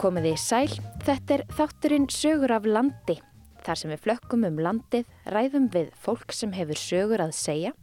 Komiði 0.00 0.30
sæl, 0.40 0.70
þetta 1.04 1.34
er 1.34 1.42
þátturinn 1.52 2.06
sögur 2.08 2.54
af 2.56 2.64
landi. 2.64 3.18
Þar 3.60 3.76
sem 3.76 3.90
við 3.92 3.98
flökkum 4.06 4.46
um 4.48 4.56
landið, 4.64 5.10
ræðum 5.28 5.66
við 5.74 5.90
fólk 6.00 6.32
sem 6.32 6.54
hefur 6.56 6.80
sögur 6.80 7.20
að 7.20 7.34
segja, 7.36 7.74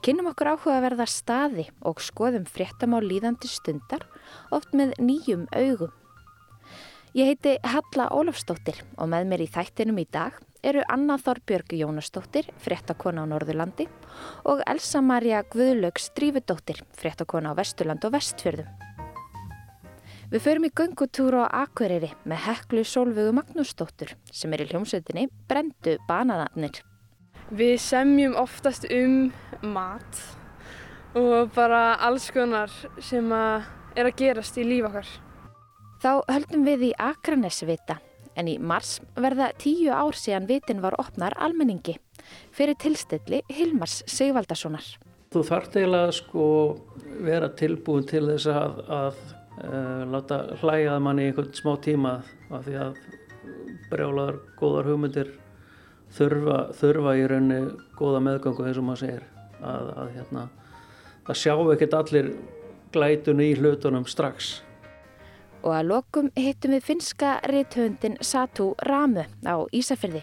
kynum 0.00 0.30
okkur 0.30 0.54
áhuga 0.54 0.78
að 0.78 0.86
verða 0.86 1.06
staði 1.12 1.66
og 1.84 2.00
skoðum 2.00 2.48
fréttamál 2.48 3.02
líðandi 3.04 3.52
stundar, 3.52 4.08
oft 4.48 4.72
með 4.72 4.96
nýjum 5.04 5.44
augum. 5.52 5.92
Ég 7.12 7.28
heiti 7.28 7.58
Halla 7.68 8.08
Ólafstóttir 8.08 8.80
og 8.96 9.12
með 9.12 9.28
mér 9.28 9.44
í 9.44 9.52
þættinum 9.52 10.00
í 10.00 10.08
dag 10.08 10.40
eru 10.64 10.80
Anna 10.88 11.20
Þorbjörg 11.20 11.76
Jónastóttir, 11.76 12.48
fréttakona 12.64 13.28
á 13.28 13.30
Norðurlandi 13.36 13.90
og 14.48 14.64
Elsa 14.64 15.04
Maria 15.04 15.44
Guðlaugs 15.44 16.08
Drífudóttir, 16.16 16.80
fréttakona 16.96 17.52
á 17.52 17.58
Vesturland 17.60 18.08
og 18.08 18.16
Vestfjörðum. 18.16 18.89
Við 20.30 20.44
förum 20.44 20.64
í 20.68 20.68
göngutúr 20.70 21.34
á 21.42 21.50
Akureyri 21.64 22.12
með 22.30 22.44
heklu 22.44 22.84
Solvögu 22.86 23.32
Magnúsdóttur 23.34 24.12
sem 24.30 24.52
er 24.54 24.60
í 24.62 24.66
hljómsveitinni 24.68 25.24
Brendu 25.50 25.96
bananarnir. 26.06 26.84
Við 27.50 27.72
semjum 27.82 28.36
oftast 28.38 28.86
um 28.94 29.32
mat 29.74 30.20
og 31.18 31.50
bara 31.56 31.96
alls 32.06 32.28
konar 32.30 32.70
sem 33.02 33.26
að 33.34 33.66
er 33.98 34.06
að 34.12 34.20
gerast 34.22 34.60
í 34.62 34.68
líf 34.68 34.86
okkar. 34.86 35.10
Þá 35.98 36.12
höldum 36.30 36.62
við 36.68 36.86
í 36.92 36.92
Akranesvita 37.08 37.98
en 38.38 38.52
í 38.52 38.54
mars 38.62 39.00
verða 39.18 39.50
tíu 39.58 39.90
ár 39.90 40.14
síðan 40.14 40.46
vitin 40.46 40.78
var 40.86 40.94
opnar 41.02 41.34
almenningi 41.42 41.96
fyrir 42.54 42.78
tilstilli 42.78 43.42
Hilmars 43.50 44.04
Sigvaldasonar. 44.06 44.86
Þú 45.34 45.42
þarf 45.50 45.74
eiginlega 45.74 46.14
sko 46.14 46.46
vera 47.18 47.50
tilbúin 47.58 48.06
til 48.06 48.28
þess 48.30 48.46
að, 48.54 48.80
að 48.94 49.20
uh, 49.64 50.04
láta 50.10 50.42
hlæjaða 50.60 51.02
manni 51.04 51.26
í 51.26 51.30
einhvern 51.30 51.52
smá 51.56 51.74
tíma 51.84 52.14
af 52.50 52.64
því 52.66 52.78
að 52.84 53.02
brjálaðar 53.90 54.40
góðar 54.60 54.90
hugmyndir 54.90 55.34
þurfa, 56.14 56.58
þurfa 56.78 57.16
í 57.18 57.26
raunni 57.30 57.60
góða 57.98 58.24
meðgangu 58.26 58.66
eins 58.66 58.80
og 58.80 58.88
maður 58.88 59.04
segir 59.04 59.28
að, 59.60 59.92
að 60.02 60.16
hérna, 60.16 60.48
það 61.28 61.40
sjá 61.42 61.54
ekkert 61.74 62.00
allir 62.00 62.32
glætun 62.94 63.44
í 63.44 63.52
hlutunum 63.58 64.08
strax 64.10 64.58
og 65.62 65.74
að 65.76 65.88
lokum 65.90 66.28
hittum 66.38 66.74
við 66.74 66.84
finska 66.84 67.38
reythöndin 67.48 68.18
Satu 68.24 68.72
Ramu 68.86 69.26
á 69.44 69.56
Ísafyrði. 69.76 70.22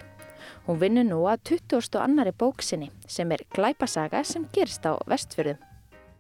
Hún 0.68 0.80
vinnur 0.82 1.06
nú 1.08 1.20
að 1.30 1.44
20. 1.70 2.00
annari 2.02 2.34
bóksinni 2.36 2.90
sem 3.08 3.32
er 3.32 3.44
glæpasaga 3.54 4.24
sem 4.28 4.48
gerist 4.54 4.86
á 4.88 4.98
vestfjörðum. 5.08 5.60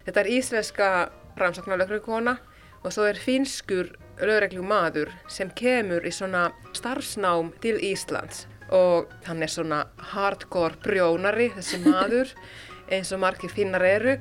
Þetta 0.05 0.21
er 0.21 0.29
íslenska 0.31 0.87
rannsóknarlögrukona 1.37 2.37
og 2.83 2.93
svo 2.93 3.07
er 3.09 3.19
finskur 3.19 3.93
lögreglum 4.21 4.69
maður 4.69 5.11
sem 5.31 5.49
kemur 5.53 6.05
í 6.05 6.13
svona 6.13 6.49
starfsnám 6.77 7.53
til 7.61 7.77
Íslands 7.83 8.45
og 8.73 9.11
hann 9.27 9.43
er 9.43 9.51
svona 9.51 9.85
hardcore 10.11 10.79
brjónari 10.83 11.51
þessi 11.55 11.79
maður 11.85 12.33
eins 12.93 13.11
og 13.15 13.21
margir 13.23 13.51
finnar 13.51 13.83
eru. 13.83 14.17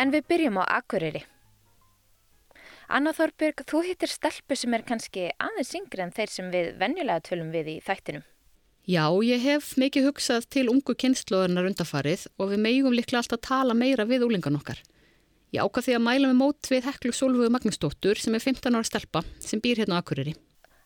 En 0.00 0.08
við 0.14 0.24
byrjum 0.32 0.56
á 0.62 0.64
Akureyri. 0.80 1.26
Anna 2.90 3.12
Þorbjörg, 3.14 3.60
þú 3.68 3.82
hittir 3.86 4.10
stelpu 4.10 4.56
sem 4.58 4.72
er 4.74 4.82
kannski 4.82 5.28
aðeins 5.38 5.74
yngri 5.76 6.02
en 6.02 6.14
þeir 6.16 6.32
sem 6.32 6.48
við 6.50 6.72
venjulega 6.80 7.22
tölum 7.28 7.52
við 7.54 7.76
í 7.76 7.80
þættinum. 7.84 8.24
Já, 8.88 9.04
ég 9.22 9.42
hef 9.44 9.74
mikið 9.76 10.08
hugsað 10.08 10.46
til 10.48 10.68
ungu 10.72 10.94
kynnslóðurnar 10.96 11.68
undafarið 11.68 12.24
og 12.40 12.54
við 12.54 12.62
megum 12.64 12.94
líklega 12.96 13.20
alltaf 13.20 13.42
tala 13.44 13.76
meira 13.76 14.06
við 14.08 14.24
úlingan 14.24 14.56
okkar. 14.56 14.80
Ég 15.52 15.60
ákvað 15.66 15.88
því 15.88 15.94
að 15.98 16.04
mæla 16.06 16.30
með 16.30 16.38
mót 16.38 16.70
við 16.70 16.86
Heklu 16.86 17.12
Solvögu 17.12 17.50
Magnúsdóttur 17.52 18.18
sem 18.22 18.34
er 18.38 18.42
15 18.44 18.76
ára 18.78 18.86
stelpa 18.86 19.22
sem 19.42 19.60
býr 19.60 19.82
hérna 19.82 19.98
á 19.98 20.00
Akureyri. 20.00 20.36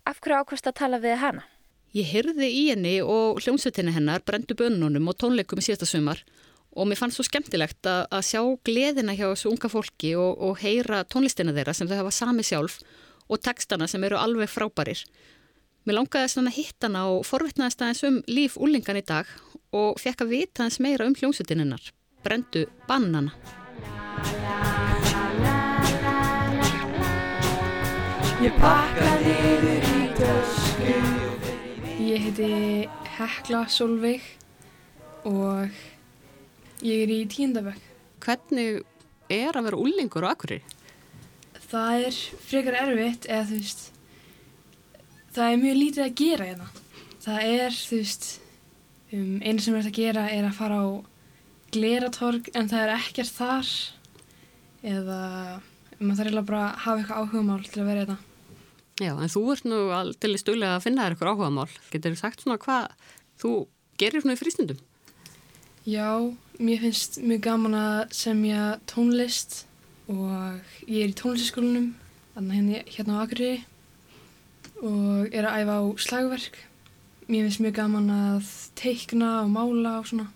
Af 0.08 0.18
hverju 0.24 0.40
ákvæmst 0.40 0.70
að 0.70 0.78
tala 0.80 1.00
við 1.00 1.20
hana? 1.20 1.44
Ég 1.94 2.08
hyrði 2.10 2.48
í 2.50 2.62
henni 2.72 2.96
og 3.04 3.38
hljómsveitinni 3.44 3.94
hennar 3.94 4.24
brendu 4.26 4.56
bönunum 4.58 5.12
og 5.12 5.18
tónleikum 5.20 5.60
í 5.62 5.66
síðasta 5.68 5.86
sumar 5.86 6.24
og 6.74 6.88
mér 6.90 6.98
fannst 6.98 7.20
svo 7.20 7.26
skemmtilegt 7.28 7.86
að, 7.86 8.08
að 8.10 8.24
sjá 8.26 8.40
gleðina 8.66 9.14
hjá 9.14 9.28
þessu 9.28 9.52
unga 9.52 9.70
fólki 9.70 10.16
og, 10.18 10.40
og 10.42 10.58
heyra 10.64 11.04
tónlistina 11.06 11.54
þeirra 11.54 11.76
sem 11.76 11.86
þau 11.86 12.00
hafa 12.00 12.14
sami 12.16 12.42
sjálf 12.42 12.80
og 13.30 13.40
textana 13.44 13.86
sem 13.88 14.02
eru 14.04 14.18
alveg 14.18 14.50
frábærir. 14.50 15.04
Mér 15.84 15.98
langaði 15.98 16.30
svona 16.32 16.48
að 16.48 16.58
hitta 16.58 16.88
hana 16.88 17.02
og 17.12 17.26
forvittnaðist 17.28 17.82
aðeins 17.84 18.04
um 18.08 18.14
líf 18.30 18.54
úlingan 18.56 18.96
í 18.96 19.04
dag 19.04 19.28
og 19.76 19.98
fekk 20.00 20.24
að 20.24 20.30
vita 20.32 20.62
aðeins 20.64 20.80
meira 20.80 21.08
um 21.08 21.16
hljómsutinninnar. 21.18 21.90
Brendu 22.24 22.64
bannana. 22.88 23.34
Ég 28.40 28.56
pakkaði 28.60 29.34
yfir 29.52 29.88
í 29.90 30.06
tösku. 30.18 30.96
Ég 32.04 32.28
heiti 32.28 32.52
Hekla 33.18 33.66
Solveig 33.68 34.24
og 35.28 35.68
Ég 36.84 37.00
er 37.04 37.12
í 37.12 37.22
tíundabökk. 37.30 37.80
Hvernig 38.24 38.82
er 39.32 39.56
að 39.56 39.68
vera 39.68 39.78
úlingur 39.80 40.24
á 40.28 40.32
akkurir? 40.34 40.64
Það 41.70 42.08
er 42.08 42.18
frekar 42.44 42.76
erfitt 42.82 43.28
eða 43.28 43.46
þú 43.48 43.60
veist, 43.60 43.84
það 45.34 45.50
er 45.50 45.60
mjög 45.62 45.78
lítið 45.80 46.04
að 46.04 46.16
gera 46.20 46.48
hérna. 46.50 46.68
Það 47.24 47.48
er, 47.50 47.76
þú 47.78 47.98
veist, 48.00 48.28
um, 49.16 49.34
einu 49.42 49.64
sem 49.64 49.78
er 49.78 49.88
að 49.88 49.98
gera 49.98 50.28
er 50.30 50.46
að 50.48 50.58
fara 50.58 50.78
á 50.78 50.86
gleratorg 51.74 52.50
en 52.54 52.70
það 52.70 52.84
er 52.84 52.94
ekkert 52.94 53.34
þar 53.34 53.72
eða 54.84 55.20
maður 55.98 56.18
þarf 56.18 56.28
eiginlega 56.28 56.48
bara 56.50 56.62
að 56.68 56.80
hafa 56.84 57.00
eitthvað 57.00 57.20
áhugamál 57.22 57.66
til 57.66 57.82
að 57.82 57.90
vera 57.90 58.04
hérna. 58.04 58.18
Já, 59.02 59.10
en 59.10 59.32
þú 59.32 59.42
ert 59.50 59.66
nú 59.66 59.78
til 60.22 60.34
í 60.36 60.38
stöðlega 60.38 60.78
að 60.78 60.84
finna 60.86 61.04
þér 61.06 61.16
eitthvað 61.16 61.32
áhugamál. 61.32 61.70
Getur 61.90 62.14
þú 62.14 62.20
sagt 62.20 62.44
svona 62.44 62.60
hvað 62.62 63.12
þú 63.42 63.52
gerir 63.98 64.22
svona 64.22 64.36
í 64.36 64.40
frístundum? 64.40 64.82
Já, 65.84 66.08
mér 66.62 66.84
finnst 66.84 67.18
mjög 67.20 67.42
gaman 67.44 67.76
að 67.76 67.98
semja 68.16 68.74
tónlist 68.88 69.64
og 70.08 70.60
ég 70.86 71.02
er 71.02 71.10
í 71.10 71.18
tónlistaskólanum 71.18 71.90
hérna, 72.36 72.84
hérna 72.86 73.18
á 73.18 73.22
Akureyri 73.24 73.64
og 74.84 75.34
er 75.34 75.48
að 75.48 75.62
æfa 75.62 75.76
á 75.80 75.84
slagverk. 76.04 76.56
Mér 77.24 77.46
finnst 77.46 77.62
mjög 77.64 77.76
gaman 77.78 78.10
að 78.12 78.48
teikna 78.76 79.30
og 79.42 79.52
mála 79.52 79.98
og 79.98 80.06
svona. 80.06 80.26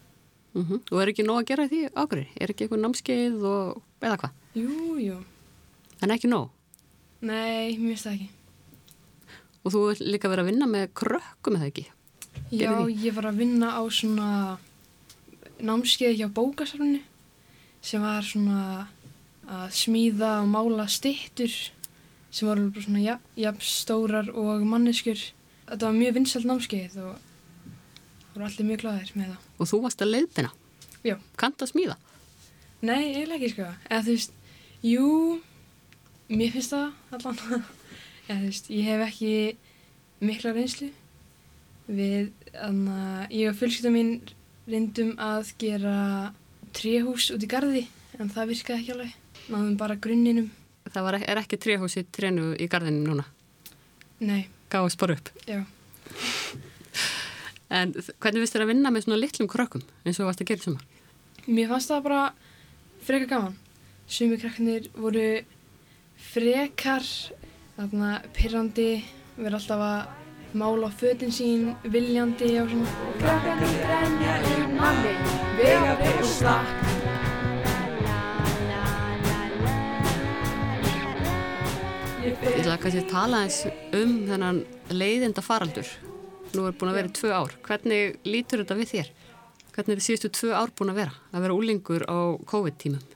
Mm 0.54 0.64
-hmm. 0.64 0.80
Og 0.90 1.02
er 1.02 1.08
ekki 1.08 1.22
nóg 1.22 1.42
að 1.42 1.48
gera 1.48 1.68
því 1.68 1.90
Akureyri? 1.94 2.28
Er 2.40 2.50
ekki 2.50 2.64
eitthvað 2.64 2.80
námskeið 2.80 3.42
og 3.44 3.82
eða 4.00 4.16
hvað? 4.16 4.30
Jú, 4.54 4.96
jú. 4.98 5.16
En 6.02 6.10
ekki 6.10 6.28
nóg? 6.28 6.50
Nei, 7.20 7.76
mér 7.76 7.94
finnst 7.94 8.06
það 8.06 8.12
ekki. 8.14 8.28
Og 9.64 9.72
þú 9.72 9.78
vil 9.88 10.12
líka 10.12 10.28
vera 10.28 10.42
að 10.42 10.50
vinna 10.50 10.66
með 10.66 10.92
krökkum 10.94 11.56
eða 11.56 11.66
ekki? 11.66 11.86
Já, 12.50 12.88
ég 12.88 13.14
var 13.14 13.26
að 13.26 13.36
vinna 13.36 13.68
á 13.76 13.82
svona 13.90 14.58
námskeið 15.60 16.18
hjá 16.18 16.28
bókasafninu 16.32 17.00
sem 17.82 18.02
var 18.02 18.22
svona 18.22 18.88
að 19.48 19.70
smíða 19.74 20.42
og 20.42 20.48
mála 20.48 20.86
stittur 20.88 21.50
sem 22.30 22.48
voru 22.48 22.68
bara 22.74 22.84
svona 22.84 23.02
jafn, 23.04 23.30
jafn 23.40 23.64
stórar 23.64 24.30
og 24.34 24.64
manneskur. 24.68 25.20
Þetta 25.68 25.88
var 25.88 25.96
mjög 25.96 26.18
vinsalt 26.18 26.48
námskeið 26.48 26.98
og 27.04 27.16
voru 28.34 28.46
allir 28.48 28.68
mjög 28.68 28.84
glæðir 28.84 29.14
með 29.16 29.32
það. 29.32 29.48
Og 29.58 29.70
þú 29.70 29.80
varst 29.84 30.04
að 30.04 30.12
leiðbina? 30.14 30.52
Já. 31.06 31.16
Kant 31.40 31.64
að 31.64 31.72
smíða? 31.72 31.98
Nei, 32.84 33.14
eiginlega 33.14 33.38
ekki 33.38 33.52
sko. 33.54 33.68
Eða 33.88 34.04
þú 34.06 34.14
veist, 34.14 34.36
jú, 34.86 35.08
mér 36.30 36.54
finnst 36.54 36.74
það 36.74 37.18
allan. 37.18 37.66
Eða 38.28 38.38
þú 38.38 38.48
veist, 38.48 38.70
ég 38.70 38.88
hef 38.88 39.04
ekki 39.08 39.32
mikla 40.28 40.54
reynslu 40.54 40.90
við, 41.88 42.32
þannig 42.52 42.98
að 42.98 43.38
ég 43.38 43.50
og 43.50 43.58
fjölskytta 43.58 43.92
mín 43.94 44.12
reyndum 44.68 45.14
að 45.22 45.54
gera 45.62 45.96
tréhús 46.76 47.30
út 47.32 47.44
í 47.44 47.48
gardi 47.48 47.86
en 48.18 48.30
það 48.32 48.52
virkaði 48.52 48.82
ekki 48.82 48.94
alveg. 48.94 49.14
Náðum 49.48 49.76
bara 49.80 49.96
grunninum. 49.96 50.50
Það 50.92 51.04
var, 51.04 51.18
er 51.20 51.40
ekki 51.42 51.58
tréhús 51.60 51.98
í 52.00 52.04
trénu 52.04 52.54
í 52.56 52.68
gardinum 52.70 53.04
núna? 53.12 53.26
Nei. 54.24 54.48
Gáði 54.72 54.94
spara 54.94 55.16
upp? 55.18 55.30
Já. 55.48 55.62
En 57.68 57.92
hvernig 57.92 58.42
vist 58.42 58.56
þér 58.56 58.64
að 58.64 58.70
vinna 58.72 58.92
með 58.92 59.04
svona 59.04 59.20
litlum 59.20 59.48
krökkum 59.50 59.84
eins 60.04 60.16
og 60.16 60.22
þú 60.22 60.28
varst 60.30 60.42
að 60.44 60.50
gera 60.50 60.62
í 60.62 60.66
sumar? 60.66 60.86
Mér 61.48 61.70
fannst 61.72 61.92
það 61.92 62.06
bara 62.06 62.22
frekar 63.04 63.30
gaman. 63.34 63.58
Sumi 64.08 64.38
krakkarnir 64.40 64.88
voru 64.96 65.26
frekar, 66.32 67.04
þarna, 67.76 68.14
pyrrandi, 68.36 68.90
verið 69.36 69.58
alltaf 69.60 69.84
að 69.84 70.58
mála 70.58 70.88
fötinn 70.96 71.34
sín 71.34 71.72
viljandi 71.92 72.54
og 72.62 72.72
svona. 72.72 73.08
Krakkarnir 73.20 73.80
grenja 73.84 74.38
um 74.56 74.78
manni, 74.80 75.16
vegabri 75.60 76.14
og 76.22 76.30
slakk. 76.38 76.87
Ég 82.28 82.58
ætla 82.60 82.74
kannski 82.76 83.00
að 83.00 83.06
tala 83.08 83.38
eins 83.46 83.62
um 83.96 84.10
þennan 84.28 84.58
leiðinda 84.92 85.40
faraldur. 85.40 85.88
Nú 86.52 86.66
er 86.68 86.74
búin 86.76 86.90
að 86.90 86.96
vera 86.98 87.08
í 87.08 87.12
tvö 87.16 87.28
ár. 87.32 87.52
Hvernig 87.64 88.16
lítur 88.28 88.60
þetta 88.60 88.74
við 88.76 88.90
þér? 88.90 89.06
Hvernig 89.72 89.94
er 89.94 90.02
síðustu 90.04 90.28
tvö 90.36 90.50
ár 90.52 90.72
búin 90.76 90.92
að 90.92 90.98
vera? 91.00 91.14
Að 91.32 91.46
vera 91.46 91.54
úlingur 91.56 92.02
á 92.04 92.36
COVID-tímum? 92.50 93.06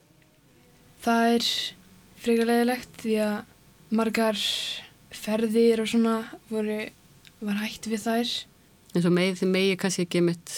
Það 1.05 1.25
er 1.35 1.49
frekar 2.23 2.49
leiðilegt 2.49 2.95
því 3.03 3.17
að 3.27 3.35
margar 4.01 4.41
ferðir 5.13 5.83
og 5.85 5.91
svona 5.93 6.15
voru, 6.49 6.79
var 7.45 7.61
hægt 7.61 7.89
við 7.93 8.07
þær. 8.07 8.31
En 8.95 9.05
svo 9.05 9.13
megið 9.13 9.43
þið 9.43 9.53
megið 9.59 9.77
kannski 9.83 10.07
ekki 10.07 10.23
mitt 10.31 10.55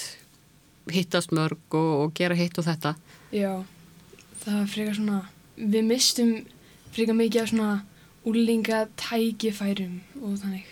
hittast 0.95 1.35
mörg 1.35 1.75
og, 1.75 1.91
og 2.05 2.15
gera 2.15 2.39
hitt 2.39 2.61
og 2.63 2.69
þetta. 2.69 2.95
Já, 3.35 3.51
það 4.45 4.61
var 4.61 4.71
frekar 4.77 5.01
svona, 5.01 5.19
við 5.59 5.91
mistum 5.91 6.33
frekar 6.95 7.19
mikið 7.19 7.43
af 7.43 7.51
svona 7.51 7.73
úlinga 8.29 8.87
tækifærum 9.01 10.01
og 10.23 10.37
þannig. 10.43 10.69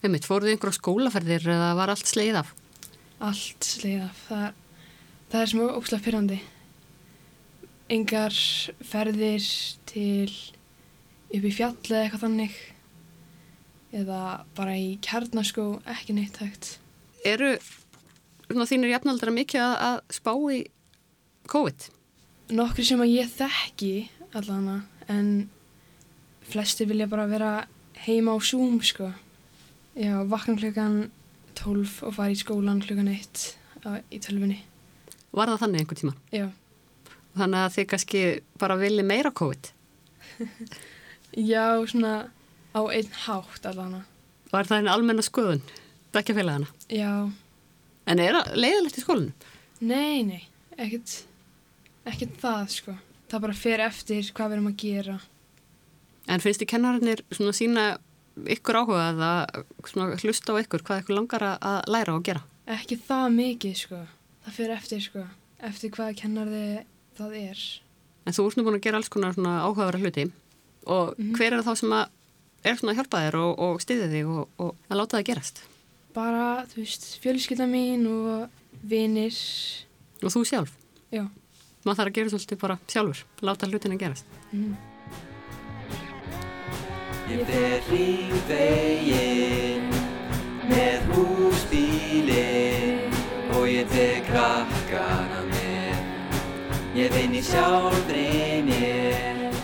Við 0.00 0.14
mitt, 0.14 0.26
fóruðu 0.28 0.54
einhverja 0.54 0.78
skólaferðir 0.78 1.50
eða 1.52 1.74
var 1.76 1.92
allt 1.92 2.08
sleið 2.08 2.40
af? 2.40 2.54
Allt 3.20 3.66
sleið 3.66 4.06
af. 4.06 4.22
Það, 4.28 4.46
það 5.32 5.42
er 5.42 5.52
smá 5.52 5.64
óslægt 5.68 6.06
pyrrandi. 6.06 6.40
Engar 7.90 8.36
ferðir 8.86 9.48
til 9.90 10.30
upp 11.30 11.44
í 11.44 11.52
fjalli 11.52 11.92
eða 11.92 12.02
eitthvað 12.06 12.24
þannig. 12.26 12.58
Eða 14.00 14.22
bara 14.56 14.76
í 14.78 14.90
kjarnaskó, 15.02 15.66
ekki 15.90 16.16
neitt 16.16 16.38
hægt. 16.40 16.76
Eru 17.26 17.56
þínir 18.48 18.94
jafnaldra 18.94 19.34
mikið 19.34 19.64
að, 19.66 19.78
að 19.88 20.16
spá 20.16 20.32
í 20.54 20.60
COVID? 21.50 21.88
Nokkur 22.56 22.86
sem 22.86 23.02
að 23.02 23.16
ég 23.18 23.32
þekki 23.34 23.94
allana, 24.38 24.84
en 25.10 25.50
flesti 26.52 26.86
vilja 26.90 27.06
bara 27.10 27.26
vera 27.30 27.50
heima 28.06 28.34
á 28.34 28.38
Zoom, 28.42 28.78
sko. 28.84 29.10
Já, 29.98 30.20
vakna 30.30 30.56
klukkan 30.60 31.10
12 31.58 32.02
og 32.08 32.14
fara 32.16 32.32
í 32.32 32.38
skólan 32.40 32.80
klukkan 32.84 33.08
1 33.12 33.44
á, 33.84 34.00
í 34.10 34.18
tölfunni. 34.22 34.60
Var 35.34 35.50
það 35.52 35.60
þannig 35.64 35.82
einhver 35.84 36.00
tíma? 36.00 36.14
Já. 36.34 36.46
Þannig 37.38 37.60
að 37.64 37.74
þið 37.76 37.88
kannski 37.92 38.22
bara 38.58 38.76
vilji 38.80 39.04
meira 39.06 39.30
COVID? 39.30 39.68
Já, 41.52 41.66
svona 41.86 42.14
á 42.74 42.80
einn 42.90 43.12
hátt 43.26 43.66
allana. 43.70 44.02
Var 44.50 44.66
það 44.66 44.80
einn 44.80 44.90
almenna 44.90 45.22
skoðun? 45.22 45.62
Bekkjafélagana? 46.14 46.66
Já, 46.90 47.30
En 48.10 48.18
er 48.18 48.34
það 48.34 48.56
leiðilegt 48.58 48.96
í 48.98 49.02
skólinu? 49.04 49.32
nei, 49.80 50.22
nei, 50.26 50.40
ekkert, 50.76 51.12
ekkert 52.08 52.40
það, 52.42 52.64
sko. 52.74 52.94
Það 53.30 53.42
bara 53.44 53.54
fer 53.54 53.82
eftir 53.84 54.30
hvað 54.34 54.48
við 54.50 54.56
erum 54.56 54.70
að 54.72 54.80
gera. 54.82 55.14
En 56.30 56.42
finnst 56.42 56.62
þið 56.62 56.70
kennarinnir 56.70 57.22
svona 57.34 57.52
sína 57.56 57.84
ykkur 58.54 58.78
áhuga 58.80 59.06
að 59.10 59.64
svona 59.90 60.16
hlusta 60.22 60.54
á 60.54 60.60
ykkur 60.62 60.84
hvað 60.86 61.02
ykkur 61.02 61.16
langar 61.18 61.42
að- 61.42 61.58
að 61.66 61.78
læra 61.90 62.14
og 62.14 62.22
gera? 62.28 62.42
Ekki 62.70 62.96
það 63.08 63.26
mikið, 63.34 63.74
sko. 63.76 63.98
Það 64.46 64.52
fer 64.56 64.70
eftir, 64.76 65.00
sko, 65.02 65.24
eftir 65.60 65.90
hvað 65.90 66.14
kennarði 66.20 66.84
það 67.18 67.34
er. 67.50 67.64
En 68.26 68.32
þú 68.36 68.46
ert 68.46 68.56
nú 68.60 68.64
búin 68.64 68.78
að 68.78 68.84
gera 68.86 68.96
alls 69.00 69.08
konar 69.10 69.34
svona 69.34 69.56
áhugavera 69.66 69.98
hluti 70.00 70.30
og 70.86 71.16
hver 71.36 71.52
er 71.58 71.62
þá 71.66 71.74
sem 71.76 71.90
að 71.92 72.08
er 72.64 72.76
svona 72.76 72.92
að 72.92 72.98
hjálpa 73.00 73.20
þér 73.24 73.36
og, 73.40 73.58
og 73.58 73.80
styðja 73.82 74.08
þig 74.12 74.26
og, 74.30 74.48
og 74.60 74.74
að 74.90 74.96
láta 75.00 75.16
það 75.18 75.26
gerast? 75.30 75.62
Bara, 76.14 76.46
þú 76.70 76.76
veist, 76.82 77.04
fjölskylda 77.22 77.66
mín 77.70 78.06
og 78.10 78.50
vinir. 78.84 79.34
Og 80.22 80.30
þú 80.32 80.44
sjálf? 80.46 80.72
Já. 81.10 81.24
Maður 81.84 81.96
þarf 82.00 82.10
að 82.10 82.16
gera 82.18 82.30
svolítið 82.34 82.60
bara 82.60 82.78
sjálfur, 82.86 83.22
láta 83.42 83.66
hlutina 83.70 83.96
gerast. 83.98 84.24
Mm. 84.52 84.76
Ég 87.30 87.44
fer 87.46 87.78
hringveginn 87.86 89.84
með 90.66 91.04
húsbílinn 91.12 93.12
og 93.54 93.68
ég 93.70 93.86
tek 93.92 94.26
krakkana 94.26 95.44
með. 95.52 96.00
Ég 96.98 97.14
vinn 97.14 97.36
í 97.38 97.42
sjálfri 97.46 98.24
mér. 98.66 99.54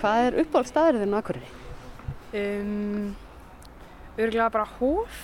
Hvað 0.00 0.30
er 0.30 0.38
uppáhald 0.40 0.72
staðurðin 0.72 1.12
á 1.12 1.20
Akureyri? 1.20 1.52
Um, 2.32 3.12
örgulega 4.16 4.48
bara 4.56 4.72
hóf. 4.80 5.20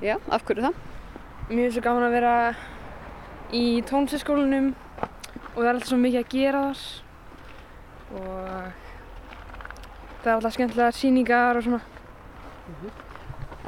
Já, 0.00 0.16
af 0.32 0.48
hverju 0.48 0.64
það? 0.64 0.80
Mér 1.52 1.60
finnst 1.60 1.76
svo 1.76 1.84
gaman 1.90 2.08
að 2.08 2.16
vera 2.16 2.34
í 3.52 3.84
tónlistaskólanum 3.84 4.72
og 4.72 5.60
það 5.60 5.68
er 5.68 5.74
alltaf 5.76 5.92
svo 5.92 6.00
mikið 6.08 6.24
að 6.24 6.36
gera 6.40 6.68
þar 6.72 7.11
og 8.12 8.72
það 10.22 10.28
er 10.28 10.34
alltaf 10.36 10.54
skemmtilega 10.56 10.96
síningar 10.96 11.58
og 11.58 11.66
svona. 11.66 11.80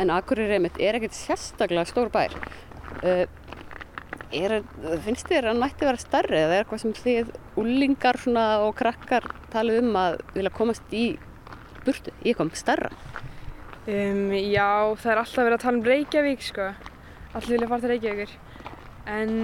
En 0.01 0.11
Akureyri 0.11 0.57
einmitt 0.59 0.79
er 0.83 0.99
ekkert 0.99 1.17
sérstaklega 1.17 1.87
stór 1.89 2.11
bær. 2.15 2.35
Uh, 3.05 3.25
er, 4.35 4.57
finnst 5.05 5.29
þér 5.31 5.53
að 5.53 5.61
nætti 5.63 5.87
vera 5.87 6.01
stærri 6.01 6.41
eða 6.41 6.57
er 6.57 6.65
eitthvað 6.65 6.83
sem 6.83 6.95
þið 6.99 7.33
úlingar 7.61 8.19
og 8.65 8.73
krakkar 8.79 9.29
talið 9.53 9.83
um 9.85 9.99
að 9.99 10.19
vilja 10.35 10.55
komast 10.55 10.95
í 10.95 11.05
burtu, 11.85 12.15
í 12.23 12.33
eitthvað 12.33 12.57
stærra? 12.59 12.91
Um, 13.85 14.33
já, 14.33 14.95
það 14.97 15.11
er 15.13 15.21
alltaf 15.21 15.45
verið 15.45 15.59
að 15.59 15.65
tala 15.67 15.79
um 15.79 15.87
Reykjavík 15.91 16.43
sko. 16.43 16.71
Allir 17.35 17.53
vilja 17.53 17.69
fara 17.69 17.85
til 17.85 17.93
Reykjavíkur. 17.93 18.35
En 19.15 19.35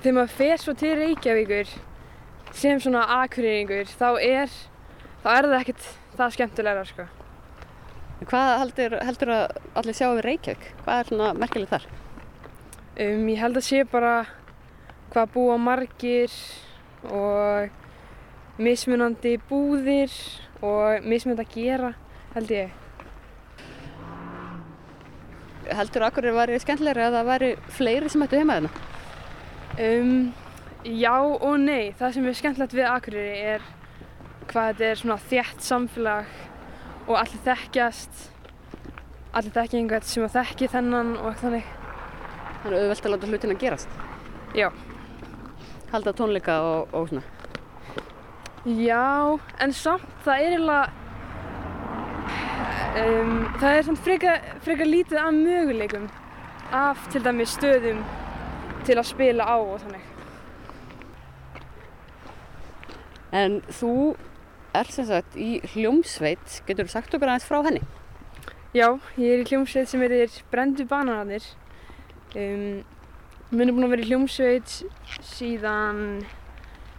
þegar 0.00 0.16
maður 0.20 0.34
fer 0.38 0.62
svo 0.62 0.76
til 0.78 0.94
Reykjavíkur 1.00 1.72
sem 2.56 2.80
svona 2.80 3.04
akureyringur 3.20 3.90
þá 3.98 4.08
er, 4.22 4.52
þá 5.22 5.30
er 5.34 5.48
það 5.50 5.60
ekkert 5.60 5.86
það 6.16 6.34
skemmtilegra 6.36 6.84
sko. 6.88 7.06
Hvað 8.26 8.50
heldur, 8.62 8.94
heldur 9.04 9.32
að 9.34 9.58
allir 9.76 9.96
sjá 9.96 10.06
við 10.08 10.22
Reykjavík? 10.24 10.68
Hvað 10.84 11.00
er 11.00 11.10
svona 11.10 11.32
merkilegt 11.36 11.74
þar? 11.74 11.88
Um, 12.96 13.26
ég 13.28 13.42
held 13.42 13.60
að 13.60 13.66
sé 13.66 13.82
bara 13.92 14.14
hvað 15.12 15.34
búa 15.34 15.58
margir 15.60 16.32
og 17.12 17.68
mismunandi 18.56 19.36
búðir 19.50 20.14
og 20.64 21.04
mismunandi 21.04 21.44
að 21.44 21.52
gera, 21.58 21.92
held 22.32 22.56
ég. 22.56 22.72
Heldur 25.76 26.06
að 26.06 26.08
Akureyri 26.08 26.36
væri 26.38 26.62
skemmtilegri 26.62 27.04
að 27.04 27.18
það 27.18 27.30
væri 27.34 27.52
fleiri 27.76 28.10
sem 28.12 28.24
ættu 28.24 28.40
heima 28.40 28.56
þarna? 28.56 28.72
Um, 29.76 30.12
já 30.86 31.16
og 31.18 31.58
nei. 31.60 31.92
Það 31.98 32.14
sem 32.16 32.26
er 32.26 32.38
skemmtilegt 32.38 32.76
við 32.76 32.88
Akureyri 32.90 33.38
er 33.54 33.68
hvað 34.46 34.68
þetta 34.70 34.88
er 34.88 35.00
svona 35.00 35.18
þétt 35.30 35.66
samfélag 35.66 36.34
og 37.06 37.14
allir 37.20 37.42
þekkjast. 37.46 38.26
Allir 39.36 39.54
þekkja 39.56 39.80
einhvern 39.80 40.06
sem 40.06 40.26
að 40.26 40.36
þekki 40.38 40.70
þennan 40.72 41.14
og 41.18 41.30
eitthvað 41.30 41.46
þannig. 41.46 41.72
Þannig 42.62 42.78
auðvelt 42.82 43.08
að 43.08 43.14
láta 43.14 43.32
hlutina 43.32 43.58
gerast. 43.62 43.98
Já. 44.56 44.68
Halda 45.92 46.14
tónleika 46.16 46.60
og, 46.66 46.94
og 46.96 47.10
svona. 47.10 47.24
Já, 48.66 49.38
en 49.62 49.72
samt 49.76 50.06
það 50.24 50.40
er 50.42 50.54
eiginlega 50.56 50.86
um, 53.04 53.36
það 53.60 53.70
er 53.70 53.86
samt 53.86 54.02
frekar 54.02 54.88
lítið 54.88 55.20
af 55.22 55.30
möguleikum 55.36 56.08
af 56.74 57.06
til 57.12 57.22
dæmis 57.22 57.54
stöðum 57.54 58.02
til 58.88 58.98
að 58.98 59.10
spila 59.12 59.46
á 59.46 59.56
og 59.60 59.78
þannig. 59.84 60.15
En 63.36 63.60
þú 63.68 63.92
er 64.76 64.88
sem 64.92 65.06
sagt 65.08 65.36
í 65.36 65.58
hljómsveit, 65.74 66.60
getur 66.68 66.86
þú 66.86 66.92
sagt 66.94 67.16
okkur 67.16 67.32
aðeins 67.32 67.48
frá 67.48 67.58
henni? 67.66 67.82
Já, 68.76 68.88
ég 69.20 69.32
er 69.32 69.42
í 69.42 69.48
hljómsveit 69.48 69.90
sem 69.90 70.02
heitir 70.04 70.38
Brendu 70.52 70.86
bananarnir. 70.88 71.44
Um, 72.36 72.84
Minn 73.52 73.70
er 73.70 73.76
búinn 73.76 73.86
að 73.86 73.92
vera 73.94 74.02
í 74.02 74.08
hljómsveit 74.08 74.72
síðan 75.22 76.00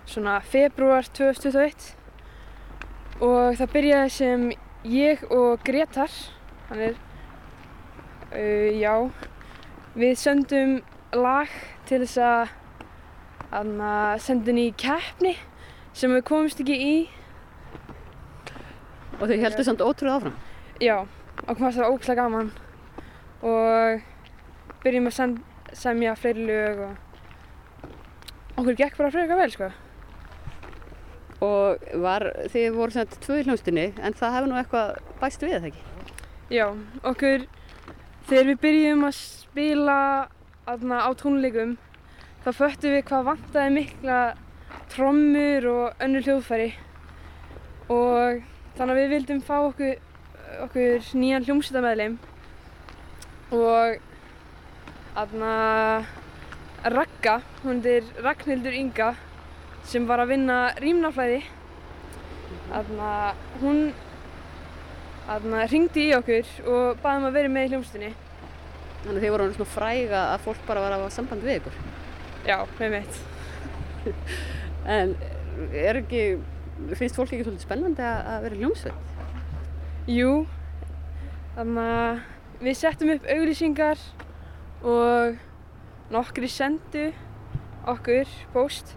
svona 0.08 0.38
februar 0.48 1.10
2021 1.12 1.90
og 3.20 3.58
það 3.60 3.74
byrjaði 3.74 4.14
sem 4.16 4.46
ég 4.88 5.26
og 5.34 5.66
Gretar, 5.68 6.14
hann 6.70 6.86
er, 6.88 7.02
uh, 8.32 8.70
já, 8.78 8.94
við 9.98 10.16
söndum 10.22 10.78
lag 11.18 11.52
til 11.90 12.00
þess 12.06 12.24
að, 12.30 12.56
að 13.60 13.76
senda 14.24 14.54
inn 14.54 14.64
í 14.70 14.72
keppni 14.80 15.36
sem 15.98 16.14
við 16.14 16.26
komumst 16.30 16.62
ekki 16.62 16.78
í. 16.78 16.94
Og 19.18 19.26
þau 19.26 19.40
heldur 19.42 19.66
samt 19.66 19.82
ótrúð 19.82 20.14
áfram. 20.14 20.38
Já, 20.84 20.98
og 21.48 21.58
hvað 21.58 21.80
það 21.80 21.92
ógæslega 21.92 22.22
gaman 22.22 22.54
og 23.48 24.06
byrjum 24.84 25.10
að 25.10 25.36
semja 25.78 26.14
fleiri 26.18 26.46
lög 26.46 26.84
og 26.86 26.96
okkur 28.62 28.78
gekk 28.78 28.98
bara 28.98 29.14
frekar 29.14 29.42
vel 29.42 29.52
sko. 29.54 29.70
Og 31.46 31.90
var, 32.02 32.26
þið 32.50 32.72
voru 32.74 32.96
sagt 32.96 33.20
tvö 33.22 33.42
í 33.42 33.46
hljómsdunni, 33.46 33.92
en 34.02 34.16
það 34.18 34.34
hefur 34.38 34.50
nú 34.50 34.58
eitthvað 34.58 34.96
bæst 35.22 35.44
við 35.46 35.54
það 35.54 35.68
ekki? 35.70 35.84
Já, 36.50 36.66
okkur, 37.06 37.46
þegar 38.30 38.50
við 38.50 38.62
byrjum 38.64 39.06
að 39.06 39.20
spila 39.20 40.00
aðna, 40.68 41.04
á 41.06 41.10
tónleikum 41.20 41.78
þá 42.46 42.50
föttum 42.56 42.96
við 42.96 43.06
hvað 43.10 43.30
vantaði 43.30 43.76
mikla 43.76 44.20
trommur 44.94 45.70
og 45.72 46.04
önnur 46.04 46.26
hljóðfæri 46.26 46.72
og 47.94 48.44
þannig 48.78 48.94
að 48.94 49.00
við 49.00 49.14
vildum 49.16 49.42
fá 49.46 49.56
okkur, 49.60 49.96
okkur 50.68 51.08
nýjan 51.18 51.48
hljómsveitamæðlim 51.48 52.18
og 53.58 54.04
Aðna 55.18 55.54
Ragga, 56.94 57.40
hún 57.64 57.80
er 57.90 58.06
Ragnhildur 58.22 58.76
Inga 58.78 59.16
sem 59.88 60.06
var 60.06 60.22
að 60.22 60.36
vinna 60.36 60.58
rýmnaflæði. 60.78 61.40
Aðna 62.76 63.14
hún 63.64 63.80
aðna 65.32 65.64
ringdi 65.72 66.10
í 66.12 66.14
okkur 66.20 66.52
og 66.70 67.02
baði 67.02 67.22
um 67.24 67.26
að 67.32 67.40
vera 67.40 67.54
með 67.56 67.66
í 67.66 67.72
hljómsdunni. 67.74 68.12
Þannig 69.02 69.16
að 69.16 69.26
þið 69.26 69.34
voru 69.38 69.50
svona 69.56 69.72
fræga 69.72 70.22
að 70.36 70.46
fólk 70.46 70.62
bara 70.68 70.86
var 70.86 70.94
að 70.94 71.04
hafa 71.06 71.16
samband 71.18 71.48
við 71.48 71.60
ykkur. 71.62 71.82
Já, 72.46 72.60
með 72.78 72.96
mitt. 73.00 73.20
En 74.88 75.16
er 75.76 76.00
ekki, 76.00 76.24
finnst 76.96 77.18
fólk 77.18 77.34
ekki 77.34 77.44
svolítið 77.44 77.66
spennandi 77.66 78.04
að, 78.06 78.20
að 78.32 78.46
vera 78.46 78.60
hljómsveit? 78.62 79.14
Jú, 80.08 80.32
þannig 81.58 81.90
að 81.92 82.22
við 82.64 82.78
settum 82.80 83.12
upp 83.14 83.28
auglýsingar 83.34 84.04
og 84.88 85.36
nokkri 86.14 86.50
sendu 86.50 87.10
okkur 87.88 88.30
post 88.54 88.96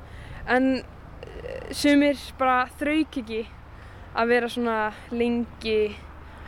en 0.51 0.77
eh, 0.79 1.73
sumir 1.75 2.19
bara 2.39 2.69
þrauk 2.79 3.19
ekki 3.23 3.43
að 4.15 4.31
vera 4.31 4.51
svona 4.51 4.79
lengi 5.11 5.97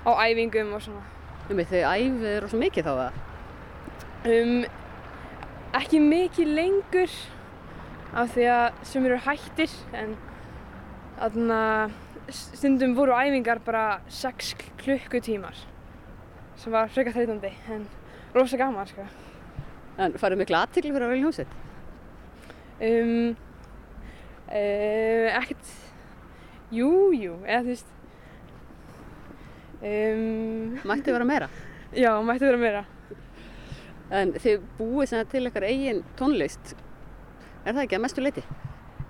á 0.07 0.11
æfingum 0.27 0.73
og 0.77 0.83
svona. 0.87 1.05
Um 1.51 1.59
þau 1.59 1.83
æfið 1.83 2.49
svo 2.51 2.63
mikið 2.63 2.89
þá 2.89 2.93
það? 2.99 3.21
Um, 4.23 4.65
ekki 5.75 6.01
mikið 6.03 6.53
lengur 6.57 7.15
af 8.12 8.33
því 8.35 8.47
að 8.52 8.81
sumir 8.85 9.14
eru 9.14 9.25
hættir 9.25 9.75
en 9.97 10.16
þarna 11.16 11.61
stundum 12.33 12.95
voru 12.97 13.14
æfingar 13.16 13.61
bara 13.64 14.00
6 14.12 14.54
klukkutímar 14.83 15.57
sem 16.61 16.73
var 16.75 16.90
frekar 16.92 17.16
þreytandi 17.16 17.50
en 17.73 17.87
rosa 18.35 18.59
gaman 18.61 18.88
sko. 18.88 19.07
En 20.00 20.14
farið 20.21 20.42
miklu 20.42 20.59
aðtikli 20.59 20.92
fyrir 20.92 21.09
að 21.09 21.16
í 21.16 21.23
hljómsveit? 21.23 21.57
Um, 22.83 23.35
uh, 24.49 25.26
ekkert, 25.38 25.73
jú, 26.75 26.92
jú, 27.16 27.37
eða 27.47 27.64
þú 27.66 27.75
veist, 27.75 27.92
um, 29.83 30.78
Mætti 30.88 31.14
vera 31.14 31.28
meira? 31.28 31.50
já, 32.04 32.12
mætti 32.25 32.49
vera 32.49 32.62
meira. 32.62 32.85
En 34.12 34.35
þið 34.37 34.64
búið 34.78 35.14
til 35.33 35.47
ykkar 35.49 35.69
eigin 35.69 36.02
tónlist, 36.19 36.75
er 37.64 37.75
það 37.75 37.83
ekki 37.85 37.99
að 37.99 38.04
mestu 38.04 38.25
leiti? 38.25 38.45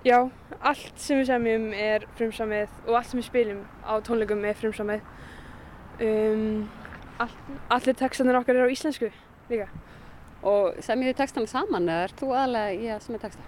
Já, 0.03 0.17
allt 0.59 0.99
sem 0.99 1.21
við 1.21 1.29
semjum 1.29 1.69
er 1.79 2.03
frumsamið 2.17 2.71
og 2.89 2.97
allt 2.99 3.11
sem 3.11 3.21
við 3.21 3.27
spilum 3.29 3.61
á 3.87 3.93
tónleikum 4.03 4.41
er 4.43 4.57
frumsamið. 4.59 5.05
Um, 6.03 6.65
all, 7.23 7.29
allir 7.71 7.95
textanir 7.95 8.35
okkar 8.39 8.59
eru 8.59 8.67
á 8.67 8.73
íslensku 8.73 9.07
líka. 9.51 9.69
Og 10.43 10.81
semjið 10.83 11.13
þið 11.13 11.19
textana 11.21 11.47
saman 11.47 11.87
eða 11.87 12.09
ert 12.09 12.19
þú 12.19 12.33
aðalega 12.33 12.75
í 12.75 12.89
að 12.91 13.05
semja 13.05 13.21
texta? 13.23 13.47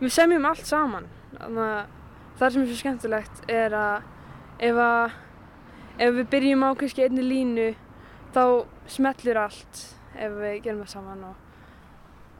Við 0.00 0.14
semjum 0.16 0.48
allt 0.50 0.66
saman. 0.66 1.06
Það 1.38 2.48
sem 2.48 2.64
er 2.64 2.68
svo 2.72 2.80
skemmtilegt 2.80 3.46
er 3.54 3.78
að 3.78 4.08
ef, 4.58 4.82
að, 4.82 5.14
ef 6.02 6.18
við 6.18 6.30
byrjum 6.34 6.66
á 6.66 6.70
kannski 6.80 7.06
einni 7.06 7.22
línu 7.22 7.70
þá 8.34 8.44
smellur 8.90 9.44
allt 9.46 9.84
ef 10.18 10.38
við 10.40 10.58
gerum 10.66 10.82
það 10.82 10.94
saman. 10.96 11.26
Og 11.30 11.43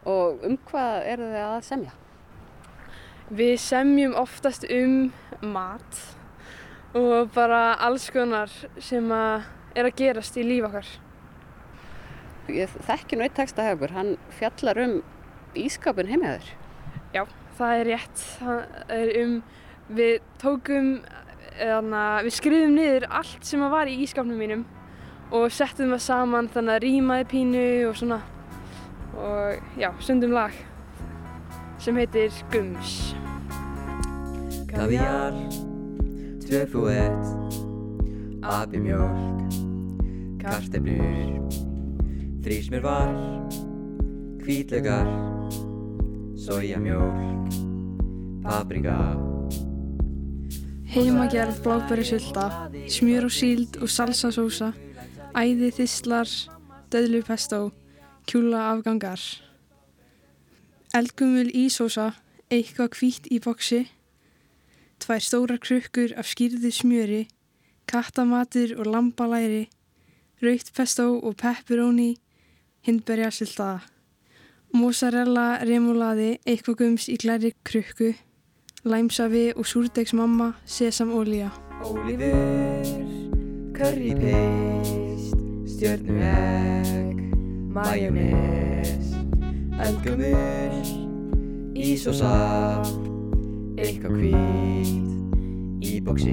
Og 0.04 0.42
um 0.44 0.58
hvað 0.68 1.06
eru 1.14 1.30
þið 1.32 1.44
að 1.49 1.61
semja? 1.64 1.94
við 3.32 3.56
semjum 3.62 4.14
oftast 4.20 4.66
um 4.68 5.08
mat 5.40 6.00
og 6.94 7.30
bara 7.34 7.75
alls 7.82 8.11
konar 8.12 8.52
sem 8.82 9.06
að 9.12 9.46
er 9.75 9.88
að 9.88 9.96
gerast 9.99 10.37
í 10.38 10.44
líf 10.46 10.66
okkar. 10.68 10.90
Ég 12.52 12.75
þekki 12.87 13.16
nú 13.16 13.25
eitt 13.25 13.34
texta 13.34 13.64
hjá 13.64 13.73
okkur, 13.75 13.94
hann 13.96 14.12
fjallar 14.37 14.80
um 14.84 14.94
ískapin 15.58 16.11
heimjaður. 16.12 16.52
Já, 17.14 17.25
það 17.56 17.80
er 17.80 17.90
rétt. 17.90 18.25
Það 18.38 18.61
er 18.99 19.12
um, 19.23 19.34
við 19.96 20.14
tókum, 20.42 20.92
eðna, 21.64 22.04
við 22.26 22.37
skrifum 22.37 22.76
niður 22.76 23.08
allt 23.08 23.49
sem 23.49 23.64
að 23.64 23.75
var 23.75 23.90
í 23.90 23.99
ískapnum 24.04 24.38
mínum 24.38 24.68
og 25.34 25.49
settum 25.50 25.96
það 25.96 26.04
saman 26.04 26.52
þannig 26.52 26.76
að 26.76 26.84
rýmaði 26.84 27.28
pínu 27.32 27.66
og 27.88 27.99
svona. 27.99 28.20
Og 29.14 29.61
já, 29.78 29.92
sundum 30.00 30.33
lag 30.33 30.52
sem 31.78 31.97
heitir 31.97 32.33
Gums. 32.52 33.14
Kaviar, 34.68 35.35
tvö 36.42 36.90
ett 36.90 37.26
Abi 38.42 38.78
mjölk 38.78 39.52
Karteblur 40.42 41.40
Þrísmjör 42.42 42.85
Hvítlaugar 44.44 45.06
Sojamjólk 46.37 47.54
Paprika 48.42 48.99
Heimagerð 50.94 51.62
blábæri 51.64 52.04
sulta, 52.06 52.71
smjör 52.87 53.25
og 53.26 53.33
síld 53.35 53.80
og 53.83 53.90
salsasósa, 53.90 54.68
æði 55.35 55.73
þislar, 55.75 56.30
döðlupestó, 56.92 57.73
kjúla 58.26 58.71
afgangar. 58.73 59.21
Eldgumul 60.95 61.50
ísósa, 61.50 62.12
eitthvað 62.50 62.99
hvítt 62.99 63.31
í 63.33 63.40
boksi, 63.43 63.85
tvær 65.02 65.23
stórar 65.25 65.61
krukkur 65.61 66.14
af 66.16 66.28
skýrðu 66.31 66.71
smjöri, 66.73 67.23
kattamatur 67.90 68.76
og 68.78 68.87
lambalæri, 68.93 69.66
raukt 70.43 70.71
pestó 70.76 71.09
og 71.21 71.37
pepperoni, 71.40 72.14
hindberja 72.87 73.31
sultaða. 73.35 73.83
Mozzarella 74.75 75.62
remulaði, 75.62 76.38
eitthvað 76.47 76.78
gums 76.81 77.09
í 77.09 77.16
glæri 77.23 77.52
krukku, 77.62 78.14
læmsafi 78.85 79.52
og 79.54 79.66
súrdegsmamma, 79.71 80.54
sesamolía. 80.66 81.52
Ólífur 81.85 83.14
Curry 83.75 84.14
paste 85.75 85.90
Stjörnu 87.75 87.90
egg 87.90 88.12
Majónes 88.14 89.14
Eldgumur 89.83 90.75
Ísósa 91.75 92.35
Eitthvað 93.75 94.21
hvít 94.21 95.83
Í 95.83 95.97
bóksi 96.04 96.31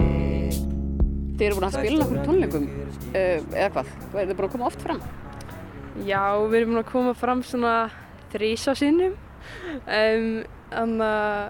Þið 1.39 1.47
eru 1.47 1.57
búin 1.57 1.65
að 1.65 1.77
spila 1.79 2.05
okkur 2.05 2.19
tónleikum, 2.27 2.67
uh, 2.67 3.39
eða 3.57 3.71
hvað? 3.73 3.89
Þið 4.13 4.35
búin 4.35 4.45
að 4.45 4.53
koma 4.53 4.67
oft 4.69 4.85
fram? 4.85 5.01
Já, 6.05 6.21
við 6.45 6.59
erum 6.59 6.75
búin 6.75 6.83
að 6.83 6.91
koma 6.91 7.15
fram 7.17 7.41
svona 7.41 7.73
þrísa 8.29 8.75
sinnum. 8.77 9.17
Um, 9.89 10.29
þannig 10.69 11.07
að 11.07 11.41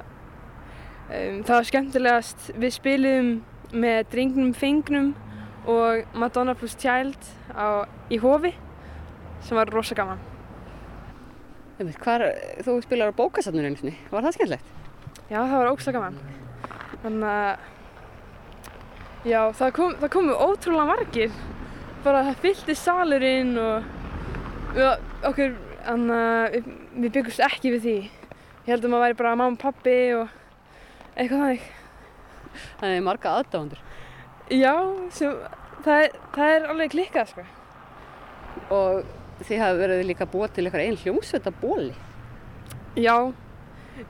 um, 1.19 1.43
það 1.43 1.55
var 1.57 1.69
skemmtilegast. 1.73 2.49
Við 2.55 2.75
spilum 2.77 3.31
með 3.75 3.99
drengnum 4.15 4.55
fengnum 4.55 5.11
og 5.67 6.07
Madonna 6.15 6.55
plus 6.55 6.79
Child 6.79 7.19
á, 7.51 7.83
í 8.07 8.23
hofi 8.23 8.55
sem 9.41 9.57
var 9.57 9.71
rosa 9.73 9.97
gaman. 9.97 10.21
Einmitt, 11.79 11.97
Hvar, 12.03 12.23
þú 12.61 12.77
spilar 12.85 13.09
á 13.09 13.17
bókasafninu 13.17 13.71
einu 13.71 13.79
sinni, 13.79 13.95
var 14.11 14.25
það 14.25 14.35
skemmtilegt? 14.37 14.67
Já, 15.31 15.39
það 15.39 15.55
var 15.55 15.69
ógslag 15.71 15.95
gaman. 15.95 16.17
Þannig 17.01 17.27
að, 17.31 17.69
já, 19.31 19.39
það, 19.57 19.71
kom, 19.77 19.95
það 20.01 20.11
komu 20.13 20.35
ótrúlega 20.45 20.89
margir. 20.91 21.37
Bara 22.05 22.23
það 22.27 22.41
fyllti 22.43 22.75
salurinn 22.77 23.53
og 23.61 24.81
okkur, 25.29 25.55
þannig 25.85 26.17
að 26.17 26.57
við, 26.57 26.67
við 26.97 27.15
byggumst 27.17 27.45
ekki 27.47 27.73
við 27.77 27.87
því. 27.87 27.95
Ég 28.65 28.73
held 28.75 28.85
að 28.85 28.93
maður 28.93 29.05
væri 29.07 29.17
bara 29.23 29.33
mamma 29.39 29.55
og 29.55 29.61
pappi 29.63 29.95
og 30.19 30.35
eitthvað 31.15 31.45
þannig. 31.45 31.65
Það 32.81 32.93
er 32.93 33.07
marga 33.07 33.33
aðdáðundur. 33.39 33.81
Já, 34.51 34.75
sem, 35.15 35.41
það, 35.85 36.05
er, 36.05 36.21
það 36.35 36.53
er 36.57 36.69
alveg 36.75 36.93
klikkað, 36.93 37.33
sko. 37.33 37.47
Og 38.75 39.01
þið 39.47 39.61
hafa 39.63 39.79
verið 39.79 40.07
líka 40.09 40.27
búið 40.29 40.55
til 40.55 40.65
eitthvað 40.65 40.85
einn 40.85 40.99
hljómsveita 41.01 41.53
bóli. 41.61 41.93
Já, 42.99 43.15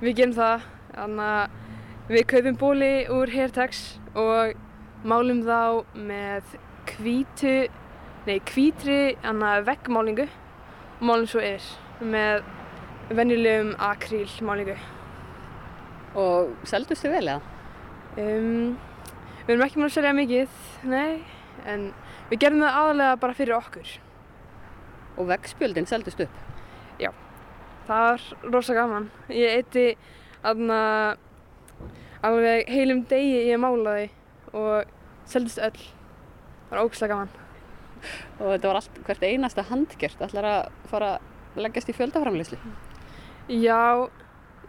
við 0.01 0.15
gerum 0.17 0.37
það. 0.37 0.67
Þannig 0.91 1.27
að 1.31 2.11
við 2.11 2.25
kaupum 2.33 2.57
bóli 2.59 2.91
úr 3.13 3.31
Hairtax 3.31 3.83
og 4.19 4.57
málum 5.07 5.43
þá 5.45 5.85
með 5.95 6.57
hvítu, 6.91 7.53
nei 8.27 8.39
hvítri 8.51 9.15
annað 9.25 9.67
veggmálingu 9.69 10.27
og 10.27 11.05
málum 11.07 11.29
svo 11.29 11.41
er 11.45 11.63
með 12.01 12.43
venjulegum 13.15 13.73
akrílmálingu. 13.81 14.75
Og 16.19 16.51
seldust 16.67 17.05
þið 17.05 17.15
vel 17.15 17.25
eða? 17.31 17.41
Um, 18.19 18.77
við 19.45 19.53
erum 19.55 19.65
ekki 19.65 19.79
múin 19.79 19.87
að 19.87 19.95
selja 19.95 20.15
mikið, 20.17 20.61
nei, 20.91 21.21
en 21.63 21.91
við 22.31 22.43
gerum 22.43 22.63
það 22.65 22.79
aðalega 22.81 23.19
bara 23.23 23.37
fyrir 23.37 23.57
okkur. 23.57 23.93
Og 25.17 25.27
veggspjöldin 25.27 25.89
seldust 25.89 26.23
upp. 26.23 26.41
Það 27.91 28.05
var 28.05 28.53
rosa 28.53 28.75
gaman. 28.77 29.09
Ég 29.33 29.57
eitti 29.59 29.85
aðna 30.47 30.81
alveg 32.23 32.69
heilum 32.69 33.01
degi 33.09 33.47
ég 33.49 33.59
málaði 33.59 34.05
og 34.55 34.91
seldist 35.29 35.59
öll. 35.59 35.81
Það 36.69 36.75
var 36.75 36.83
ógslag 36.85 37.11
gaman. 37.11 37.33
Og 38.39 38.45
þetta 38.45 38.69
var 38.69 38.79
allt, 38.79 39.01
hvert 39.07 39.25
einasta 39.27 39.65
handgjört. 39.67 40.23
Ætlar 40.23 40.47
að 40.51 40.61
fara 40.93 41.09
að 41.17 41.65
leggjast 41.65 41.91
í 41.91 41.97
fjöldaframleyslu? 41.97 42.61
Já, 43.51 44.07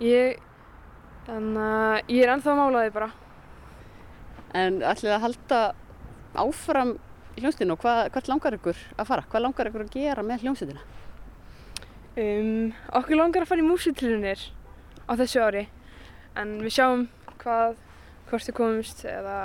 ég, 0.02 0.42
þannig 1.28 1.62
að 1.68 2.12
ég 2.16 2.25
er 2.25 2.34
ennþá 2.34 2.52
að 2.56 2.61
mála 2.62 2.84
þig 2.87 2.96
bara. 2.96 3.11
En 4.58 4.82
ætlið 4.82 5.14
að 5.14 5.25
halda 5.28 5.62
áfram 6.42 6.96
hljómsveitinu 7.38 7.76
og 7.76 7.82
hvað, 7.82 8.02
hvað 8.14 8.30
langar 8.32 8.56
ykkur 8.58 8.82
að 8.96 9.08
fara? 9.08 9.26
Hvað 9.32 9.44
langar 9.46 9.70
ykkur 9.70 9.84
að 9.86 9.96
gera 9.96 10.26
með 10.26 10.44
hljómsveitina? 10.44 10.84
Um, 12.12 12.72
okkur 12.92 13.18
langar 13.18 13.46
að 13.46 13.52
fara 13.52 13.64
í 13.64 13.66
músitilunir 13.66 14.46
á 15.08 15.12
þessu 15.18 15.42
ári, 15.42 15.66
en 16.38 16.58
við 16.60 16.76
sjáum 16.76 17.06
hvað, 17.42 17.76
hvort 18.30 18.48
þið 18.48 18.58
komumst 18.60 19.04
eða 19.08 19.42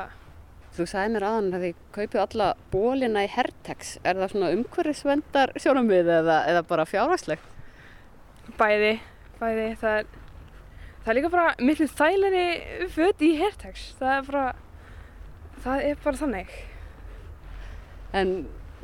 Þú 0.78 0.86
sagði 0.86 1.10
mér 1.16 1.24
aðan 1.26 1.56
að 1.58 1.64
þið 1.64 1.78
kaupið 1.96 2.20
alla 2.22 2.48
bólina 2.70 3.24
í 3.26 3.30
Hertex. 3.34 3.96
Er 4.06 4.20
það 4.20 4.34
svona 4.36 4.50
umhverfisvendar 4.54 5.54
sjónamið 5.58 6.12
eða, 6.20 6.36
eða 6.52 6.62
bara 6.70 6.86
fjárhagslegt? 6.86 7.48
bæði, 8.56 8.94
bæði, 9.42 9.68
það 9.82 10.00
er, 10.00 10.08
það 11.02 11.12
er 11.12 11.18
líka 11.18 11.32
bara 11.34 11.48
miklu 11.60 11.88
þæleri 11.92 12.46
föt 12.94 13.24
í 13.26 13.34
Hertex, 13.42 13.90
það 14.00 14.14
er 14.14 14.28
bara, 14.30 14.46
það 15.66 15.88
er 15.90 16.02
bara 16.04 16.22
þannig. 16.22 16.58
En 18.18 18.34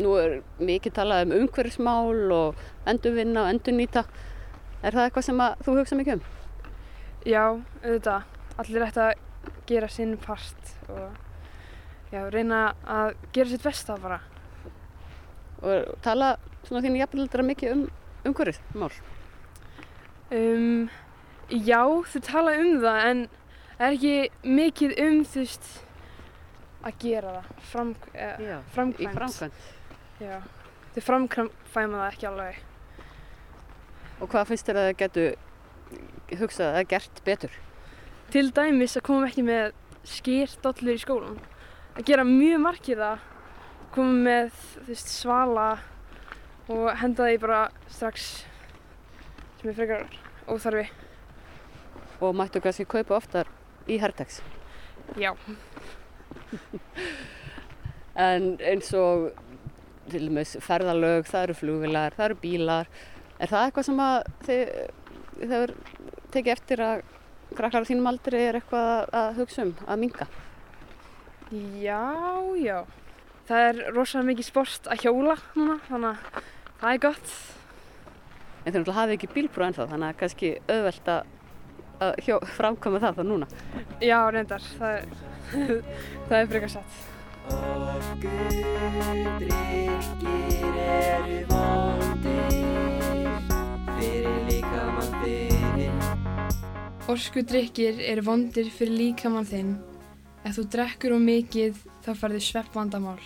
nú 0.01 0.13
er 0.19 0.39
mikið 0.61 0.95
talað 0.97 1.27
um 1.27 1.35
umhverfismál 1.41 2.31
og 2.33 2.63
endurvinna 2.89 3.45
og 3.45 3.51
endurnýta. 3.53 4.05
Er 4.83 4.95
það 4.95 5.07
eitthvað 5.07 5.27
sem 5.27 5.43
þú 5.65 5.77
hugsa 5.79 5.97
mikið 5.99 6.17
um? 6.17 6.23
Já, 7.23 7.43
auðvitað, 7.83 8.25
allir 8.59 8.85
ætti 8.87 9.03
að 9.03 9.13
gera 9.69 9.89
sinn 9.91 10.17
part 10.19 10.73
og 10.91 12.11
já, 12.11 12.25
reyna 12.33 12.73
að 12.83 13.13
gera 13.35 13.53
sitt 13.53 13.63
besta 13.63 13.95
bara. 14.01 14.19
Og 15.63 15.93
tala 16.03 16.35
svona 16.65 16.83
þínu 16.83 16.99
jafnveldra 16.99 17.45
mikið 17.47 17.75
um 17.77 17.85
umhverfismál? 18.27 18.91
Um, 20.33 20.89
já, 21.49 21.79
þau 22.09 22.21
tala 22.25 22.57
um 22.59 22.75
það 22.83 22.99
en 23.07 23.25
það 23.77 23.87
er 23.87 23.97
ekki 23.97 24.51
mikið 24.59 24.95
um 25.05 25.17
þú 25.27 25.43
veist 25.43 25.71
að 26.83 26.97
gera 26.99 27.31
það, 27.37 27.49
Fram, 27.71 27.95
eh, 28.13 28.37
Já, 28.43 28.57
framkvæmt. 28.75 28.99
í 28.99 29.15
framkvæmt. 29.17 29.53
Já, 30.19 30.39
þau 30.95 31.01
framkvæma 31.07 32.01
það 32.01 32.09
ekki 32.11 32.27
alveg. 32.29 32.55
Og 34.21 34.29
hvað 34.29 34.47
finnst 34.51 34.67
þér 34.67 34.79
að 34.81 34.87
það 34.89 34.97
getu 35.03 35.25
hugsað 36.39 36.73
eða 36.73 36.87
gert 36.93 37.23
betur? 37.25 37.55
Til 38.33 38.51
dæmis 38.51 38.97
að 38.97 39.05
koma 39.07 39.27
ekki 39.27 39.43
með 39.45 39.73
skýrdollur 40.03 40.95
í 40.97 41.01
skólan. 41.01 41.39
Að 41.95 42.05
gera 42.09 42.23
mjög 42.25 42.59
margir 42.63 42.97
það, 42.97 43.19
koma 43.93 44.13
með 44.27 44.51
veist, 44.87 45.07
svala 45.13 45.67
og 46.71 46.87
henda 46.97 47.27
því 47.27 47.39
bara 47.43 47.59
strax 47.91 48.45
sem 49.61 49.69
er 49.69 49.75
frekar 49.77 50.05
óþarfi. 50.47 50.87
Og 52.23 52.33
mættu 52.35 52.61
kannski 52.63 52.85
kaupa 52.87 53.17
oftar 53.19 53.47
í 53.87 53.99
Hertex? 53.99 54.41
Já, 55.19 55.33
En 58.15 58.51
eins 58.61 58.91
og 58.97 59.31
til 60.11 60.27
dæmis 60.27 60.55
ferðalög, 60.61 61.25
það 61.29 61.45
eru 61.47 61.55
flugvilar, 61.57 62.13
það 62.17 62.25
eru 62.29 62.37
bílar. 62.43 62.89
Er 63.41 63.49
það 63.49 63.67
eitthvað 63.69 63.87
sem 63.87 64.01
að 64.03 64.17
hefur 65.43 65.73
tekið 66.33 66.53
eftir 66.53 66.83
að 66.85 67.01
krakkar 67.57 67.85
á 67.85 67.89
þínum 67.89 68.09
aldri 68.11 68.41
er 68.49 68.57
eitthvað 68.59 69.09
að- 69.13 69.35
hugsa 69.39 69.65
um, 69.67 69.73
að 69.87 69.99
minga? 70.03 70.27
já, 71.53 72.01
já. 72.57 72.79
Það 73.47 73.65
er 73.69 73.79
rosalega 73.93 74.29
mikið 74.31 74.45
sport 74.47 74.87
að 74.87 75.01
hjóla 75.03 75.35
núna, 75.57 75.75
þannig 75.89 76.13
að 76.13 76.43
það 76.79 76.93
er 76.93 77.01
gott. 77.03 77.33
En 78.63 78.71
þið 78.71 78.77
náttúrulega 78.79 78.99
hafið 79.01 79.15
ekki 79.17 79.29
bílbrú 79.35 79.65
ennþá, 79.67 79.87
þannig 79.91 80.07
að 80.13 80.19
kannski 80.21 80.51
auðvelt 80.71 81.09
að, 81.11 81.33
að 82.07 82.13
hjó, 82.27 82.37
framkvæma 82.55 83.01
það 83.03 83.17
þá 83.19 83.23
núna. 83.27 83.49
Já, 84.01 84.17
reyndar, 84.31 84.63
það 84.79 84.95
er, 85.01 85.05
það 86.27 86.37
er 86.39 86.47
frekar 86.51 86.71
satt. 86.77 86.91
Orkudrykkir 87.43 88.79
eru 91.27 91.41
vondir 91.49 92.53
Fyrir 93.97 94.37
líkamann 94.47 95.11
fyrir 95.23 95.91
Orkudrykkir 97.13 97.99
eru 98.13 98.23
vondir 98.25 98.67
fyrir 98.71 98.95
líkamann 99.01 99.49
þinn. 99.49 99.73
Ef 100.43 100.57
þú 100.57 100.63
drekkur 100.75 101.15
of 101.15 101.21
mikið 101.23 101.73
þá 102.03 102.11
færðu 102.19 102.41
sveppvandamál. 102.43 103.21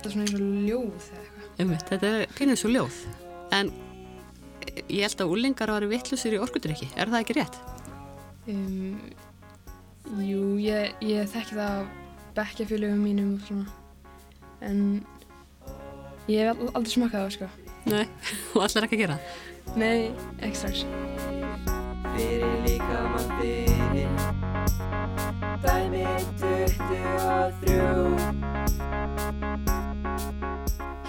Það 0.00 0.06
er 0.08 0.12
svona 0.14 0.24
eins 0.24 0.34
og 0.36 0.40
ljóð 0.40 1.04
eða 1.10 1.20
eitthvað. 1.20 1.46
Umvitt, 1.60 1.86
þetta 1.90 2.06
er 2.10 2.36
pínir 2.38 2.56
svo 2.60 2.70
ljóð. 2.72 2.96
En 3.52 3.66
ég 4.88 5.04
held 5.04 5.20
að 5.24 5.32
úlingar 5.34 5.72
varu 5.72 5.88
vittlusir 5.90 6.36
í 6.36 6.40
orkudrykki, 6.40 6.88
er 6.96 7.12
það 7.12 7.22
ekki 7.24 7.36
rétt? 7.36 7.56
Um, 8.48 8.96
jú, 10.18 10.56
ég, 10.62 10.94
ég 11.04 11.28
þekki 11.30 11.54
það 11.58 11.72
af 11.80 11.86
bekkjafélögum 12.36 13.00
mínum 13.04 13.30
og 13.36 13.40
svona. 13.46 13.66
En 14.60 14.78
ég 16.28 16.38
hef 16.44 16.48
al- 16.56 16.74
aldrei 16.74 16.92
smakað 16.94 17.20
það, 17.24 17.30
sko. 17.36 17.46
Nei, 17.90 18.06
og 18.54 18.60
allir 18.66 18.84
ekki 18.88 18.96
að 18.98 19.02
gera. 19.04 19.16
Nei, 19.80 19.98
ekki 20.42 20.56
strax. 20.58 20.76
Fyrir 22.10 22.54
líkamann 22.66 23.28
fyrir 23.38 24.10
Dæmi 25.60 26.04
23 26.40 27.10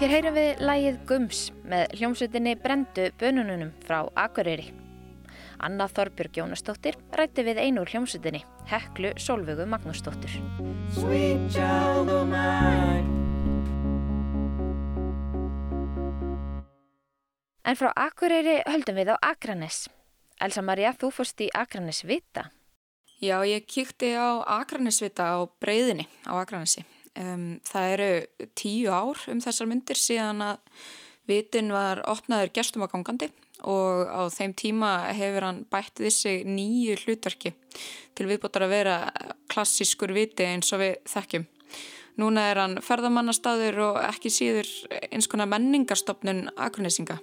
Hér 0.02 0.10
heyrum 0.12 0.34
við 0.36 0.50
lægið 0.62 0.96
Gums 1.08 1.40
með 1.68 1.84
hljómsveitinni 1.98 2.52
Brendu 2.62 3.04
bönununum 3.20 3.70
frá 3.86 3.98
Akureyri. 4.18 4.66
Anna 5.62 5.86
Þorbjörg 5.86 6.38
Jónasdóttir 6.40 6.96
rætti 7.14 7.44
við 7.46 7.60
einur 7.62 7.86
hljómsveitinni, 7.86 8.42
Heklu 8.66 9.12
Solvögu 9.16 9.66
mine 9.66 9.92
En 17.62 17.78
frá 17.78 17.92
Akureyri 17.94 18.56
höldum 18.66 18.98
við 18.98 19.12
á 19.14 19.16
Akranes. 19.22 19.86
Elsa 20.42 20.62
Maria, 20.66 20.90
þú 20.98 21.12
fórst 21.14 21.40
í 21.40 21.48
Akranes 21.54 22.02
Vita. 22.02 22.50
Já, 23.22 23.38
ég 23.46 23.62
kíkti 23.70 24.10
á 24.18 24.42
Akranesvita 24.42 25.38
á 25.38 25.46
breyðinni 25.62 26.08
á 26.26 26.42
Akranesi. 26.42 26.82
Um, 27.14 27.60
það 27.62 27.92
eru 27.94 28.10
tíu 28.58 28.90
ár 28.90 29.20
um 29.30 29.38
þessar 29.44 29.70
myndir 29.70 30.00
síðan 30.00 30.42
að 30.42 30.58
vitin 31.30 31.70
var 31.70 32.02
opnaður 32.08 32.50
gestum 32.56 32.82
á 32.82 32.90
gangandi 32.90 33.30
og 33.68 34.08
á 34.08 34.22
þeim 34.32 34.54
tíma 34.58 34.92
hefur 35.16 35.46
hann 35.48 35.64
bætt 35.70 36.02
þessi 36.02 36.42
nýju 36.48 36.98
hlutverki 37.04 37.54
til 38.16 38.28
viðbútar 38.28 38.66
að 38.66 38.74
vera 38.74 38.96
klassískur 39.52 40.14
viti 40.14 40.46
eins 40.46 40.72
og 40.74 40.82
við 40.82 40.96
þekkjum. 41.12 41.46
Núna 42.20 42.48
er 42.50 42.60
hann 42.60 42.80
ferðamannastaður 42.84 43.78
og 43.86 44.00
ekki 44.04 44.32
síður 44.32 44.68
eins 45.08 45.30
konar 45.32 45.48
menningarstofnun 45.52 46.50
Akranesinga. 46.60 47.16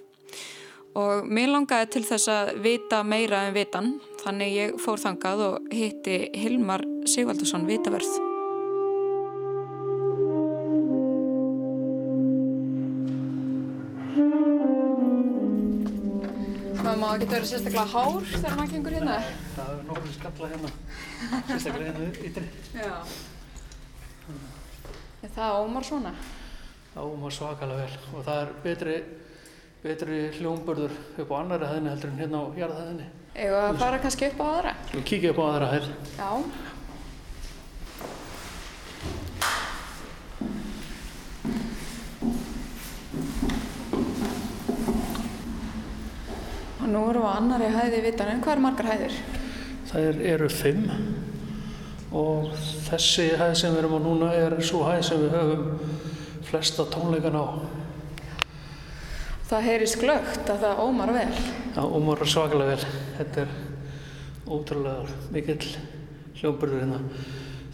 Og 0.98 1.28
mér 1.30 1.52
langaði 1.52 1.92
til 1.94 2.02
þess 2.08 2.32
að 2.32 2.50
vita 2.64 3.04
meira 3.06 3.44
um 3.46 3.54
vitan, 3.54 3.92
þannig 4.24 4.56
ég 4.56 4.82
fór 4.82 4.98
þangað 4.98 5.44
og 5.46 5.70
hitti 5.70 6.24
Hilmar 6.34 6.82
Sigvaldarsson 7.06 7.70
vitaverð. 7.70 8.29
Það 16.80 16.96
má 16.96 17.08
ekki 17.12 17.26
vera 17.28 17.48
sérstaklega 17.48 17.82
hár 17.92 18.22
þegar 18.30 18.54
maður 18.56 18.70
gengur 18.72 18.94
hérna. 18.96 19.16
Það 19.56 19.72
er 19.72 19.80
nokkur 19.88 20.12
skalla 20.14 20.48
hérna, 20.52 20.70
sérstaklega 21.50 21.90
hérna 21.90 22.06
ytri. 22.30 22.46
Já. 22.72 22.94
Það 25.36 25.58
ómar 25.60 25.84
svona. 25.86 26.12
Það 26.94 27.10
ómar 27.12 27.36
svakalega 27.36 27.84
vel 27.84 28.16
og 28.16 28.24
það 28.30 28.40
er 28.40 28.54
betri, 28.64 28.96
betri 29.84 30.22
hljómburður 30.38 30.96
upp 31.20 31.30
á 31.30 31.36
annari 31.42 31.68
hæðinni 31.68 31.92
heldur 31.92 32.14
en 32.14 32.22
hérna 32.24 32.40
á 32.40 32.44
jarðhæðinni. 32.62 33.10
Eða 33.44 33.60
að 33.68 33.78
fara 33.84 34.00
kannski 34.02 34.30
upp 34.32 34.40
á 34.40 34.46
aðra. 34.48 34.74
Við 34.94 35.04
kíkja 35.12 35.34
upp 35.34 35.42
á 35.44 35.44
aðra 35.50 35.68
hæð. 35.74 35.90
Já. 36.16 36.30
Nú 46.92 47.06
við 47.08 47.20
á 47.24 47.32
annari 47.32 47.70
hæði 47.74 48.04
vitanum. 48.04 48.40
Hvað 48.44 48.54
eru 48.56 48.64
margar 48.66 48.90
hæðir? 48.90 49.18
Það 49.90 50.22
eru 50.34 50.48
fimm 50.52 50.86
og 52.10 52.50
þessi 52.88 53.28
hæð 53.38 53.54
sem 53.58 53.74
við 53.74 53.82
erum 53.84 53.98
á 53.98 54.00
núna 54.02 54.30
er 54.34 54.56
svo 54.66 54.82
hæð 54.86 55.02
sem 55.06 55.22
við 55.22 55.36
höfum 55.36 56.00
flesta 56.50 56.86
tónleikan 56.90 57.38
á. 57.38 57.46
Það 59.50 59.66
heyrist 59.66 59.98
glögt 59.98 60.50
að 60.50 60.64
það 60.64 60.82
ómar 60.84 61.12
vel. 61.14 61.30
Já, 61.74 61.82
ómar 61.82 62.22
svakalega 62.22 62.74
vel. 62.76 62.98
Þetta 63.18 63.44
er 63.44 63.54
ótrúlega 64.50 65.18
mikill 65.34 65.70
hljómburður 66.38 66.82
hérna. 66.84 67.00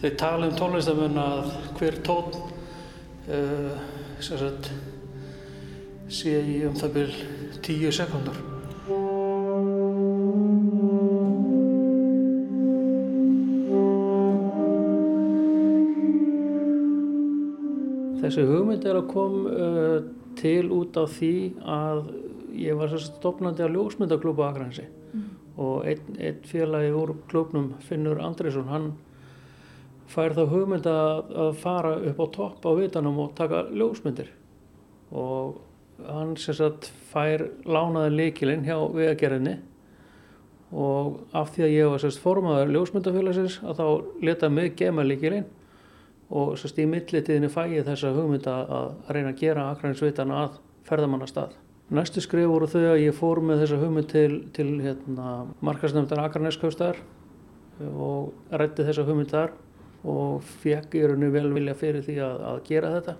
Þeir 0.00 0.18
tala 0.20 0.48
um 0.48 0.56
tónlistamenn 0.56 1.20
að 1.20 1.52
hver 1.78 2.00
tón 2.04 2.34
uh, 3.28 3.78
sem 4.20 4.40
sagt, 4.40 4.70
sé 6.12 6.36
í 6.40 6.58
um 6.68 6.76
það 6.76 6.94
byrj 6.98 7.22
tíu 7.64 7.92
sekundur. 7.92 8.55
Þessi 18.26 18.42
hugmynd 18.42 18.86
er 18.90 18.96
að 18.98 19.10
kom 19.12 19.34
uh, 19.46 19.98
til 20.34 20.66
út 20.74 20.96
af 20.98 21.12
því 21.14 21.34
að 21.62 22.08
ég 22.58 22.74
var 22.74 22.90
stopnandi 22.98 23.62
á 23.62 23.70
ljósmyndaklúpa 23.70 24.48
Akransi 24.48 24.86
og 25.56 25.86
einn, 25.86 26.16
einn 26.18 26.40
félagi 26.44 26.90
úr 26.92 27.14
klúpnum, 27.30 27.70
Finnur 27.86 28.18
Andrisson, 28.20 28.66
hann 28.68 28.88
fær 30.10 30.34
þá 30.34 30.42
hugmynd 30.50 30.88
að, 30.90 31.30
að 31.44 31.52
fara 31.62 31.94
upp 32.10 32.18
á 32.18 32.26
topp 32.34 32.66
á 32.66 32.70
vitanum 32.76 33.22
og 33.22 33.30
taka 33.38 33.62
ljósmyndir. 33.70 34.32
Og 35.14 35.60
hann 36.10 36.34
sem 36.40 36.58
sagt 36.58 36.90
fær 37.12 37.46
lánaði 37.64 38.12
líkilinn 38.18 38.66
hjá 38.66 38.76
vegagerðinni. 38.92 39.54
Og 40.76 41.22
af 41.30 41.54
því 41.54 41.64
að 41.68 41.76
ég 41.76 41.94
var 41.94 42.02
sérst 42.02 42.24
formaður 42.24 42.74
ljósmyndafélagsins 42.74 43.60
að 43.62 43.80
þá 43.80 43.86
leta 44.26 44.50
mig 44.50 44.74
gema 44.76 45.06
líkilinn 45.06 45.46
og 46.30 46.56
sérst 46.58 46.80
í 46.82 46.86
millitíðinni 46.90 47.50
fæ 47.52 47.62
ég 47.70 47.86
þessa 47.86 48.10
hugmynd 48.16 48.48
að, 48.50 48.72
að 48.78 49.12
reyna 49.14 49.32
að 49.34 49.42
gera 49.42 49.68
Akranisvitan 49.72 50.32
að 50.34 50.58
ferðamannastað. 50.88 51.54
Næstu 51.94 52.22
skrif 52.22 52.48
voru 52.50 52.66
þau 52.66 52.82
að 52.82 53.04
ég 53.04 53.14
fór 53.14 53.40
með 53.46 53.62
þessa 53.62 53.78
hugmynd 53.78 54.10
til, 54.10 54.32
til 54.56 54.72
hérna, 54.82 55.36
markasnefndar 55.62 56.24
Akraneskjöfstar 56.24 56.98
og 57.92 58.32
rætti 58.50 58.86
þessa 58.88 59.06
hugmynd 59.06 59.30
þar 59.30 59.54
og 60.06 60.42
fekk 60.64 60.98
í 60.98 61.06
rauninu 61.06 61.30
vel 61.34 61.48
vilja 61.54 61.76
fyrir 61.78 62.02
því 62.06 62.18
að, 62.26 62.44
að 62.50 62.60
gera 62.66 62.92
þetta 62.96 63.16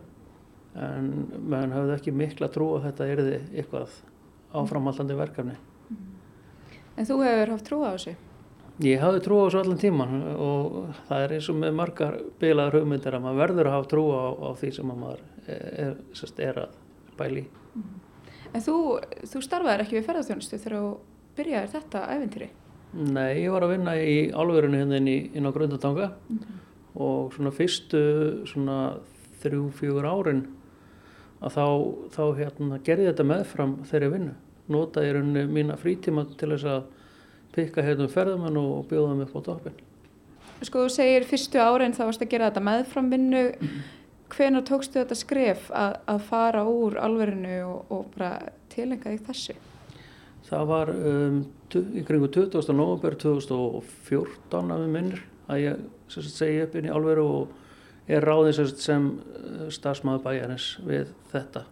en 0.77 1.09
meðan 1.40 1.75
hafði 1.77 1.95
ekki 1.97 2.14
mikla 2.14 2.51
trú 2.53 2.73
að 2.77 2.90
þetta 2.90 3.09
erði 3.14 3.38
eitthvað 3.55 3.95
áframhaldandi 4.57 5.16
verkefni. 5.16 5.57
En 6.97 7.09
þú 7.09 7.21
hefur 7.23 7.53
haft 7.55 7.69
trú 7.69 7.81
á 7.85 7.95
þessu? 7.95 8.16
Ég 8.84 9.00
hafði 9.00 9.22
trú 9.24 9.38
á 9.40 9.44
þessu 9.46 9.60
allan 9.62 9.78
tíman 9.80 10.16
og 10.36 10.74
það 11.08 11.22
er 11.24 11.32
eins 11.38 11.46
og 11.48 11.56
með 11.56 11.76
margar 11.78 12.18
bilaðar 12.42 12.74
hugmyndir 12.76 13.14
að 13.16 13.22
maður 13.24 13.38
verður 13.40 13.70
að 13.70 13.76
hafa 13.76 13.88
trú 13.92 14.02
á, 14.12 14.24
á 14.36 14.48
því 14.60 14.72
sem 14.76 14.90
maður 14.90 15.22
er, 15.46 15.62
er, 15.86 16.34
er 16.44 16.60
að 16.66 16.74
bæli 17.16 17.46
í. 17.46 17.46
En 18.52 18.64
þú, 18.64 18.76
þú 19.32 19.42
starfaðir 19.44 19.86
ekki 19.86 19.96
við 19.96 20.06
ferðarþjónustu 20.10 20.60
þegar 20.60 20.76
þú 20.76 20.90
byrjaðir 21.38 21.72
þetta 21.72 22.02
æfintýri? 22.12 22.50
Nei, 22.96 23.32
ég 23.42 23.52
var 23.52 23.64
að 23.64 23.72
vinna 23.74 23.96
í 23.96 24.18
álverinu 24.32 24.80
hérna 24.80 25.00
inn, 25.00 25.08
í, 25.08 25.16
inn 25.36 25.48
á 25.48 25.56
Grundatanga 25.56 26.10
og 26.96 27.32
svona 27.34 27.52
fyrstu 27.56 28.02
svona 28.48 28.76
þrjú, 29.42 29.70
fjögur 29.76 30.08
árin 30.08 30.44
að 31.44 31.56
þá, 31.56 31.66
þá 32.12 32.22
hérna, 32.38 32.78
gerði 32.84 33.08
þetta 33.10 33.26
meðfram 33.32 33.74
þeirri 33.88 34.12
vinnu. 34.14 34.36
Notaði 34.72 35.16
rauninni 35.16 35.44
mína 35.52 35.76
frítíma 35.80 36.24
til 36.36 36.52
þess 36.54 36.68
að 36.72 36.86
pikka 37.57 37.85
hérna 37.85 38.07
um 38.07 38.12
ferðamenn 38.12 38.59
og 38.61 38.87
bjóða 38.90 39.12
þeim 39.12 39.27
upp 39.27 39.37
á 39.37 39.40
toppin. 39.51 39.79
Sko 40.64 40.87
þú 40.87 40.92
segir 40.92 41.27
fyrstu 41.29 41.61
árin 41.61 41.95
þá 41.97 42.03
varst 42.07 42.25
að 42.25 42.33
gera 42.33 42.51
þetta 42.51 42.64
meðframvinnu. 42.64 43.45
Hvenær 44.33 44.64
tókstu 44.66 44.99
þetta 44.99 45.16
skref 45.19 45.69
að, 45.71 45.99
að 46.11 46.23
fara 46.27 46.64
úr 46.66 46.97
alverinu 46.99 47.59
og, 47.66 47.92
og 47.95 48.09
bara 48.16 48.51
tilenga 48.73 49.12
því 49.12 49.21
þessu? 49.29 49.57
Það 50.47 50.64
var 50.71 50.90
um, 50.95 51.38
í 51.75 52.03
kringu 52.07 52.31
20. 52.35 52.73
november 52.75 53.16
2014 53.23 54.75
að 54.75 54.83
við 54.83 54.92
minnir 54.97 55.23
að 55.51 55.62
ég 55.62 55.87
segi 56.11 56.64
upp 56.64 56.75
inn 56.79 56.88
í 56.88 56.92
álveru 56.95 57.27
og 57.27 58.11
er 58.11 58.27
ráðin 58.27 58.55
sem, 58.55 58.75
sem 58.79 59.09
uh, 59.12 59.66
starfsmaður 59.75 60.25
bæjarins 60.27 60.69
við 60.87 61.11
þetta. 61.33 61.66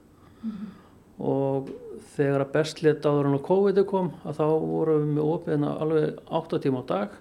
Og 1.23 1.69
þegar 2.17 2.43
að 2.43 2.55
best 2.55 2.81
lit 2.83 3.07
áður 3.07 3.29
en 3.31 3.39
á 3.39 3.47
COVID 3.47 3.83
kom 3.91 4.13
að 4.27 4.41
þá 4.41 4.47
vorum 4.65 5.05
við 5.05 5.13
með 5.15 5.29
opið 5.35 5.67
alveg 5.71 6.23
8 6.41 6.63
tíma 6.65 6.83
á 6.83 6.91
dag 6.91 7.21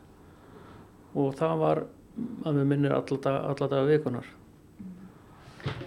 og 1.14 1.36
það 1.38 1.60
var 1.62 1.84
að 2.46 2.58
við 2.60 2.66
minnir 2.70 2.96
alla 2.96 3.68
daga, 3.68 3.86
vikunar. 3.90 4.26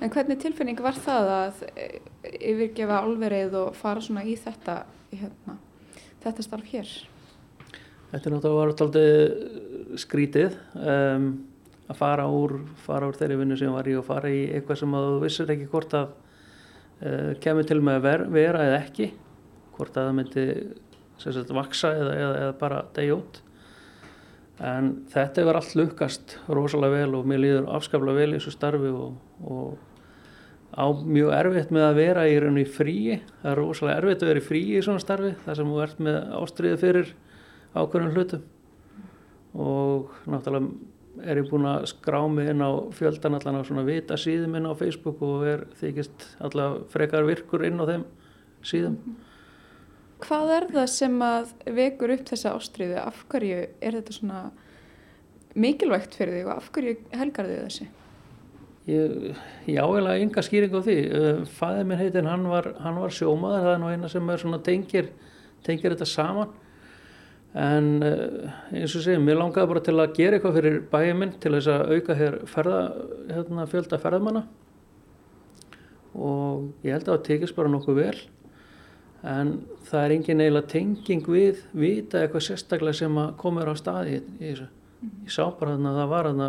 En 0.01 0.11
hvernig 0.13 0.39
tilfinning 0.41 0.79
var 0.83 0.97
það 0.99 1.33
að 1.35 1.65
eh, 1.75 1.99
yfirgefa 2.53 3.03
alverið 3.03 3.59
og 3.61 3.77
fara 3.77 4.03
svona 4.03 4.25
í 4.25 4.37
þetta, 4.41 4.79
hérna, 5.13 5.59
þetta 6.25 6.47
starf 6.47 6.71
hér? 6.71 6.93
Þetta 8.13 8.23
er 8.23 8.37
náttúrulega 8.37 8.61
var 8.61 8.73
alltaf 8.73 10.01
skrítið 10.01 10.57
um, 10.79 11.27
að 11.91 11.99
fara 11.99 12.27
úr, 12.31 12.61
fara 12.87 13.09
úr 13.11 13.19
þeirri 13.19 13.41
vinnu 13.43 13.59
sem 13.59 13.75
var 13.75 13.89
í 13.91 13.97
og 13.99 14.07
fara 14.07 14.31
í 14.33 14.47
eitthvað 14.55 14.81
sem 14.83 14.97
að 14.97 15.09
þú 15.11 15.19
vissir 15.25 15.53
ekki 15.55 15.69
hvort 15.73 15.97
að 15.99 16.15
kemur 17.45 17.67
til 17.69 17.81
með 17.85 17.99
að 17.99 18.07
ver, 18.07 18.23
vera 18.33 18.69
eða 18.69 18.79
ekki, 18.85 19.11
hvort 19.77 19.97
að 19.97 20.07
það 20.09 20.15
myndi 20.17 20.47
sagt 21.21 21.53
vaksa 21.57 21.93
eða, 21.97 22.15
eða, 22.15 22.39
eða 22.45 22.55
bara 22.61 22.85
degja 22.97 23.19
út. 23.19 23.43
En 24.67 24.93
þetta 25.13 25.43
hefur 25.43 25.59
allt 25.59 25.75
lukkast 25.77 26.39
rosalega 26.49 27.03
vel 27.03 27.19
og 27.19 27.29
mér 27.29 27.43
líður 27.43 27.69
afskaplega 27.77 28.23
vel 28.23 28.31
í 28.31 28.39
þessu 28.39 28.55
starfi 28.55 28.89
og, 28.89 29.19
og 29.45 29.77
á 30.77 30.87
mjög 30.97 31.33
erfitt 31.37 31.73
með 31.77 31.87
að 31.91 32.01
vera 32.01 32.25
í 32.29 32.39
rauninu 32.41 32.65
í 32.65 32.71
fríi. 32.79 33.21
Það 33.43 33.53
er 33.53 33.61
rosalega 33.61 34.01
erfitt 34.01 34.25
að 34.25 34.33
vera 34.33 34.43
í 34.43 34.47
fríi 34.49 34.77
í 34.79 34.85
svona 34.85 35.05
starfi 35.05 35.35
þar 35.45 35.61
sem 35.61 35.73
þú 35.73 35.83
ert 35.85 36.03
með 36.09 36.19
ástriði 36.41 36.81
fyrir 36.81 37.15
ákveðnum 37.77 38.17
hlutum 38.17 38.53
og 39.57 40.13
náttúrulega 40.29 40.96
er 41.25 41.41
ég 41.41 41.49
búinn 41.51 41.69
að 41.71 41.89
skrá 41.93 42.19
mig 42.31 42.51
inn 42.53 42.65
á 42.65 42.71
fjöldan 42.97 43.39
allan 43.39 43.61
á 43.61 43.69
svona 43.69 43.87
vita 43.87 44.19
síðum 44.21 44.57
inn 44.59 44.69
á 44.69 44.73
Facebook 44.77 45.23
og 45.25 45.47
er 45.49 45.65
þykist 45.81 46.27
allavega 46.45 46.87
frekar 46.93 47.29
virkur 47.29 47.65
inn 47.69 47.81
á 47.81 47.85
þeim 47.89 48.05
síðum. 48.67 48.99
Hvað 50.25 50.53
er 50.55 50.67
það 50.73 50.89
sem 50.95 51.17
að 51.25 51.53
vekur 51.77 52.15
upp 52.15 52.25
þessa 52.31 52.55
ástriðu? 52.57 52.97
Af 53.03 53.23
hverju 53.33 53.61
er 53.67 53.99
þetta 53.99 54.17
svona 54.17 54.41
mikilvægt 55.57 56.17
fyrir 56.17 56.39
þig 56.39 56.49
og 56.49 56.55
af 56.57 56.71
hverju 56.73 56.97
helgar 57.17 57.51
þig 57.51 57.63
þessi? 57.67 57.89
Ég, 58.87 59.15
ég 59.67 59.81
áhegilega 59.83 60.23
enga 60.23 60.45
skýring 60.47 60.77
á 60.79 60.81
því. 60.87 60.97
Fæðið 61.59 61.89
minn 61.91 62.01
heitin, 62.01 62.31
hann 62.31 62.47
var, 62.49 62.71
var 62.79 63.15
sjómaður, 63.15 63.65
það 63.67 63.73
er 63.73 63.83
nú 63.83 63.91
eina 63.91 64.11
sem 64.13 64.31
er 64.31 64.43
svona 64.43 64.61
tengir, 64.63 65.11
tengir 65.67 65.97
þetta 65.97 66.09
saman. 66.09 66.55
En 67.57 67.91
eh, 68.05 68.53
eins 68.77 68.95
og 68.99 69.05
segjum, 69.05 69.25
mér 69.25 69.39
langaði 69.41 69.71
bara 69.71 69.83
til 69.87 69.97
að 69.97 70.15
gera 70.19 70.37
eitthvað 70.37 70.57
fyrir 70.59 70.79
bæjum 70.93 71.23
minn 71.23 71.35
til 71.41 71.55
þess 71.55 71.71
að 71.73 71.93
auka 71.95 72.17
hér 72.19 72.39
ferða, 72.53 72.81
hérna, 73.33 73.69
fjölda 73.71 74.01
ferðamanna 74.03 74.43
og 76.17 76.85
ég 76.85 76.95
held 76.97 77.07
að 77.07 77.15
það 77.15 77.25
tekist 77.29 77.57
bara 77.57 77.73
nokkuð 77.73 77.99
vel 78.01 78.19
en 79.27 79.53
það 79.89 80.03
er 80.03 80.15
engin 80.17 80.43
eiginlega 80.45 80.71
tenging 80.73 81.25
við 81.33 81.65
vita 81.77 82.23
eitthvað 82.23 82.47
sérstaklega 82.47 83.01
sem 83.01 83.19
að 83.21 83.35
komur 83.41 83.73
á 83.73 83.75
staði 83.77 84.19
í, 84.19 84.21
í 84.41 84.51
þessu. 84.51 84.69
Ég 85.27 85.33
sá 85.33 85.43
bara 85.59 85.75
þarna 85.75 85.93
að 85.93 85.99
það 86.01 86.13
var 86.13 86.29
þarna 86.31 86.49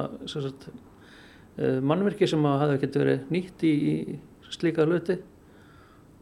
eh, 1.58 1.80
mannverki 1.92 2.30
sem 2.30 2.48
að 2.48 2.62
hafði 2.64 2.80
ekkert 2.80 3.02
verið 3.02 3.34
nýtt 3.34 3.68
í, 3.68 3.74
í 3.74 4.54
slíka 4.54 4.88
hluti 4.88 5.18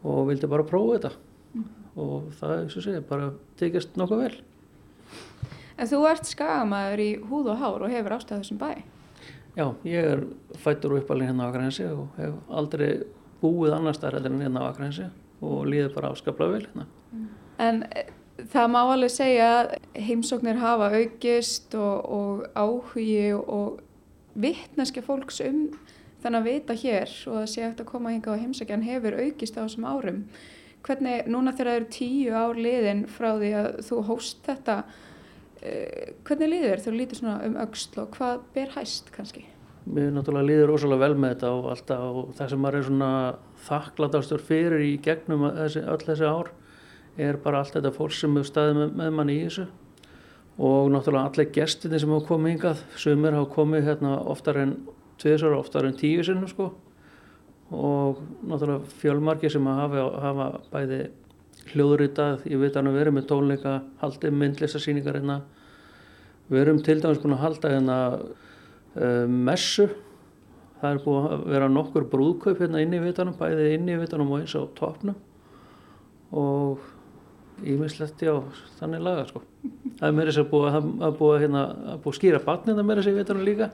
og 0.05 0.27
vildi 0.29 0.49
bara 0.49 0.67
prófa 0.67 0.97
þetta 0.99 1.13
og 2.01 2.33
það 2.37 2.59
eins 2.59 2.77
og 2.77 2.85
segja 2.85 3.07
bara 3.07 3.31
tekist 3.59 3.97
nokkuð 3.99 4.27
vel. 4.27 4.35
En 5.75 5.89
þú 5.91 6.01
ert 6.09 6.27
skagamæður 6.29 7.03
í 7.03 7.09
húð 7.29 7.51
og 7.53 7.61
hár 7.61 7.85
og 7.85 7.91
hefur 7.91 8.17
ástæð 8.17 8.43
þessum 8.43 8.59
bæ. 8.61 8.69
Já, 9.55 9.69
ég 9.87 10.09
er 10.11 10.25
fættur 10.59 10.95
og 10.95 11.03
uppalinn 11.03 11.31
hérna 11.31 11.47
á 11.47 11.49
Akranesi 11.51 11.85
og 11.87 12.17
hef 12.19 12.35
aldrei 12.51 12.89
búið 13.41 13.75
annar 13.77 13.99
heldur 14.03 14.33
en 14.33 14.43
hérna 14.43 14.63
á 14.63 14.71
Akranesi 14.71 15.07
og 15.41 15.65
líður 15.69 15.93
bara 15.95 16.11
afskaplega 16.11 16.51
vel 16.51 16.65
hérna. 16.65 16.87
En 17.63 17.83
eh, 17.95 18.11
það 18.51 18.71
má 18.73 18.81
alveg 18.83 19.13
segja 19.13 19.49
að 19.59 19.73
heimsóknir 20.07 20.59
hafa 20.59 20.91
aukist 20.95 21.75
og, 21.79 22.11
og 22.19 22.45
áhugi 22.55 23.31
og 23.35 23.79
vittneskja 24.35 25.03
fólks 25.05 25.39
um 25.45 25.69
þannig 26.25 26.41
að 26.41 26.49
vita 26.49 26.75
hér 26.81 27.15
og 27.29 27.39
að 27.43 27.49
sé 27.53 27.63
eftir 27.63 27.85
að 27.85 27.91
koma 27.91 28.11
hinga 28.11 28.35
á 28.35 28.41
heimsækjan 28.41 28.85
hefur 28.85 29.19
aukist 29.21 29.57
á 29.59 29.63
þessum 29.63 29.87
árum. 29.87 30.21
Hvernig, 30.85 31.27
núna 31.29 31.53
þegar 31.55 31.71
það 31.71 31.79
eru 31.79 31.91
tíu 31.95 32.33
ár 32.37 32.59
liðin 32.59 33.05
frá 33.09 33.29
því 33.39 33.51
að 33.57 33.69
þú 33.87 34.01
hóst 34.09 34.41
þetta, 34.45 34.75
hvernig 36.25 36.51
líður 36.51 36.69
þér 36.69 36.81
þegar 36.81 36.85
þú 36.85 36.95
lítur 36.99 37.19
svona 37.21 37.35
um 37.47 37.59
auksl 37.63 38.01
og 38.03 38.17
hvað 38.17 38.43
ber 38.55 38.73
hæst 38.75 39.11
kannski? 39.15 39.45
Mér 39.85 40.11
náttúrulega 40.15 40.49
líður 40.49 40.71
rosalega 40.71 41.05
vel 41.05 41.17
með 41.21 41.33
þetta 41.35 41.49
og 41.53 41.65
alltaf 41.73 42.05
og 42.05 42.29
það 42.37 42.51
sem 42.51 42.61
maður 42.63 42.77
er 42.79 42.85
svona 42.87 43.09
þakklátastur 43.67 44.45
fyrir 44.45 44.85
í 44.85 44.93
gegnum 45.05 45.45
þessi, 45.59 45.83
öll 45.85 46.01
þessi 46.01 46.29
ár 46.29 46.51
er 47.21 47.37
bara 47.41 47.61
allt 47.61 47.75
þetta 47.77 47.93
fólk 47.95 48.15
sem 48.15 48.33
hefur 48.33 48.49
staðið 48.49 48.79
með, 48.79 48.95
með 49.01 49.11
manni 49.19 49.35
í 49.37 49.43
þessu 49.45 49.67
og 50.55 50.89
náttúrulega 50.93 51.29
allir 51.29 51.51
gestinni 51.55 51.99
sem 51.99 52.15
hafa 52.15 52.27
komið 52.29 52.55
hingað, 52.55 52.81
sumir 52.95 53.35
hafa 53.35 53.51
komið 53.55 53.89
hérna 53.89 54.15
oftar 54.31 54.61
en 54.61 54.73
tviðsar, 55.21 55.55
oftar 55.57 55.87
en 55.87 55.97
tíu 55.99 56.23
sinnum 56.25 56.49
sko 56.49 56.71
og 57.75 58.21
náttúrulega 58.45 58.97
fjölmarki 59.01 59.51
sem 59.51 59.67
hafa, 59.67 60.07
hafa 60.23 60.49
bæði 60.73 61.01
hljóðritað, 61.71 62.45
ég 62.49 62.61
veit 62.61 62.73
að 62.75 62.81
hann 62.81 62.95
verið 62.95 63.15
með 63.17 63.27
tónleika, 63.31 63.75
haldið 64.01 64.39
myndlistasýningar 64.41 65.19
hérna, 65.19 65.37
við 66.49 66.61
erum 66.61 66.81
til 66.85 66.97
dæmis 67.01 67.21
búin 67.23 67.35
að 67.37 67.43
halda 67.45 67.71
hérna 67.73 67.99
uh, 68.21 69.25
messu, 69.29 69.87
það 70.81 70.89
er 70.91 71.01
búin 71.05 71.29
að 71.31 71.45
vera 71.55 71.71
nokkur 71.71 72.09
brúðkaup 72.11 72.61
hérna 72.61 72.83
inn 72.85 72.93
í 72.93 73.01
vitanum, 73.01 73.37
bæði 73.39 73.71
inn 73.77 73.89
í 73.89 73.97
vitanum 74.01 74.35
og 74.35 74.43
eins 74.43 74.53
á 74.53 74.61
topnum 74.77 75.17
og 76.35 76.83
ímislegt 77.63 78.21
já, 78.25 78.33
þannig 78.79 79.03
laga 79.05 79.27
sko. 79.29 79.41
Það 79.99 80.07
er 80.07 80.15
meira 80.17 80.33
sér 80.35 80.47
búið 80.51 80.79
að, 80.79 80.89
að 81.07 81.19
búið 81.19 81.45
hérna, 81.45 81.67
að 81.93 82.01
búið 82.03 82.17
skýra 82.17 82.41
barnina 82.43 82.83
meira 82.83 83.05
sér 83.05 83.15
í 83.15 83.19
vitanum 83.21 83.45
líka. 83.47 83.69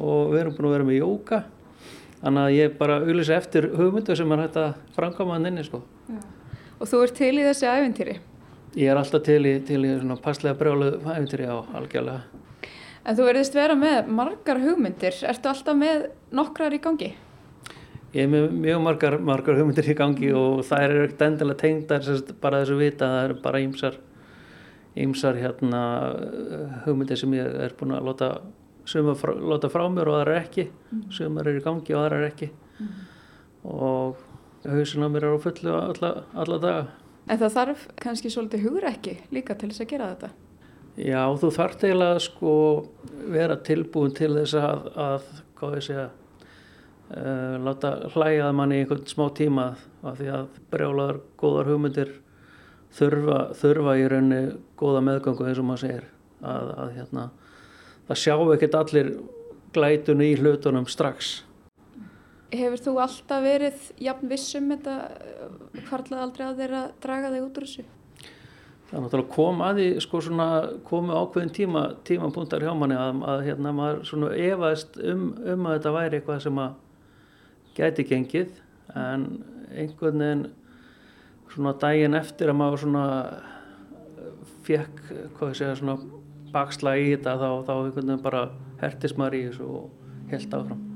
Og 0.00 0.32
við 0.32 0.40
erum 0.40 0.54
búin 0.56 0.68
að 0.70 0.74
vera 0.78 0.86
með 0.88 0.98
jóka 1.02 1.42
þannig 2.22 2.44
að 2.44 2.56
ég 2.56 2.76
bara 2.78 3.00
auðvitað 3.02 3.34
eftir 3.36 3.68
hugmyndu 3.74 4.16
sem 4.16 4.32
er 4.32 4.44
hægt 4.44 4.58
að 4.62 4.70
framkama 4.96 5.36
hann 5.36 5.50
inni 5.50 5.66
sko. 5.66 5.82
Og 6.82 6.90
þú 6.90 7.00
ert 7.06 7.14
til 7.14 7.32
í 7.38 7.46
þessi 7.46 7.68
æfintýri. 7.70 8.20
Ég 8.74 8.90
er 8.90 8.98
alltaf 8.98 9.22
til 9.26 9.42
í, 9.46 9.58
til 9.62 9.84
í 9.86 9.90
svona 10.00 10.16
passlega 10.22 10.58
brjálu 10.58 10.96
æfintýri 10.98 11.46
á 11.46 11.62
algjörlega. 11.78 12.40
En 13.02 13.18
þú 13.18 13.26
verðist 13.26 13.54
vera 13.54 13.76
með 13.78 14.08
margar 14.14 14.58
hugmyndir. 14.62 15.14
Ertu 15.30 15.50
alltaf 15.50 15.78
með 15.78 16.08
nokkrar 16.34 16.74
í 16.74 16.80
gangi? 16.82 17.12
Ég 18.12 18.26
er 18.26 18.32
með 18.32 18.50
mjög 18.64 18.80
margar, 18.84 19.14
margar 19.24 19.56
hugmyndir 19.60 19.86
í 19.88 19.96
gangi 19.96 20.32
og 20.36 20.64
það 20.68 20.82
er 20.84 20.96
ekkert 21.04 21.22
endilega 21.28 21.60
tengdar 21.62 22.34
bara 22.42 22.58
þessu 22.60 22.74
vita, 22.76 23.06
það 23.08 23.28
eru 23.28 23.36
bara 23.46 23.62
ýmsar, 23.64 23.94
ýmsar 25.06 25.38
hérna, 25.40 25.84
hugmyndir 26.84 27.22
sem 27.22 27.38
ég 27.38 27.56
er 27.64 27.72
búin 27.78 27.94
að 27.96 28.10
láta, 28.10 28.28
frá, 29.22 29.32
láta 29.54 29.70
frá 29.72 29.86
mér 29.88 30.10
og 30.12 30.18
aðrar 30.18 30.42
ekki, 30.42 30.66
sumar 31.14 31.48
eru 31.48 31.62
í 31.62 31.64
gangi 31.64 31.96
og 31.96 32.02
aðrar 32.02 32.28
ekki 32.28 32.50
og 33.62 34.20
hausin 34.68 35.04
á 35.04 35.08
mér 35.10 35.26
er 35.26 35.36
á 35.36 35.40
fullu 35.42 35.74
alla, 35.74 36.12
alla 36.34 36.58
daga. 36.62 36.86
En 37.30 37.38
það 37.38 37.54
þarf 37.56 37.84
kannski 38.02 38.30
svolítið 38.30 38.64
hugrekki 38.66 39.14
líka 39.34 39.54
til 39.58 39.70
þess 39.70 39.84
að 39.84 39.92
gera 39.92 40.08
þetta. 40.14 40.30
Já, 41.00 41.22
þú 41.40 41.50
þarft 41.56 41.84
eiginlega 41.86 42.18
sko 42.20 42.54
vera 43.32 43.56
tilbúin 43.64 44.12
til 44.16 44.34
þess 44.36 44.58
að, 44.58 44.88
að 44.92 45.28
hvað 45.56 45.76
ég 45.78 45.86
segja, 45.86 46.08
uh, 47.14 47.54
láta 47.64 47.92
hlæjaða 48.12 48.56
manni 48.58 48.80
í 48.80 48.82
einhvern 48.82 49.06
smá 49.08 49.24
tíma 49.38 49.68
af 50.02 50.18
því 50.18 50.32
að 50.36 50.58
brjálaðar 50.74 51.22
góðar 51.40 51.70
hugmyndir 51.72 52.12
þurfa, 52.92 53.38
þurfa 53.56 53.94
í 54.00 54.08
raunni 54.12 54.42
góða 54.80 55.04
meðgangu 55.06 55.46
eins 55.48 55.62
og 55.62 55.68
maður 55.70 55.84
segir 55.86 56.10
að, 56.42 56.74
að 56.82 56.92
hérna, 56.98 57.28
það 58.10 58.20
sjá 58.24 58.34
ekkert 58.56 58.78
allir 58.82 59.12
glætun 59.72 60.24
í 60.26 60.34
hlutunum 60.36 60.88
strax. 60.90 61.38
Hefur 62.52 62.80
þú 62.84 62.92
alltaf 63.00 63.42
verið 63.44 63.84
jafn 64.04 64.28
vissum 64.28 64.68
þetta 64.74 64.96
hvarlað 65.88 66.24
aldrei 66.26 66.46
að 66.46 66.58
þeirra 66.60 66.80
draga 67.00 67.32
þig 67.32 67.46
út 67.46 67.60
úr 67.60 67.68
þessu? 67.68 67.84
Það 68.92 68.98
er 68.98 69.04
náttúrulega 69.06 69.32
kom 69.32 69.62
að 69.64 69.78
því 69.80 69.86
sko 70.04 70.20
svona 70.20 70.48
komu 70.84 71.14
ákveðin 71.16 71.54
tíma, 71.56 71.84
tímapunktar 72.04 72.66
hjá 72.66 72.74
manni 72.76 72.98
að, 73.00 73.22
að 73.24 73.44
hérna 73.46 73.72
maður 73.72 74.02
svona 74.10 74.28
efaðist 74.36 74.98
um, 75.00 75.22
um 75.54 75.64
að 75.64 75.78
þetta 75.78 75.94
væri 75.96 76.18
eitthvað 76.18 76.42
sem 76.44 76.60
að 76.60 76.74
gæti 77.78 78.06
gengið 78.10 78.60
en 79.00 79.26
einhvern 79.72 80.20
veginn 80.26 80.44
svona 81.54 81.74
daginn 81.80 82.20
eftir 82.20 82.52
að 82.52 82.60
maður 82.60 82.84
svona 82.84 83.06
fekk, 84.68 85.02
hvað 85.38 85.54
ég 85.54 85.60
segja, 85.62 85.80
svona 85.80 85.98
bakslag 86.52 87.00
í 87.00 87.10
þetta 87.14 87.38
þá, 87.40 87.48
þá 87.64 87.74
einhvern 87.78 88.00
veginn 88.12 88.24
bara 88.28 88.46
hertist 88.84 89.20
maður 89.20 89.40
í 89.40 89.44
þessu 89.48 89.74
og 89.80 90.32
held 90.32 90.58
áfram. 90.60 90.91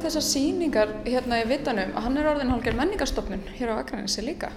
Þessar 0.00 0.24
síningar 0.24 0.94
hérna 1.04 1.42
í 1.42 1.44
Vitanum, 1.50 1.92
hann 1.92 2.16
er 2.16 2.28
orðin 2.30 2.52
hálfgerð 2.54 2.80
menningarstofnun 2.80 3.44
hér 3.58 3.74
á 3.76 3.82
Akranissi 3.82 4.24
líka. 4.24 4.48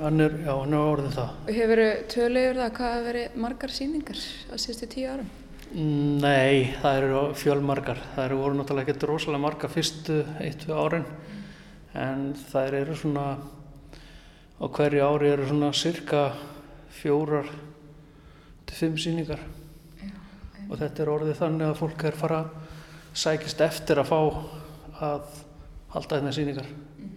Hann 0.00 0.18
er, 0.24 0.34
já, 0.42 0.50
hann 0.56 0.74
er 0.74 0.90
orðið 0.96 1.14
það. 1.20 1.38
Og 1.44 1.54
hefur 1.60 1.84
tölu 2.10 2.42
yfir 2.42 2.58
það 2.58 2.74
hvað 2.80 2.90
hafa 2.90 3.06
verið 3.06 3.40
margar 3.46 3.76
síningar 3.76 4.20
á 4.50 4.54
síðustu 4.58 4.90
tíu 4.90 5.06
árum? 5.12 5.32
Nei, 5.72 6.74
það 6.82 6.98
eru 6.98 7.24
fjölmargar. 7.38 8.02
Það 8.16 8.26
eru 8.26 8.40
voru 8.42 8.58
náttúrulega 8.58 8.88
ekkert 8.88 9.10
rosalega 9.12 9.44
margar 9.46 9.72
fyrstu 9.72 10.18
eitt-tvö 10.42 10.82
árin 10.82 11.06
en 11.94 12.32
það 12.50 12.80
eru 12.82 12.96
svona 12.98 13.26
á 14.58 14.64
hverju 14.66 15.06
ári 15.06 15.30
eru 15.36 15.46
svona 15.46 15.70
cirka 15.76 16.32
fjórar 16.98 17.46
fimm 18.72 18.96
síningar 19.00 19.42
og 20.68 20.78
þetta 20.80 21.04
er 21.04 21.10
orðið 21.12 21.38
þannig 21.40 21.68
að 21.68 21.78
fólk 21.82 22.04
er 22.08 22.16
fara 22.16 22.42
sækist 23.12 23.60
eftir 23.60 24.00
að 24.00 24.08
fá 24.08 24.20
að 25.02 25.40
halda 25.92 26.18
hérna 26.18 26.32
síningar. 26.32 26.68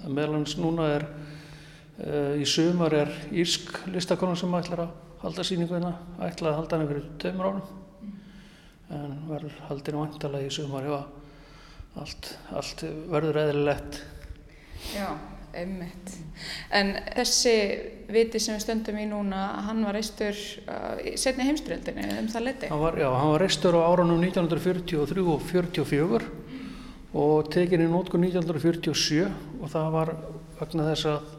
Það 0.02 0.16
meðlans 0.18 0.56
núna 0.60 0.88
er 0.98 1.06
uh, 1.08 2.34
í 2.36 2.46
sumar 2.50 2.96
er 2.98 3.14
írsk 3.32 3.86
listakona 3.94 4.36
sem 4.40 4.58
ætlar 4.60 4.86
að 4.86 5.22
halda 5.22 5.46
síningu 5.48 5.78
hérna, 5.78 5.94
ætlaði 6.20 6.52
að 6.52 6.60
halda 6.60 6.80
hérna 6.80 6.90
fyrir 6.92 7.06
tveimur 7.24 7.50
árum. 7.50 7.70
En 8.96 9.16
verður 9.30 9.62
haldinu 9.70 10.04
vantalega 10.04 10.50
í 10.50 10.54
sumar 10.54 10.86
já, 10.86 10.98
allt, 12.02 12.34
allt 12.54 12.84
verður 13.14 13.40
eðlilegt. 13.46 14.02
Já, 14.94 15.08
einmitt. 15.58 16.16
En 16.76 16.94
þessi 17.16 17.54
viti 18.12 18.42
sem 18.42 18.58
við 18.58 18.66
stöndum 18.66 19.00
í 19.02 19.06
núna, 19.10 19.42
hann 19.66 19.84
var 19.88 19.98
reistur 19.98 20.36
uh, 20.68 21.00
setni 21.20 21.48
heimstyrjöldinni, 21.48 22.08
um 22.20 22.30
það 22.32 22.48
leti? 22.50 22.70
Hann 22.72 22.84
var, 22.84 23.00
já, 23.00 23.08
hann 23.16 23.32
var 23.34 23.46
reistur 23.46 23.78
á 23.80 23.82
árunum 23.88 24.22
1943 24.22 25.26
og 25.32 25.48
44 25.50 26.22
og 27.16 27.50
tekin 27.54 27.86
í 27.86 27.90
nótku 27.90 28.20
1947 28.20 29.26
og 29.62 29.72
það 29.72 29.92
var 29.96 30.14
vegna 30.60 30.88
þess 30.92 31.10
að 31.14 31.30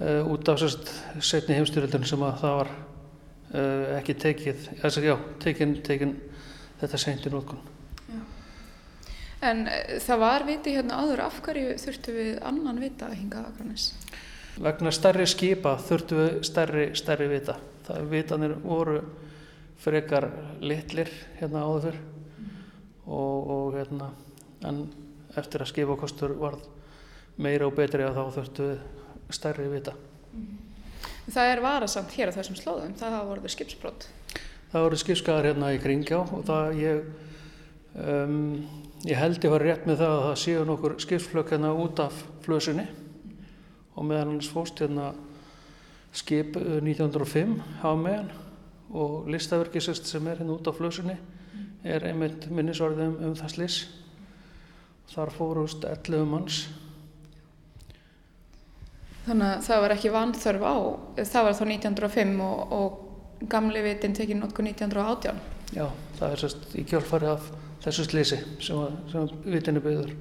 uh, 0.00 0.32
út 0.34 0.50
af 0.50 0.62
sérst 0.62 0.94
setni 1.22 1.58
heimstyrjöldinni 1.58 2.10
sem 2.10 2.24
að 2.26 2.40
það 2.42 2.56
var 2.60 2.72
uh, 2.74 3.98
ekki 4.00 4.18
tekið, 4.26 4.70
þess 4.82 5.00
að 5.00 5.12
já, 5.12 5.16
tekin, 5.46 5.76
tekin 5.86 6.16
þetta 6.82 7.04
seint 7.06 7.28
í 7.28 7.32
nótkun. 7.32 7.69
En 9.40 9.64
það 10.04 10.20
var 10.20 10.44
viti 10.44 10.74
hérna 10.76 11.00
áður, 11.00 11.24
af 11.24 11.40
hverju 11.44 11.76
þurftu 11.80 12.12
við 12.16 12.40
annan 12.44 12.80
vita 12.82 13.08
að 13.08 13.18
hinga 13.22 13.44
Akranes? 13.48 13.90
Vegna 14.60 14.92
stærri 14.92 15.24
skipa 15.30 15.78
þurftu 15.80 16.18
við 16.18 16.34
stærri, 16.44 16.86
stærri 16.98 17.28
vita. 17.30 17.56
Það 17.86 18.10
vitanir 18.12 18.56
voru 18.60 19.00
frekar 19.80 20.28
litlir 20.60 21.08
hérna 21.38 21.64
áður 21.64 21.86
fyrr 21.86 22.00
og, 23.06 23.50
og 23.54 23.78
hérna, 23.78 24.10
en 24.68 24.82
eftir 25.40 25.64
að 25.64 25.72
skipakostur 25.72 26.36
varð 26.38 26.66
meira 27.40 27.68
og 27.68 27.76
betri 27.78 28.04
að 28.04 28.18
þá 28.18 28.36
þurftu 28.36 28.68
við 28.68 29.36
stærri 29.40 29.70
vita. 29.70 29.94
Það 31.30 31.52
er 31.52 31.62
varasamt 31.62 32.12
hér 32.16 32.32
á 32.32 32.36
þessum 32.36 32.58
slóðum, 32.58 32.94
það 32.98 33.18
voruð 33.28 33.52
skipsbrott. 33.54 34.06
Það 34.70 34.84
voru 34.86 35.00
skipskaðar 35.00 35.50
hérna 35.50 35.72
í 35.74 35.80
kringjá 35.82 36.20
og 36.20 36.44
það 36.46 36.80
ég, 36.80 37.00
um, 37.98 38.36
ég 39.08 39.16
held 39.16 39.44
ég 39.44 39.50
var 39.52 39.64
rétt 39.64 39.86
með 39.88 40.02
það 40.02 40.14
að 40.14 40.22
það 40.26 40.38
séu 40.42 40.64
nokkur 40.68 40.96
skipsflökk 41.00 41.54
hérna 41.54 41.72
út 41.72 42.02
af 42.02 42.22
flösunni 42.44 42.86
og 43.96 44.06
meðan 44.06 44.34
hans 44.34 44.50
fóst 44.52 44.80
hérna 44.82 45.12
skip 46.12 46.56
1905 46.56 47.58
á 47.80 47.90
meðan 47.96 48.32
og 48.90 49.28
listaverkisest 49.30 50.10
sem 50.10 50.26
er 50.26 50.42
hérna 50.42 50.58
út 50.58 50.68
af 50.68 50.76
flösunni 50.80 51.16
er 51.84 52.04
einmitt 52.10 52.48
minnisvarðum 52.52 53.16
um 53.24 53.36
það 53.38 53.54
slis. 53.54 53.78
Þar 55.10 55.32
fórust 55.34 55.84
11 55.88 56.26
manns. 56.28 56.58
Þannig 59.24 59.46
að 59.46 59.64
það 59.66 59.82
var 59.84 59.94
ekki 59.94 60.12
vanþörf 60.14 60.66
á, 60.66 60.76
það 61.18 61.46
var 61.46 61.56
þá 61.56 61.64
1905 61.64 62.36
og, 62.44 62.60
og 62.76 63.48
gamli 63.50 63.82
vitin 63.84 64.14
tekið 64.16 64.40
notku 64.40 64.64
1918. 64.64 65.40
Já, 65.76 65.86
það 66.18 66.32
er 66.34 66.42
sérst 66.44 66.72
í 66.76 66.84
kjálfari 66.88 67.30
af 67.30 67.50
þessu 67.84 68.06
slisi 68.06 68.38
sem, 68.62 68.98
sem 69.10 69.28
vitin 69.44 69.78
er 69.78 69.84
byggður. 69.84 70.12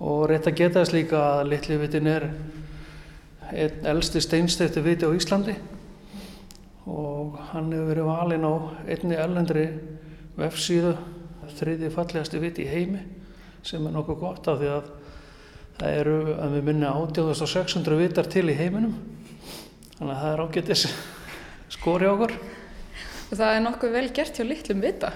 Og 0.00 0.24
rétt 0.30 0.48
að 0.48 0.58
geta 0.60 0.80
þess 0.80 0.94
líka 0.94 1.20
að 1.20 1.50
litli 1.52 1.78
vitin 1.80 2.08
er 2.10 2.26
einn 3.50 3.88
elsti 3.92 4.22
steinsteyfti 4.22 4.82
viti 4.84 5.08
á 5.08 5.12
Íslandi 5.12 5.56
og 6.90 7.36
hann 7.50 7.72
hefur 7.74 7.90
verið 7.90 8.08
valinn 8.08 8.46
á 8.46 8.54
einni 8.86 9.18
ellendri 9.18 9.64
vefsíðu 10.38 10.94
þriði 11.58 11.90
fallegasti 11.92 12.40
viti 12.40 12.64
í 12.64 12.70
heimi 12.70 13.02
sem 13.66 13.84
er 13.86 13.94
nokkuð 13.96 14.20
gott 14.22 14.48
af 14.48 14.60
því 14.60 14.70
að 14.76 14.92
það 15.80 15.98
eru 15.98 16.16
að 16.36 16.54
við 16.56 16.68
minna 16.70 16.94
8600 17.02 17.98
vitar 18.00 18.30
til 18.30 18.46
í 18.48 18.56
heiminum 18.56 18.94
þannig 19.98 20.14
að 20.14 20.22
það 20.22 20.32
er 20.32 20.44
ágættis 20.46 20.86
skori 21.74 22.08
á 22.08 22.14
okkur 22.14 22.38
Og 23.30 23.38
það 23.38 23.52
er 23.54 23.60
nokkuð 23.62 23.92
vel 23.94 24.08
gert 24.10 24.38
hjá 24.40 24.42
litlum 24.42 24.80
vita. 24.82 25.12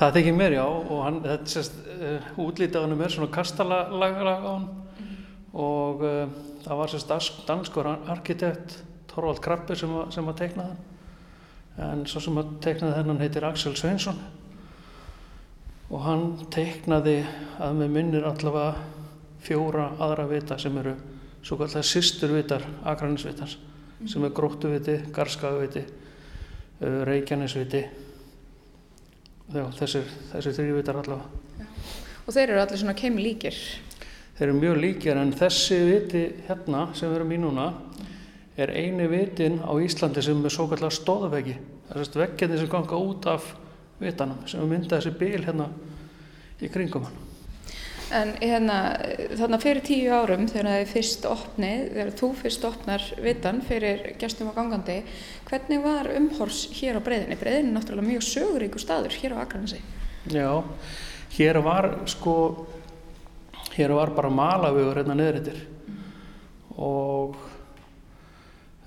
Það 0.00 0.14
þykir 0.16 0.36
mér 0.36 0.54
já 0.56 0.62
og 0.64 1.00
hann, 1.04 1.18
þetta 1.26 1.52
sést, 1.52 1.74
uh, 1.92 2.28
á 2.40 2.80
hann 2.80 2.94
er 2.96 3.12
svona 3.12 3.32
kastalaga 3.34 4.32
á 4.32 4.48
hann 4.48 4.68
og 5.52 6.04
uh, 6.06 6.22
það 6.64 6.80
var 6.80 6.92
sérst 6.92 7.44
danskur 7.44 7.90
arkitekt 7.90 8.78
Torvald 9.10 9.42
Krabbe 9.44 9.76
sem, 9.76 9.92
sem 10.14 10.32
að 10.32 10.38
teikna 10.40 10.70
það 10.70 10.88
en 11.90 12.06
svo 12.08 12.20
sem 12.24 12.40
að 12.40 12.56
teiknaði 12.64 12.96
þennan 12.96 13.20
heitir 13.22 13.46
Axel 13.48 13.76
Sveinsson. 13.78 14.18
Og 15.90 16.02
hann 16.04 16.26
teiknaði 16.52 17.20
að 17.60 17.78
með 17.78 17.94
minnir 17.94 18.26
allavega 18.28 18.74
fjóra 19.44 19.90
aðra 20.00 20.26
vita 20.30 20.58
sem 20.60 20.76
eru 20.80 20.96
svo 21.44 21.56
kallar 21.60 21.86
sýsturvitar 21.86 22.66
Akranisvitans 22.88 23.56
sem 24.08 24.24
er 24.24 24.32
Gróttuviti, 24.32 24.96
Garskagaviti, 25.12 25.84
uh, 25.84 27.02
Reykjanesviti 27.08 27.84
Já, 29.50 29.64
þessir, 29.74 30.10
þessir 30.30 30.54
þrývitar 30.54 31.00
allavega. 31.00 31.66
Og 32.22 32.34
þeir 32.36 32.52
eru 32.52 32.60
allir 32.62 32.78
svona 32.78 32.94
keimlíkir. 32.94 33.56
þeir 34.38 34.46
eru 34.46 34.58
mjög 34.60 34.76
líkir 34.80 35.18
en 35.20 35.32
þessi 35.36 35.78
viti 35.84 36.22
hérna 36.46 36.84
sem 36.94 37.10
við 37.10 37.16
erum 37.18 37.32
í 37.34 37.38
núna 37.42 37.64
er 38.56 38.70
eini 38.70 39.08
vitin 39.10 39.58
á 39.60 39.72
Íslandi 39.82 40.22
sem 40.22 40.44
er 40.44 40.54
svo 40.54 40.68
kallar 40.70 40.94
stóðveggi. 40.94 41.56
Það 41.88 42.00
er 42.04 42.22
vegginni 42.22 42.60
sem 42.60 42.70
ganga 42.70 42.96
út 42.96 43.26
af 43.26 43.50
vitanum 43.98 44.46
sem 44.46 44.62
mynda 44.68 45.00
þessi 45.00 45.16
bíl 45.18 45.44
hérna 45.44 45.66
í 46.62 46.70
kringum 46.70 47.08
hann. 47.08 47.29
En 48.10 48.32
hérna, 48.40 48.76
þarna 49.38 49.58
fyrir 49.62 49.84
tíu 49.86 50.10
árum 50.10 50.48
þegar 50.50 50.80
er 50.80 50.88
fyrst 50.90 51.26
opnið, 51.30 51.82
þegar 51.92 52.08
þú 52.18 52.30
fyrst 52.40 52.64
opnar 52.66 53.04
vitan 53.22 53.60
fyrir 53.62 54.02
gestum 54.18 54.48
og 54.50 54.56
gangandi, 54.58 54.96
hvernig 55.46 55.84
var 55.84 56.10
umhors 56.18 56.64
hér 56.74 56.98
á 56.98 57.00
breyðinni? 57.06 57.38
Breyðinni 57.38 57.70
er 57.70 57.76
náttúrulega 57.76 58.08
mjög 58.08 58.24
söguríku 58.26 58.82
staður 58.82 59.14
hér 59.14 59.36
á 59.38 59.42
Akranesi. 59.44 59.78
Já, 60.34 60.50
hér 61.36 61.60
var 61.62 61.88
sko, 62.10 62.34
hér 63.76 63.94
var 63.94 64.10
bara 64.16 64.32
malavegur 64.34 64.98
hérna 64.98 65.14
neðrittir 65.20 65.62
og 66.80 67.38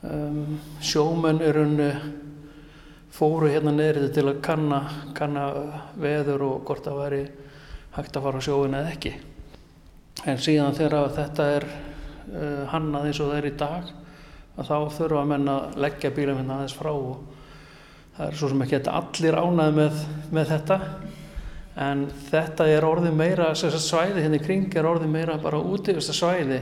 um, 0.04 0.60
sjómenn 0.84 1.40
er 1.48 1.62
unni 1.64 1.90
fóru 3.14 3.48
hérna 3.54 3.72
neðrittir 3.72 4.18
til 4.20 4.28
að 4.34 4.44
kanna, 4.44 4.84
kanna 5.16 5.48
veður 5.96 6.48
og 6.50 6.68
hvort 6.68 6.84
það 6.90 7.02
væri 7.06 7.24
hægt 7.98 8.18
að 8.18 8.26
fara 8.28 8.42
á 8.42 8.46
sjóin 8.46 8.78
eða 8.78 8.94
ekki. 8.94 9.14
En 10.30 10.40
síðan 10.42 10.78
þegar 10.78 11.14
þetta 11.18 11.48
er 11.58 11.68
uh, 11.68 12.64
hannað 12.74 13.10
eins 13.10 13.22
og 13.22 13.32
það 13.32 13.40
er 13.40 13.50
í 13.50 13.56
dag, 13.64 13.90
að 14.54 14.70
þá 14.70 14.78
þurfa 14.98 15.24
að 15.24 15.32
menna 15.34 15.56
að 15.58 15.82
leggja 15.86 16.14
bílum 16.14 16.40
hérna 16.40 16.60
aðeins 16.60 16.78
frá 16.78 16.92
og 16.94 17.24
það 18.18 18.28
er 18.28 18.40
svo 18.40 18.52
sem 18.52 18.64
ekki 18.68 18.80
allir 18.94 19.40
ánað 19.40 19.76
með, 19.80 20.06
með 20.38 20.54
þetta. 20.54 20.80
En 21.84 22.06
þetta 22.30 22.70
er 22.70 22.86
orðið 22.86 23.18
meira, 23.18 23.50
svæði 23.58 24.22
hérna 24.22 24.38
í 24.38 24.44
kring 24.44 24.76
er 24.78 24.86
orðið 24.86 25.14
meira 25.16 25.40
bara 25.42 25.62
útífista 25.62 26.14
svæði 26.14 26.62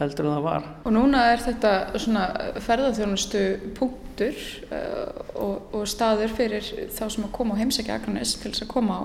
heldur 0.00 0.28
en 0.28 0.34
það 0.36 0.44
var. 0.46 0.66
Og 0.88 0.94
núna 0.96 1.22
er 1.32 1.42
þetta 1.44 1.70
svona 2.00 2.24
ferðarþjónustu 2.64 3.42
punktur 3.76 4.36
uh, 4.72 5.22
og, 5.34 5.74
og 5.76 5.86
staður 5.88 6.32
fyrir 6.36 6.70
þá 6.94 7.04
sem 7.06 7.26
að 7.26 7.32
koma 7.36 7.56
á 7.56 7.60
heimsækja 7.60 7.98
Akranes 8.00 8.36
til 8.40 8.52
þess 8.52 8.64
að 8.64 8.72
koma 8.72 8.96
á. 8.96 9.04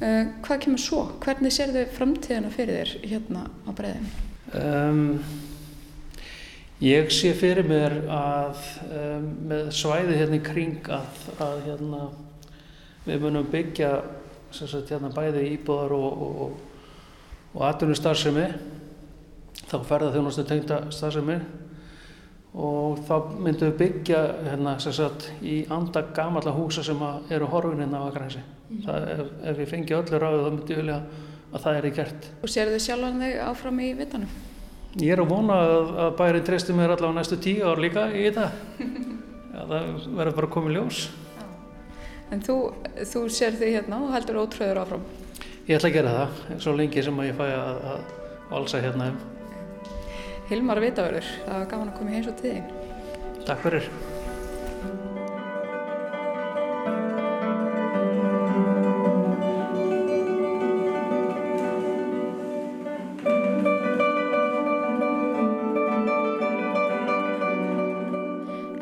Uh, 0.00 0.30
hvað 0.40 0.62
kemur 0.64 0.80
svo? 0.80 1.02
Hvernig 1.20 1.52
sér 1.52 1.74
þau 1.74 1.82
framtíðina 1.92 2.50
fyrir 2.54 2.78
þér 2.78 3.08
hérna 3.10 3.42
á 3.68 3.70
breyðinu? 3.76 4.12
Um, 4.56 5.02
ég 6.80 7.10
sé 7.12 7.34
fyrir 7.36 7.66
mér 7.68 7.98
að 8.08 8.62
um, 8.86 9.26
með 9.50 9.68
svæði 9.76 10.16
hérna 10.16 10.38
í 10.38 10.44
kring 10.46 10.88
að, 10.96 11.18
að 11.44 11.60
hérna, 11.66 12.00
við 13.04 13.26
munum 13.26 13.50
byggja 13.52 13.90
sagt, 14.56 14.88
hérna, 14.88 15.10
bæði 15.12 15.44
íbúðar 15.52 15.92
og, 15.92 16.22
og, 16.26 16.54
og 17.52 17.66
atvinnustarfsemi 17.68 18.46
þá 19.70 19.76
ferða 19.84 20.14
þjónustu 20.14 20.46
tengda 20.48 20.78
starfsemi 20.94 21.36
og 22.56 23.04
þá 23.04 23.14
myndum 23.36 23.68
við 23.68 23.76
byggja 23.84 24.24
hérna, 24.48 24.78
sagt, 24.80 25.28
í 25.44 25.60
anda 25.70 26.06
gamalla 26.16 26.56
húsa 26.56 26.82
sem 26.88 27.04
eru 27.30 27.50
horfin 27.52 27.84
hérna 27.84 28.00
á 28.00 28.08
Akranesi. 28.08 28.42
Mm. 28.70 28.84
Ef, 28.86 29.24
ef 29.50 29.58
við 29.58 29.70
fengi 29.72 29.96
öllu 29.96 30.20
ráðu 30.22 30.42
þá 30.44 30.50
myndum 30.50 30.68
við 30.70 30.80
vilja 30.80 30.98
að 31.50 31.64
það 31.64 31.78
er 31.78 31.88
í 31.88 31.92
gert. 31.96 32.28
Og 32.40 32.52
sér 32.52 32.70
þið 32.70 32.84
sjálfan 32.84 33.24
þig 33.24 33.40
áfram 33.44 33.80
í 33.82 33.88
vittanum? 33.98 34.36
Ég 34.98 35.14
er 35.14 35.22
að 35.22 35.30
vona 35.30 35.56
að, 35.62 35.90
að 36.04 36.12
bærin 36.18 36.46
treysti 36.46 36.74
mér 36.74 36.94
allavega 36.94 37.18
næstu 37.18 37.38
tíu 37.42 37.66
ár 37.66 37.82
líka 37.82 38.06
í 38.10 38.24
þetta. 38.28 38.46
Já, 39.54 39.60
það 39.66 39.90
verður 40.18 40.36
bara 40.38 40.52
komið 40.54 40.76
ljós. 40.78 41.00
Já. 41.38 41.48
En 42.30 42.44
þú, 42.46 42.56
þú 43.12 43.24
sér 43.34 43.58
þig 43.58 43.74
hérna 43.80 44.00
og 44.06 44.14
heldur 44.14 44.40
ótröður 44.44 44.82
áfram? 44.84 45.08
Ég 45.66 45.76
ætla 45.76 45.90
að 45.90 45.96
gera 45.98 46.14
það, 46.16 46.40
svo 46.62 46.76
lengi 46.78 47.04
sem 47.06 47.20
ég 47.26 47.36
fæ 47.38 47.44
að, 47.48 47.82
að 47.90 48.14
valsa 48.50 48.82
hérna. 48.82 49.10
Hilmar 50.50 50.82
Vitaverður, 50.82 51.34
það 51.44 51.58
var 51.58 51.68
gaman 51.74 51.92
að 51.92 51.98
koma 51.98 52.10
í 52.10 52.16
heins 52.18 52.30
og 52.30 52.40
tíði. 52.40 52.64
Takk 53.46 53.66
fyrir. 53.66 53.92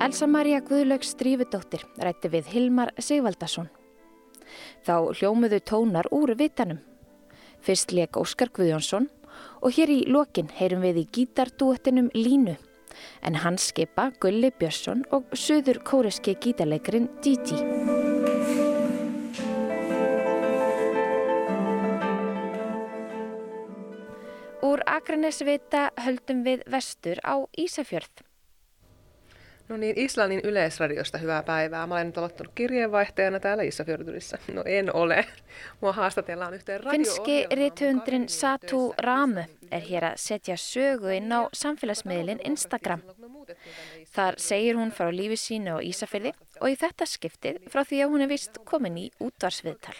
Elsa 0.09 0.25
Maria 0.25 0.63
Guðlaugs 0.65 1.11
Strífudóttir 1.13 1.83
rætti 2.01 2.31
við 2.33 2.47
Hilmar 2.49 2.95
Sigvaldason. 2.97 3.67
Þá 4.81 5.13
hljómuðu 5.19 5.59
tónar 5.69 6.07
úr 6.17 6.31
vitanum. 6.39 6.79
Fyrst 7.61 7.93
leik 7.93 8.17
Óskar 8.17 8.49
Guðjónsson 8.57 9.11
og 9.61 9.75
hér 9.77 9.93
í 9.93 9.99
lokin 10.09 10.49
heyrum 10.57 10.81
við 10.87 11.03
í 11.03 11.05
gítardúettinum 11.13 12.09
Línu 12.17 12.55
en 13.21 13.37
hans 13.43 13.67
skipa 13.69 14.07
Gulli 14.17 14.49
Björnsson 14.49 15.03
og 15.13 15.29
söður 15.37 15.83
kóreski 15.85 16.39
gítarleikarin 16.41 17.11
Didi. 17.21 17.61
Úr 24.65 24.87
Akranesvita 24.89 25.91
höldum 26.01 26.41
við 26.49 26.65
vestur 26.65 27.21
á 27.29 27.45
Ísafjörð. 27.53 28.25
No 29.69 29.77
niin, 29.77 29.99
Islannin 29.99 30.41
yleisradiosta 30.45 31.19
hyvää 31.19 31.43
päivää. 31.43 31.87
Mä 31.87 31.95
olen 31.95 32.07
nyt 32.07 32.19
aloittanut 32.19 32.53
kirjeenvaihtajana 32.55 33.41
täällä 33.41 33.63
Isafjörðurissa. 33.63 34.39
No 34.53 34.63
en 34.65 34.97
ole. 34.97 35.27
Mua 35.81 35.93
haastatellaan 35.93 36.55
yhteen 36.55 36.81
radio 36.81 36.91
Finski 36.91 37.47
rithöndrin 37.51 38.29
Satu 38.29 38.95
Ramu 38.99 39.41
er 39.71 39.83
hér 39.91 40.05
að 40.05 40.17
setja 40.17 40.57
sögu 40.57 41.13
inn 41.13 41.33
á 41.33 41.53
samfélagsmiðlinn 41.53 42.41
Instagram. 42.45 43.03
Þar 44.17 44.39
segir 44.41 44.79
hún 44.81 44.93
frá 44.97 45.11
lífi 45.13 45.37
sínu 45.37 45.77
á 45.77 45.85
Ísafjörði 45.85 46.33
og 46.61 46.71
í 46.73 46.77
þetta 46.81 47.07
skiptið 47.07 47.59
frá 47.69 47.85
því 47.85 48.01
að 48.05 48.15
hún 48.15 48.25
er 48.25 48.33
vist 48.33 48.57
komin 48.65 48.97
í 48.97 49.11
útvarsviðtal. 49.21 49.97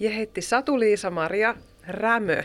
Ég 0.00 0.16
heiti 0.16 0.42
Satu 0.42 0.78
Lísa 0.80 1.10
Maria 1.10 1.52
Ramu. 1.86 2.40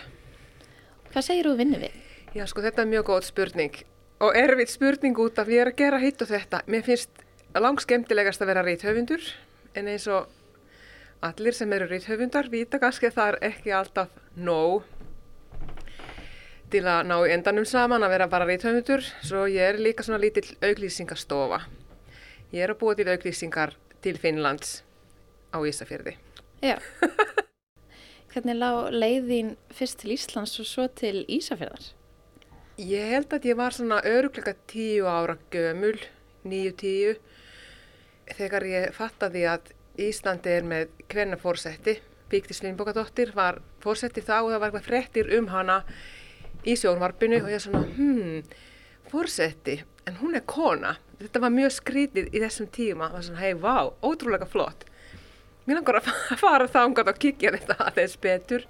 Hvað 1.13 1.23
segir 1.31 1.47
þú 1.47 1.55
vinnu 1.63 1.79
við? 1.79 1.95
Já, 2.35 2.43
sko 2.45 2.61
þetta 2.61 2.83
er 2.83 2.91
mjög 2.91 3.07
góð 3.07 3.23
spurning 3.31 3.79
og 4.19 4.35
erfitt 4.35 4.71
spurning 4.73 5.17
út 5.19 5.39
af 5.39 5.47
ég 5.47 5.63
er 5.63 5.71
að 5.71 5.79
gera 5.79 5.99
hitt 6.01 6.21
og 6.21 6.29
þetta. 6.29 6.61
Mér 6.67 6.83
finnst 6.83 7.23
langt 7.55 7.83
skemmtilegast 7.85 8.41
að 8.43 8.51
vera 8.51 8.63
reythöfundur 8.65 9.23
en 9.79 9.87
eins 9.87 10.07
og 10.11 10.27
allir 11.25 11.55
sem 11.55 11.71
eru 11.73 11.87
reythöfundar 11.89 12.49
vita 12.51 12.79
kannski 12.79 13.09
að 13.09 13.17
það 13.17 13.29
er 13.31 13.37
ekki 13.49 13.75
alltaf 13.75 14.15
nóg 14.35 14.87
til 16.69 16.83
að 16.85 17.07
ná 17.09 17.15
endanum 17.33 17.65
saman 17.65 18.05
að 18.05 18.13
vera 18.13 18.29
bara 18.29 18.47
reythöfundur 18.47 19.05
svo 19.25 19.45
ég 19.49 19.73
er 19.73 19.81
líka 19.81 20.05
svona 20.05 20.21
lítill 20.21 20.51
auglýsingastofa. 20.61 21.63
Ég 22.53 22.65
er 22.65 22.73
að 22.73 22.81
búa 22.81 22.95
til 22.97 23.09
auglýsingar 23.09 23.75
til 24.03 24.17
Finnlands 24.19 24.81
á 25.53 25.57
Ísafjörði. 25.63 26.15
Já. 26.61 26.77
Hvernig 28.33 28.59
lág 28.59 28.91
leiðin 28.93 29.55
fyrst 29.73 30.03
til 30.03 30.13
Íslands 30.13 30.59
og 30.61 30.67
svo 30.69 30.85
til 30.93 31.23
Ísafjörðar? 31.25 31.93
Ég 32.79 33.09
held 33.11 33.33
að 33.35 33.45
ég 33.49 33.57
var 33.59 33.75
svona 33.75 33.97
örugleika 34.07 34.53
tíu 34.71 35.03
ára 35.03 35.33
gömul, 35.51 35.97
nýju 36.47 36.75
tíu, 36.79 37.09
þegar 38.37 38.65
ég 38.69 38.93
fattaði 38.95 39.41
að 39.51 39.73
Íslandi 39.99 40.53
er 40.53 40.63
með 40.63 40.93
hverna 41.11 41.35
fórsetti. 41.41 41.97
Bíktis 42.31 42.63
Lindbókadóttir 42.63 43.33
var 43.35 43.59
fórsetti 43.83 44.23
þá 44.23 44.37
og 44.37 44.53
það 44.53 44.61
var 44.61 44.69
eitthvað 44.69 44.87
frettir 44.87 45.33
um 45.35 45.51
hana 45.51 45.81
í 46.63 46.77
sjónvarpinu 46.79 47.41
og 47.41 47.51
ég 47.51 47.65
svona, 47.65 47.83
hmm, 47.97 48.47
fórsetti, 49.11 49.81
en 50.07 50.21
hún 50.23 50.39
er 50.39 50.47
kona. 50.47 50.95
Þetta 51.19 51.43
var 51.43 51.55
mjög 51.59 51.75
skrítið 51.81 52.31
í 52.31 52.45
þessum 52.47 52.71
tíma, 52.71 53.09
það 53.09 53.19
var 53.19 53.27
svona, 53.27 53.43
hei, 53.43 53.53
vá, 53.59 53.75
ótrúlega 53.99 54.47
flott. 54.47 54.87
Mér 55.67 55.81
langar 55.81 55.99
að 55.99 56.11
fara 56.45 56.71
þángat 56.71 57.11
og 57.11 57.23
kikja 57.27 57.57
þetta 57.59 57.81
aðeins 57.89 58.19
betur 58.23 58.69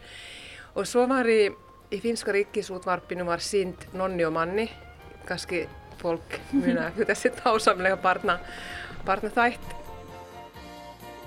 og 0.73 0.89
svo 0.89 1.05
var 1.05 1.29
ég 1.29 1.53
Í 1.89 1.97
finska 2.03 2.33
ríkisútvarpinu 2.35 3.25
var 3.25 3.41
sínd 3.41 3.87
nonni 3.97 4.21
og 4.27 4.35
manni, 4.35 4.67
kannski 5.25 5.63
fólk 5.97 6.37
muna 6.53 6.91
þessi 6.97 7.31
tásamlega 7.39 7.97
barna, 8.01 8.37
barna 9.07 9.31
þætt 9.33 9.71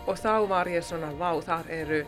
og 0.06 0.18
þá 0.18 0.46
var 0.50 0.70
ég 0.70 0.84
svona, 0.86 1.10
vá, 1.18 1.34
þar 1.42 1.70
eru 1.74 1.98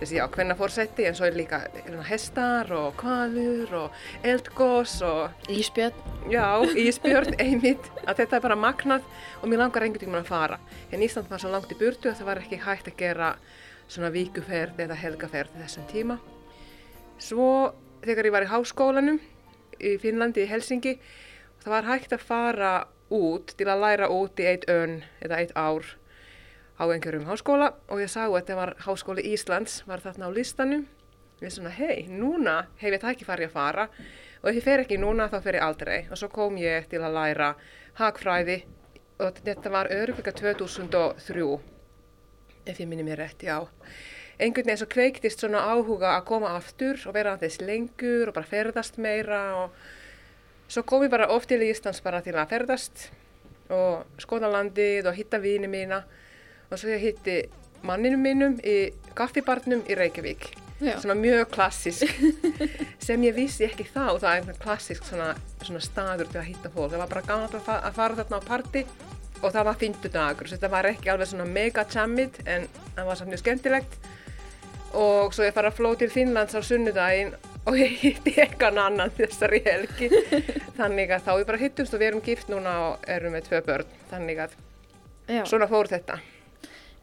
þessi 0.00 0.20
ákveðna 0.20 0.56
fórsetti 0.58 1.06
en 1.08 1.16
svo 1.16 1.28
er 1.28 1.36
líka 1.38 1.62
hestar 2.08 2.68
og 2.76 2.96
kvalur 3.00 3.72
og 3.78 4.26
eldgós 4.26 4.98
og 5.06 5.48
Ísbjörn. 5.52 5.96
Já, 6.32 6.60
Ísbjörn, 6.60 7.36
einmitt, 7.44 7.88
að 8.04 8.20
þetta 8.22 8.36
er 8.36 8.44
bara 8.44 8.58
magnað 8.58 9.06
og 9.40 9.48
mér 9.48 9.62
langar 9.62 9.86
einhvern 9.86 10.10
veginn 10.10 10.20
að 10.20 10.28
fara. 10.28 10.58
En 10.92 11.04
Ísland 11.04 11.30
var 11.30 11.40
svo 11.40 11.52
langt 11.52 11.72
í 11.72 11.78
burtu 11.78 12.10
að 12.10 12.20
það 12.20 12.30
var 12.30 12.42
ekki 12.42 12.60
hægt 12.64 12.90
að 12.90 13.00
gera 13.00 13.30
svona 13.86 14.12
víkuferð 14.12 14.84
eða 14.84 14.98
helgaferð 14.98 15.56
þessum 15.62 15.88
tíma. 15.92 16.18
Svo 17.22 17.48
þegar 18.08 18.28
ég 18.28 18.34
var 18.36 18.46
í 18.46 18.50
háskólanum 18.52 19.20
í 19.80 19.94
Finnlandi, 20.02 20.44
í 20.44 20.50
Helsingi 20.50 20.96
það 21.64 21.70
var 21.76 21.90
hægt 21.90 22.16
að 22.16 22.26
fara 22.28 22.72
út 23.14 23.54
til 23.58 23.68
að 23.68 23.84
læra 23.84 24.10
út 24.12 24.40
í 24.40 24.48
eitt 24.48 24.66
önn 24.70 25.02
eða 25.24 25.40
eitt 25.42 25.54
ár 25.56 25.94
á 26.80 26.84
einhverjum 26.88 27.28
háskóla 27.28 27.72
og 27.88 28.02
ég 28.02 28.10
sá 28.10 28.26
að 28.26 28.38
þetta 28.40 28.60
var 28.60 28.76
háskóli 28.86 29.26
Íslands 29.34 29.82
var 29.88 30.02
þarna 30.04 30.28
á 30.28 30.36
listanum 30.36 30.86
Ég 31.42 31.50
er 31.50 31.52
svona, 31.52 31.70
hei, 31.74 32.04
núna 32.08 32.52
hef 32.78 32.94
ég 32.94 33.00
tækifæri 33.02 33.48
að 33.48 33.54
fara 33.56 33.84
og 34.40 34.46
ef 34.48 34.54
ég 34.56 34.64
fer 34.64 34.82
ekki 34.84 34.96
núna 35.02 35.26
þá 35.32 35.40
fer 35.42 35.58
ég 35.58 35.64
aldrei. 35.66 35.96
Og 36.08 36.16
svo 36.20 36.28
kom 36.32 36.56
ég 36.56 36.86
til 36.88 37.02
að 37.02 37.16
læra 37.18 37.48
hagfræði 37.98 38.60
og 39.24 39.40
þetta 39.44 39.72
var 39.74 39.90
örugleika 39.92 40.32
2003, 40.38 41.48
ef 42.70 42.80
ég 42.80 42.88
minni 42.88 43.06
mér 43.06 43.24
rétt, 43.24 43.44
já. 43.44 43.58
Einhvern 44.38 44.66
veginn 44.66 44.80
svo 44.80 44.88
kveiktist 44.90 45.44
svona 45.44 45.62
áhuga 45.70 46.16
að 46.16 46.24
koma 46.30 46.54
aftur 46.58 46.98
og 47.06 47.14
vera 47.14 47.36
aðeins 47.36 47.60
lengur 47.62 48.30
og 48.30 48.34
bara 48.34 48.50
ferðast 48.50 48.98
meira 48.98 49.42
og 49.60 49.76
svo 50.66 50.82
kom 50.82 51.04
ég 51.06 51.12
bara 51.12 51.30
oft 51.30 51.52
til 51.52 51.62
Íslands 51.62 52.02
bara 52.02 52.22
til 52.24 52.34
að 52.34 52.50
ferðast 52.50 53.08
og 53.74 54.20
skoða 54.20 54.50
landið 54.52 55.08
og 55.08 55.16
hitta 55.16 55.40
vini 55.40 55.70
mína. 55.70 56.02
Og 56.70 56.80
svo 56.80 56.90
ég 56.90 57.04
hitti 57.04 57.38
manninu 57.86 58.18
mínum 58.18 58.58
í 58.64 58.90
kaffibarnum 59.14 59.84
í 59.86 59.96
Reykjavík 59.98 60.50
Já. 60.80 60.98
svona 60.98 61.14
mjög 61.14 61.52
klassisk 61.54 62.10
sem 63.06 63.22
ég 63.22 63.36
vissi 63.36 63.68
ekki 63.68 63.86
þá 63.86 64.18
það 64.18 64.30
er 64.30 64.38
einhvern 64.40 64.62
klassisk 64.64 65.04
svona, 65.06 65.34
svona 65.62 65.82
staður 65.84 66.32
til 66.32 66.40
að 66.40 66.48
hitta 66.50 66.72
fólk. 66.74 66.90
Það 66.92 67.04
var 67.04 67.12
bara 67.12 67.28
gaman 67.28 67.54
að, 67.60 67.68
að 67.76 67.98
fara 68.00 68.18
þarna 68.18 68.40
á 68.42 68.48
party 68.48 68.84
og 69.44 69.52
það 69.52 69.66
var 69.68 69.78
fyndu 69.80 70.10
dagur 70.12 70.50
þetta 70.50 70.70
var 70.72 70.88
ekki 70.88 71.12
alveg 71.12 71.30
svona 71.30 71.46
mega 71.48 71.84
jammit 71.90 72.40
en 72.48 72.66
það 72.96 73.08
var 73.08 73.20
samt 73.20 73.32
mjög 73.32 73.42
skemmtilegt 73.42 73.96
og 74.98 75.34
svo 75.34 75.46
ég 75.46 75.56
fara 75.56 75.72
að 75.72 75.80
fló 75.80 75.94
til 75.98 76.10
Finnlands 76.12 76.54
á 76.54 76.60
sunnudaginn 76.64 77.34
og 77.64 77.78
ég 77.80 77.96
hitti 78.02 78.36
eitthvað 78.36 78.82
annan 78.82 79.14
þessari 79.16 79.62
helgi 79.64 80.10
þannig 80.78 81.14
að 81.16 81.26
þá 81.26 81.32
við 81.32 81.48
bara 81.48 81.62
hittumst 81.64 81.96
og 81.96 82.02
við 82.02 82.12
erum 82.12 82.24
gift 82.24 82.52
núna 82.52 82.76
og 82.90 83.10
erum 83.10 83.34
með 83.36 83.50
tvö 83.50 83.64
börn 83.66 83.98
þannig 84.12 84.46
að 84.46 84.56
Já. 85.24 85.42
svona 85.48 85.70
fór 85.70 85.88
þetta 85.88 86.20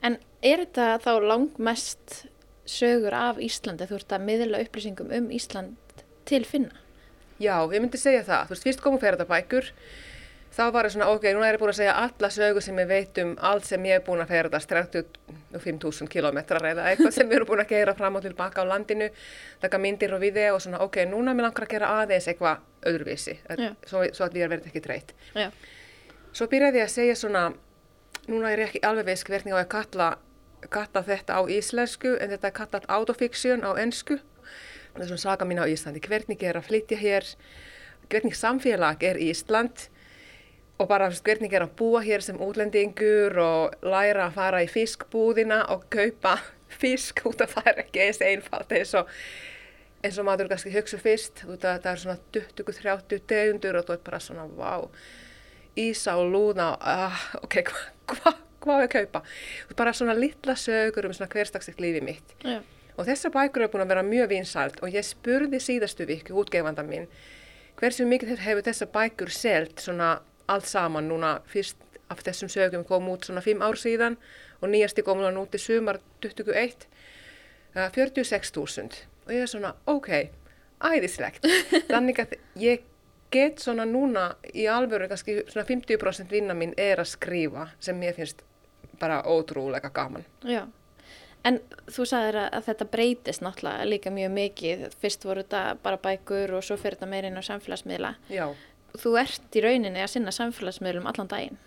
En 0.02 0.18
er 0.42 0.64
þetta 0.64 0.96
þá 1.04 1.12
langmest 1.30 2.24
sögur 2.70 3.14
af 3.14 3.42
Íslandi? 3.42 3.86
Þú 3.90 4.00
ert 4.00 4.16
að 4.16 4.24
miðla 4.26 4.62
upplýsingum 4.66 5.12
um 5.14 5.28
Ísland 5.34 6.02
til 6.30 6.42
finna? 6.48 6.74
Já, 7.42 7.56
ég 7.74 7.82
myndi 7.82 7.98
segja 8.02 8.24
það. 8.26 8.48
Þú 8.48 8.56
veist, 8.56 8.66
fyrst 8.68 8.82
komu 8.82 9.02
ferðabækur, 9.02 9.70
þá 10.52 10.62
var 10.76 10.86
ég 10.88 10.92
svona, 10.94 11.08
ok, 11.16 11.26
núna 11.34 11.48
er 11.48 11.56
ég 11.56 11.62
búin 11.62 11.72
að 11.72 11.78
segja 11.80 11.94
alla 12.02 12.30
sögur 12.30 12.62
sem 12.66 12.80
ég 12.82 12.88
veit 12.90 13.20
um 13.24 13.30
allt 13.40 13.66
sem 13.70 13.86
ég 13.88 13.96
er 14.00 14.04
búin 14.06 14.20
að 14.24 14.32
ferðast, 14.34 14.70
35.000 14.74 16.10
kilometrar 16.12 16.66
eða 16.72 16.88
eitthvað 16.92 17.14
sem 17.16 17.30
við 17.30 17.38
erum 17.40 17.48
búin 17.52 17.62
að 17.64 17.70
gera 17.72 17.94
fram 17.96 18.18
og 18.20 18.26
tilbaka 18.26 18.64
á 18.64 18.66
landinu, 18.68 19.08
taka 19.64 19.80
myndir 19.80 20.14
og 20.18 20.22
video 20.24 20.56
og 20.58 20.62
svona, 20.66 20.82
ok, 20.84 20.98
núna 21.12 21.34
mér 21.38 21.48
langar 21.48 21.68
að 21.68 21.72
gera 21.76 21.92
aðeins 22.02 22.28
eitthvað 22.28 22.66
öðruvísi, 22.92 23.38
að- 23.50 23.64
svo, 23.88 24.04
svo 24.12 24.26
að 24.28 24.34
við 24.36 24.42
erum 24.46 24.56
verið 24.58 24.68
ekki 24.72 24.84
treyt. 24.90 25.14
Svo 26.34 26.48
byrjaði 26.48 26.80
ég 26.82 26.88
að 26.88 26.96
segja 26.98 27.16
svona, 27.20 27.46
núna 28.28 28.52
er 28.52 28.60
ég 28.66 28.70
ekki 28.72 28.84
alveg 28.88 29.06
veist 29.12 29.28
hvernig 29.28 29.54
á 29.56 29.60
ég 29.62 29.66
að 29.66 29.72
kalla, 29.78 30.10
kalla 30.70 31.04
þetta 31.04 31.40
á 31.40 31.42
íslensku, 31.48 32.18
en 32.22 32.30
þetta 32.36 32.48
er 32.52 32.56
kallað 32.60 32.86
autofiction 32.88 33.64
á 33.64 33.72
ensku. 33.80 34.20
Það 34.94 35.02
er 35.02 35.08
svona 35.08 35.24
saga 35.24 35.46
mín 35.48 35.60
á 35.64 35.66
Íslandi, 35.72 36.02
hvernig 36.04 36.44
er 36.44 36.58
að 36.60 36.68
flytja 36.68 36.98
hér, 37.00 37.24
hvernig 38.12 38.36
samfélag 38.36 39.04
er 39.08 39.16
Ísland 39.24 39.88
og 40.82 40.90
bara 40.90 41.12
hvernig 41.14 41.54
er 41.54 41.66
að 41.68 41.76
búa 41.78 42.02
hér 42.02 42.24
sem 42.26 42.40
útlendingur 42.42 43.38
og 43.44 43.86
læra 43.86 44.28
að 44.28 44.38
fara 44.40 44.62
í 44.66 44.70
fiskbúðina 44.72 45.62
og 45.74 45.86
kaupa 45.94 46.38
fisk 46.82 47.22
út 47.30 47.44
að 47.44 47.56
það 47.56 47.72
er 47.72 47.82
ekki 47.86 48.06
eins 48.06 48.22
einfalt 48.26 48.74
eins 48.74 48.94
og, 48.98 49.10
eins 50.02 50.18
og 50.18 50.28
maður 50.28 50.50
kannski 50.52 50.74
hugsa 50.74 51.02
fyrst, 51.02 51.44
út 51.46 51.66
að 51.68 51.84
það 51.84 51.92
er 51.92 52.06
svona 52.06 52.20
20-30 52.38 53.26
tegundur 53.30 53.78
og 53.78 53.90
þú 53.90 53.98
er 53.98 54.06
bara 54.08 54.22
svona, 54.24 54.48
vá, 54.58 54.88
ísa 55.80 56.16
og 56.20 56.32
lúna, 56.34 56.72
ah, 56.80 57.28
ok, 57.44 57.62
hvað 58.12 58.32
hva, 58.32 58.34
hva 58.66 58.80
ég 58.82 58.90
að 58.90 58.96
kaupa? 58.98 59.22
Þú 59.26 59.70
veist, 59.70 59.78
bara 59.84 59.94
svona 59.98 60.16
litla 60.18 60.56
sögur 60.60 61.08
um 61.08 61.14
svona 61.16 61.32
hverstagsegt 61.32 61.82
lífi 61.84 62.02
mitt. 62.06 62.34
Já. 62.46 62.60
Og 63.00 63.08
þessar 63.08 63.32
bækur 63.34 63.64
eru 63.64 63.72
búin 63.74 63.86
að 63.86 63.94
vera 63.94 64.04
mjög 64.06 64.34
vinsælt 64.34 64.82
og 64.84 64.92
ég 64.94 65.06
spurði 65.08 65.62
síðastu 65.64 66.06
viku 66.10 66.36
útgefanda 66.42 66.84
minn 66.86 67.08
hversu 67.80 68.06
mikið 68.06 68.44
hefur 68.44 68.66
þessar 68.68 68.90
bækur 68.94 69.32
selt 69.34 69.82
svona 69.82 70.20
allt 70.48 70.68
saman 70.70 71.10
núna 71.10 71.40
fyrst 71.50 71.78
af 72.12 72.24
þessum 72.26 72.52
sögum 72.52 72.84
kom 72.88 73.10
út 73.12 73.28
svona 73.28 73.44
fimm 73.44 73.64
ár 73.64 73.80
síðan 73.80 74.18
og 74.62 74.70
nýjasti 74.72 75.06
kom 75.06 75.22
núna 75.22 75.44
út 75.44 75.56
í 75.56 75.62
sumar 75.62 76.02
21 76.24 76.88
uh, 77.76 77.88
46.000 77.96 79.04
og 79.26 79.34
ég 79.34 79.46
er 79.46 79.52
svona 79.52 79.76
ok, 79.90 80.10
æðislegt 80.84 81.48
þannig 81.94 82.24
að 82.26 82.38
ég 82.60 82.88
get 83.32 83.64
svona 83.64 83.86
núna 83.88 84.34
í 84.54 84.68
alvöru 84.68 85.08
kannski 85.08 85.42
svona 85.48 85.68
50% 85.68 86.32
vinna 86.32 86.58
mín 86.58 86.76
er 86.78 87.00
að 87.00 87.14
skrifa 87.14 87.70
sem 87.80 87.98
mér 87.98 88.18
finnst 88.18 88.44
bara 89.00 89.24
ótrúlega 89.24 89.90
gaman 89.94 90.28
Já. 90.44 90.68
En 91.42 91.58
þú 91.90 92.06
sagðir 92.06 92.38
að, 92.44 92.50
að 92.54 92.66
þetta 92.68 92.86
breytist 92.94 93.42
náttúrulega 93.42 93.86
líka 93.90 94.12
mjög 94.14 94.34
mikið. 94.36 94.84
Fyrst 95.02 95.24
voru 95.26 95.42
þetta 95.42 95.62
bara 95.82 95.98
bækur 96.02 96.54
og 96.58 96.66
svo 96.66 96.78
fyrir 96.78 97.00
þetta 97.00 97.10
meirinn 97.10 97.40
á 97.42 97.44
samfélagsmiðla. 97.48 98.12
Já. 98.30 98.46
Þú 99.00 99.14
ert 99.22 99.56
í 99.56 99.64
rauninni 99.64 100.02
að 100.04 100.12
sinna 100.16 100.34
samfélagsmiðlum 100.36 101.08
allan 101.10 101.30
daginn. 101.32 101.58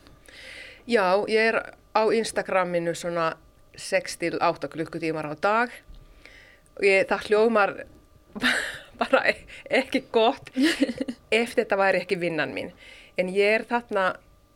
Já, 0.85 1.25
ég 1.31 1.49
er 1.55 1.59
á 1.97 2.03
Instagraminu 2.13 2.93
svona 2.99 3.35
6-8 3.81 4.69
klukkutímar 4.71 5.27
á 5.31 5.35
dag 5.41 5.73
ég, 6.85 7.07
það 7.09 7.25
hljómar 7.31 7.73
bara 9.01 9.23
ekki 9.71 10.05
gott 10.15 10.51
ef 11.41 11.55
þetta 11.57 11.79
væri 11.81 12.03
ekki 12.05 12.19
vinnan 12.21 12.53
mín. 12.55 12.71
En 13.19 13.31
ég 13.33 13.61
er 13.61 13.65
þarna 13.71 14.13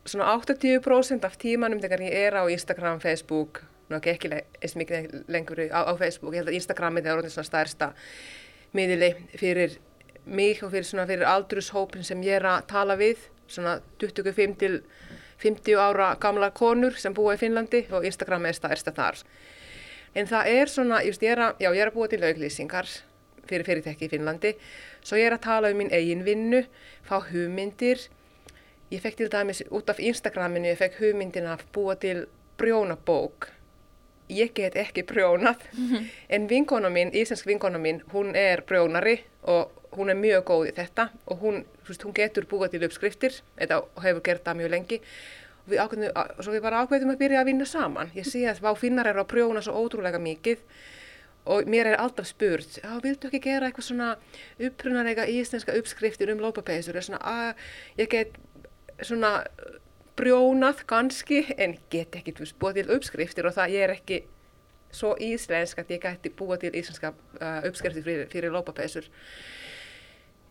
svona 0.08 0.28
80% 0.38 1.26
af 1.26 1.36
tímanum 1.40 1.80
þegar 1.82 2.04
ég 2.06 2.14
er 2.28 2.36
á 2.38 2.44
Instagram, 2.50 3.00
Facebook, 3.02 3.62
nú 3.88 3.98
ekki 4.02 4.30
le- 4.32 4.44
eins 4.60 4.76
mikið 4.76 5.22
lengur 5.32 5.60
á, 5.72 5.84
á 5.88 5.92
Facebook, 6.00 6.34
ég 6.34 6.42
held 6.42 6.52
að 6.52 6.58
Instagramið 6.60 7.06
er 7.08 7.18
orðin 7.20 7.32
svona 7.34 7.48
stærsta 7.48 7.92
miðili 8.76 9.14
fyrir 9.40 9.78
mig 10.28 10.62
og 10.62 10.72
fyrir 10.72 10.86
svona 10.86 11.06
fyrir 11.08 11.28
aldrushópin 11.28 12.04
sem 12.06 12.22
ég 12.24 12.38
er 12.38 12.46
að 12.48 12.66
tala 12.70 12.96
við, 13.00 13.24
svona 13.48 13.78
25 14.00 14.56
til 14.60 14.80
50 15.42 15.78
ára 15.78 16.14
gamla 16.20 16.50
konur 16.50 16.96
sem 16.98 17.14
búa 17.14 17.36
í 17.36 17.40
Finnlandi 17.40 17.84
og 17.94 18.06
Instagram 18.06 18.48
er 18.48 18.58
stærsta 18.58 18.92
þar. 18.94 19.20
En 20.14 20.26
það 20.26 20.50
er 20.50 20.72
svona, 20.72 21.02
just, 21.06 21.22
ég, 21.22 21.36
er 21.36 21.44
að, 21.44 21.60
já, 21.62 21.70
ég 21.70 21.82
er 21.84 21.90
að 21.92 21.98
búa 21.98 22.08
til 22.10 22.24
auglýsingar 22.24 22.88
fyrir 23.48 23.64
fyrirtæki 23.64 24.08
í 24.08 24.12
Finnlandi, 24.12 24.54
svo 25.04 25.18
ég 25.20 25.28
er 25.28 25.36
að 25.38 25.44
tala 25.46 25.70
um 25.72 25.78
minn 25.80 25.92
eigin 25.94 26.24
vinnu, 26.26 26.64
fá 27.06 27.20
hugmyndir. 27.30 28.08
Ég 28.92 29.04
fekk 29.04 29.20
til 29.20 29.30
dæmis 29.32 29.62
út 29.72 29.88
af 29.92 30.00
Instagraminu, 30.00 30.68
ég 30.68 30.80
fekk 30.80 30.98
hugmyndin 31.02 31.48
að 31.48 31.64
búa 31.72 31.96
til 32.00 32.26
brjónabók. 32.60 33.50
Ég 34.28 34.52
get 34.52 34.76
ekki 34.76 35.06
brjónað, 35.08 35.62
en 36.28 36.48
vinkona 36.50 36.90
mín, 36.92 37.12
íslensk 37.16 37.46
vinkona 37.48 37.78
mín, 37.80 38.02
hún 38.12 38.34
er 38.36 38.60
brjónari 38.68 39.22
og 39.48 39.77
hún 39.96 40.12
er 40.12 40.18
mjög 40.18 40.44
góð 40.50 40.68
í 40.70 40.74
þetta 40.76 41.08
og 41.26 41.42
hún, 41.42 41.64
veist, 41.86 42.04
hún 42.04 42.16
getur 42.16 42.46
búið 42.50 42.74
til 42.74 42.84
uppskriftir 42.88 43.40
eða 43.56 43.82
hefur 44.04 44.24
gert 44.26 44.44
það 44.46 44.60
mjög 44.60 44.72
lengi 44.74 45.00
og 45.00 45.72
við 45.72 45.82
ákveðum, 45.84 46.20
svo 46.44 46.54
við 46.54 46.62
bara 46.64 46.84
ákveðum 46.84 47.14
að 47.14 47.22
byrja 47.22 47.40
að 47.42 47.50
vinna 47.50 47.66
saman. 47.68 48.12
Ég 48.16 48.28
sé 48.28 48.44
að 48.48 48.78
finnar 48.80 49.08
eru 49.10 49.22
að 49.24 49.32
prjóna 49.32 49.64
svo 49.64 49.76
ótrúlega 49.76 50.20
mikið 50.22 50.62
og 51.48 51.68
mér 51.70 51.92
er 51.92 52.00
alltaf 52.02 52.28
spurt, 52.28 52.80
já, 52.82 52.90
viltu 53.00 53.28
ekki 53.30 53.40
gera 53.40 53.68
eitthvað 53.68 53.86
svona 53.86 54.08
upprunarega 54.60 55.24
íslenska 55.32 55.76
uppskriftir 55.80 56.32
um 56.34 56.42
að 56.44 57.54
ég 57.96 58.08
get 58.12 58.36
svona 59.00 59.46
brjónað 60.18 60.82
kannski 60.90 61.44
en 61.56 61.76
get 61.92 62.16
ekki, 62.18 62.34
veist, 62.40 62.58
búið 62.58 62.82
til 62.82 62.96
uppskriftir 62.96 63.46
og 63.46 63.54
það 63.56 63.74
ég 63.76 63.86
er 63.86 63.94
ekki 63.94 64.18
svo 64.94 65.14
íslensk 65.20 65.78
að 65.78 65.94
ég 65.94 66.02
gæti 66.02 66.32
búið 66.34 66.64
til 66.64 66.74
íslenska 66.80 67.12
uh, 67.12 67.60
uppskriftir 67.68 68.04
fyrir, 68.04 68.28
fyrir 68.32 68.54
lópapeysur. 68.54 69.06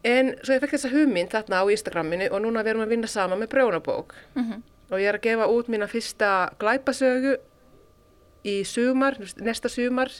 En 0.08 0.34
svo 0.40 0.56
ég 0.56 0.64
fekk 0.64 0.78
þessa 0.78 0.94
hugmynd 0.94 1.34
þarna 1.34 1.62
á 1.62 1.66
Instagraminu 1.74 2.30
og 2.32 2.44
núna 2.46 2.64
verum 2.64 2.84
við 2.84 2.88
að 2.88 2.94
vinna 2.96 3.12
saman 3.12 3.42
með 3.42 3.52
brjónabók. 3.56 4.16
Og 4.88 5.02
ég 5.02 5.10
er 5.10 5.18
að 5.20 5.26
gefa 5.28 5.48
út 5.52 5.68
mína 5.74 5.88
fyrsta 5.92 6.32
glæpasögu 6.62 7.36
í 8.48 8.64
sumar, 8.64 9.18
næsta 9.44 9.70
sumar 9.70 10.14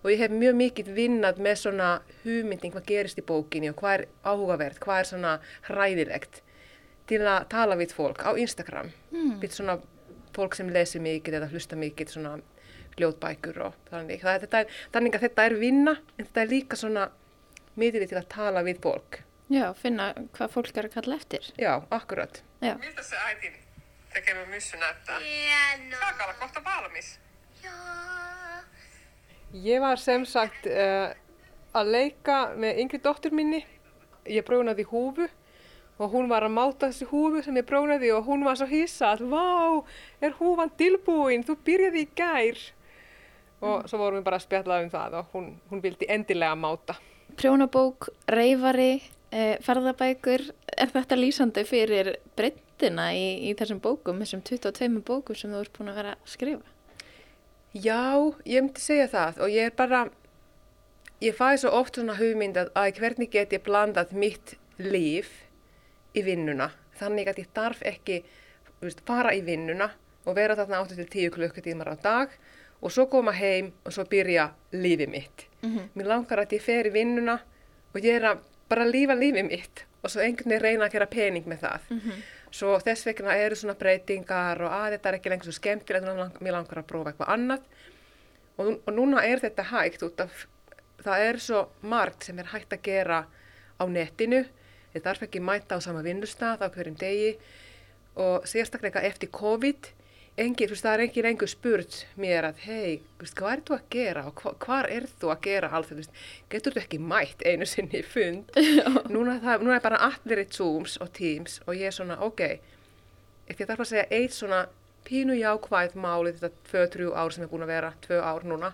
og 0.00 0.10
ég 0.10 0.22
hef 0.22 0.32
mjög 0.32 0.54
mikið 0.56 0.92
vinnað 0.96 1.40
með 1.44 1.56
svona 1.60 1.88
hugmynding 2.22 2.72
hvað 2.72 2.86
gerist 2.88 3.18
í 3.20 3.26
bókinni 3.26 3.68
og 3.68 3.76
hvað 3.76 3.98
er 3.98 4.06
áhugavert, 4.24 4.80
hvað 4.80 5.02
er 5.02 5.10
svona 5.10 5.32
hræðilegt 5.68 6.40
til 7.10 7.20
að 7.26 7.48
tala 7.52 7.76
við 7.76 7.92
fólk 7.92 8.22
á 8.24 8.32
Instagram. 8.38 8.92
Mm. 9.12 9.40
Við 9.42 9.52
svona 9.58 9.76
fólk 10.32 10.56
sem 10.56 10.70
lesi 10.72 11.00
mikið 11.02 11.40
eða 11.40 11.50
hlusta 11.50 11.76
mikið 11.76 12.14
svona 12.14 12.38
ljóðbækur 13.00 13.60
og 13.66 13.76
þannig. 13.90 14.22
Það, 14.22 14.44
þetta 14.46 14.60
er, 14.60 14.76
þannig 14.94 15.16
að 15.16 15.24
þetta 15.26 15.46
er 15.46 15.56
vinna 15.60 15.96
en 16.16 16.24
þetta 16.24 16.42
er 16.42 16.52
líka 16.54 16.78
svona 16.80 17.08
miðlið 17.78 18.12
til 18.12 18.20
að 18.20 18.28
tala 18.32 18.62
við 18.66 18.80
fólk. 18.84 19.22
Já, 19.50 19.72
finna 19.74 20.12
hvað 20.36 20.52
fólk 20.54 20.76
er 20.78 20.86
að 20.86 20.94
kalla 20.98 21.16
eftir. 21.18 21.46
Já, 21.58 21.82
akkurat. 21.90 22.42
Já. 22.62 22.76
Miltä 22.78 23.02
se 23.02 23.16
äitin 23.16 23.56
tekemä 24.12 24.46
myssy 24.46 24.76
näyttää? 24.76 25.18
Hieno. 25.18 25.96
Saako 26.00 26.24
olla 26.24 26.34
kohta 26.40 26.64
valmis? 26.64 27.18
Ég 29.54 29.80
var 29.80 29.98
sem 29.98 30.24
sagt 30.26 30.66
uh, 30.70 31.10
að 31.74 31.90
leika 31.90 32.38
með 32.54 32.78
yngri 32.84 33.00
dóttur 33.02 33.34
minni. 33.34 33.64
Ég 34.30 34.46
brjónaði 34.46 34.86
húfu 34.86 35.26
og 36.00 36.12
hún 36.14 36.30
var 36.30 36.46
að 36.46 36.54
máta 36.54 36.88
þessi 36.88 37.08
húfu 37.10 37.42
sem 37.44 37.58
ég 37.58 37.66
brjónaði 37.66 38.12
og 38.14 38.28
hún 38.28 38.44
var 38.46 38.56
svo 38.56 38.68
hissa 38.70 39.10
að 39.16 39.26
vá, 39.32 39.82
er 40.22 40.36
húfan 40.38 40.70
tilbúin, 40.78 41.42
þú 41.44 41.58
byrjaði 41.66 42.04
í 42.06 42.10
gær. 42.16 42.60
og 43.60 43.88
svo 43.90 43.98
vorum 44.00 44.20
við 44.20 44.24
bara 44.24 44.38
að 44.40 44.46
spjalla 44.46 44.78
um 44.80 44.88
það 44.88 45.14
og 45.18 45.34
hún, 45.34 45.48
hún 45.68 45.82
vildi 45.84 46.06
endilega 46.08 46.56
máta. 46.56 46.94
Prjónabók, 47.36 48.08
reyfari, 48.30 49.02
eh, 49.30 49.56
ferðabækur, 49.62 50.44
er 50.76 50.92
þetta 50.92 51.18
lýsandi 51.18 51.64
fyrir 51.68 52.16
breyttina 52.36 53.10
í, 53.14 53.50
í 53.50 53.54
þessum 53.58 53.80
bókum, 53.82 54.22
þessum 54.24 54.42
22 54.46 55.02
bókum 55.06 55.36
sem 55.36 55.52
þú 55.52 55.60
ert 55.60 55.72
búin 55.76 55.92
að 55.92 56.00
vera 56.00 56.14
að 56.16 56.32
skrifa? 56.34 56.76
Já, 57.70 58.34
ég 58.44 58.64
myndi 58.64 58.82
segja 58.82 59.06
það 59.12 59.42
og 59.44 59.52
ég 59.54 59.70
er 59.70 59.76
bara, 59.78 60.02
ég 61.22 61.36
fæði 61.38 61.62
svo 61.62 61.74
oft 61.78 61.98
svona 61.98 62.16
hugmynd 62.18 62.58
að, 62.58 62.72
hvernig 62.98 63.30
get 63.30 63.52
ég 63.54 63.62
blandað 63.62 64.14
mitt 64.16 64.56
líf 64.78 65.30
í 66.16 66.24
vinnuna. 66.26 66.72
Þannig 66.98 67.30
að 67.30 67.44
ég 67.44 67.52
darf 67.54 67.84
ekki 67.86 68.22
veist, 68.80 69.04
fara 69.06 69.34
í 69.36 69.44
vinnuna 69.46 69.92
og 70.26 70.36
vera 70.36 70.56
þarna 70.58 70.82
8-10 70.84 71.30
klukkutímar 71.36 71.92
á 71.92 71.96
dag 72.02 72.34
og 72.34 72.59
svo 72.88 73.04
koma 73.12 73.32
heim 73.36 73.72
og 73.84 73.92
svo 73.92 74.04
byrja 74.08 74.48
lífið 74.72 75.10
mitt. 75.12 75.46
Mér 75.94 76.06
langar 76.08 76.38
að 76.40 76.54
ég 76.56 76.62
fer 76.64 76.86
í 76.88 76.92
vinnuna 76.94 77.34
og 77.94 78.00
ég 78.00 78.16
er 78.16 78.24
að 78.30 78.38
bara 78.70 78.86
lífa 78.88 79.12
lífið 79.18 79.44
mitt 79.50 79.84
og 80.02 80.08
svo 80.10 80.22
einhvern 80.24 80.48
veginn 80.54 80.62
reyna 80.64 80.86
að 80.86 80.92
gera 80.96 81.06
pening 81.06 81.44
með 81.46 81.60
það. 81.66 81.80
Svo 82.50 82.78
þess 82.80 83.04
vegna 83.06 83.34
eru 83.36 83.54
svona 83.54 83.74
breytingar 83.78 84.62
og 84.64 84.72
að 84.72 84.94
þetta 84.96 85.08
er 85.08 85.18
ekki 85.18 85.30
lengur 85.30 85.44
svo 85.50 85.52
skemmtilegt, 85.58 86.06
lang- 86.08 86.40
mér 86.40 86.52
langar 86.56 86.80
að 86.80 86.86
prófa 86.88 87.12
eitthvað 87.12 87.28
annað. 87.34 87.60
Og, 88.58 88.80
og 88.86 88.92
núna 88.96 89.22
er 89.24 89.38
þetta 89.44 89.62
hægt 89.70 90.02
út 90.02 90.20
af, 90.24 90.46
það 91.04 91.26
er 91.28 91.38
svo 91.38 91.60
margt 91.82 92.24
sem 92.26 92.38
er 92.38 92.48
hægt 92.54 92.72
að 92.72 92.82
gera 92.82 93.20
á 93.78 93.84
netinu. 93.86 94.42
Þetta 94.94 95.06
þarf 95.12 95.22
ekki 95.28 95.40
mæta 95.46 95.76
á 95.76 95.80
sama 95.84 96.02
vinnustað 96.02 96.64
á 96.64 96.68
hverjum 96.72 96.96
degi 96.98 97.36
og 98.16 98.42
sérstaklega 98.50 99.04
eftir 99.06 99.30
COVID, 99.30 99.92
engin, 100.40 100.72
það 100.74 100.92
er 100.92 101.02
engin 101.04 101.26
lengur 101.26 101.50
spurt 101.50 101.96
mér 102.20 102.48
að, 102.50 102.60
hei, 102.64 103.00
hvað 103.20 103.52
er 103.52 103.62
þú 103.66 103.76
að 103.76 103.86
gera 103.94 104.24
og 104.30 104.42
hva, 104.42 104.52
hvar 104.64 104.88
er 104.90 105.06
þú 105.20 105.32
að 105.34 105.40
gera 105.46 105.70
allt 105.70 105.90
þetta, 105.90 105.96
þú 105.96 106.00
veist, 106.00 106.20
getur 106.52 106.76
þú 106.76 106.82
ekki 106.82 107.00
mætt 107.12 107.44
einu 107.46 107.68
sinni 107.68 108.02
fund? 108.06 108.52
núna, 109.14 109.38
það, 109.42 109.64
núna 109.66 109.78
er 109.78 109.84
bara 109.84 110.02
allir 110.10 110.44
í 110.44 110.46
Zooms 110.56 110.96
og 111.00 111.12
Teams 111.16 111.58
og 111.66 111.74
ég 111.76 111.90
er 111.90 111.96
svona, 111.96 112.20
ok, 112.26 112.44
ekki 113.50 113.68
þarf 113.68 113.84
að 113.84 113.90
segja 113.92 114.06
eitt 114.20 114.36
svona 114.36 114.62
pínu 115.08 115.36
jákvæð 115.38 115.98
máli 116.00 116.34
þetta 116.36 116.52
tvö, 116.70 116.86
þrjú 116.94 117.12
ár 117.16 117.34
sem 117.34 117.44
er 117.44 117.52
búin 117.52 117.66
að 117.66 117.74
vera, 117.74 117.92
tvö 118.06 118.22
ár 118.22 118.46
núna, 118.48 118.72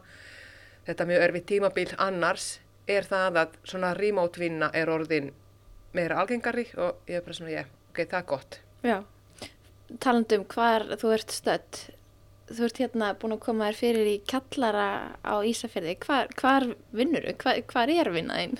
þetta 0.86 1.08
mjög 1.10 1.26
erfið 1.28 1.48
tímabil 1.50 1.90
annars, 2.02 2.48
er 2.86 3.08
það 3.08 3.42
að 3.42 3.58
svona 3.66 3.92
remote 3.98 4.42
vinna 4.42 4.70
er 4.74 4.92
orðin 4.92 5.32
meira 5.96 6.20
algengari 6.22 6.68
og 6.76 7.02
ég 7.08 7.18
er 7.18 7.26
bara 7.26 7.38
svona, 7.38 7.54
ég, 7.54 7.76
ok, 7.90 8.02
það 8.04 8.18
er 8.20 8.26
gott. 8.30 8.58
Já. 8.86 8.98
Talandum 10.02 10.46
hvar 10.50 10.84
þú 10.98 11.12
ert 11.14 11.34
stödd, 11.34 11.82
þú 12.50 12.64
ert 12.66 12.80
hérna 12.82 13.12
búin 13.20 13.36
að 13.36 13.44
koma 13.44 13.68
þér 13.68 13.78
fyrir 13.78 14.10
í 14.10 14.16
kallara 14.26 14.88
á 15.22 15.34
Ísafjörði. 15.46 15.94
Hvar, 16.02 16.32
hvar 16.40 16.66
vinnur 16.96 17.28
þú? 17.28 17.36
Hvar, 17.44 17.62
hvar 17.70 17.92
er 17.94 18.10
vinnaðinn? 18.14 18.58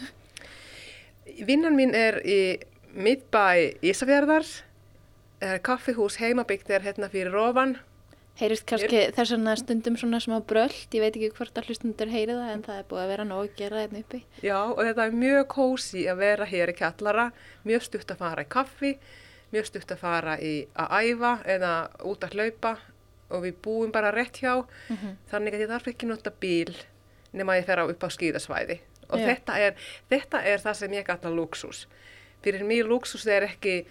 Vinnan 1.47 1.77
mín 1.79 1.97
er 1.99 2.21
í 2.23 2.39
miðbæ 2.95 3.83
Ísafjörðar, 3.85 4.47
er 5.43 5.61
kaffihús 5.67 6.21
heimabyggt 6.23 6.71
er 6.71 6.87
hérna 6.87 7.11
fyrir 7.13 7.35
Rófan. 7.35 7.77
Heyrist 8.37 8.67
kannski 8.69 9.07
þess 9.17 9.33
vegna 9.33 9.55
stundum 9.57 9.95
svona 9.97 10.19
smá 10.21 10.37
bröld, 10.45 10.77
ég 10.93 11.01
veit 11.01 11.15
ekki 11.15 11.31
hvort 11.39 11.57
að 11.57 11.71
hlustundur 11.71 12.11
heyri 12.13 12.35
það 12.37 12.51
en 12.53 12.65
það 12.67 12.81
er 12.81 12.89
búið 12.91 13.03
að 13.03 13.13
vera 13.15 13.25
nóg 13.25 13.45
að 13.47 13.55
gera 13.57 13.85
hérna 13.85 14.03
uppi. 14.03 14.21
Já, 14.45 14.59
og 14.61 14.83
þetta 14.85 15.07
er 15.07 15.15
mjög 15.23 15.47
kósi 15.55 16.03
að 16.13 16.21
vera 16.21 16.49
hér 16.51 16.73
í 16.73 16.75
kallara, 16.77 17.31
mjög 17.65 17.87
stutt 17.87 18.13
að 18.13 18.21
fara 18.21 18.45
í 18.45 18.51
kaffi, 18.53 18.91
mjög 19.53 19.71
stutt 19.71 19.95
að 19.95 20.03
fara 20.03 20.37
í 20.43 20.55
að 20.75 21.13
æfa 21.13 21.33
eða 21.55 21.73
út 22.09 22.25
að 22.27 22.37
hlaupa 22.37 22.77
og 23.31 23.43
við 23.43 23.57
búum 23.63 23.93
bara 23.95 24.13
rétt 24.15 24.39
hjá, 24.43 24.65
þannig 25.31 25.57
að 25.57 25.65
ég 25.65 25.71
þarf 25.73 25.89
ekki 25.93 26.07
nota 26.07 26.31
bíl 26.31 26.75
nema 27.37 27.57
ég 27.59 27.67
fer 27.67 27.83
á 27.83 27.85
upp 27.87 28.07
á 28.07 28.09
skíðasvæði. 28.11 28.81
Og 29.11 29.21
Já. 29.21 29.27
þetta 29.27 29.59
er, 29.63 29.77
þetta 30.11 30.43
er 30.43 30.63
það 30.63 30.79
sem 30.81 30.97
ég 30.97 31.07
gata 31.07 31.31
luxus. 31.31 31.87
Fyrir 32.43 32.65
mér 32.67 32.89
luxus 32.91 33.27
er 33.27 33.47
ekki 33.47 33.85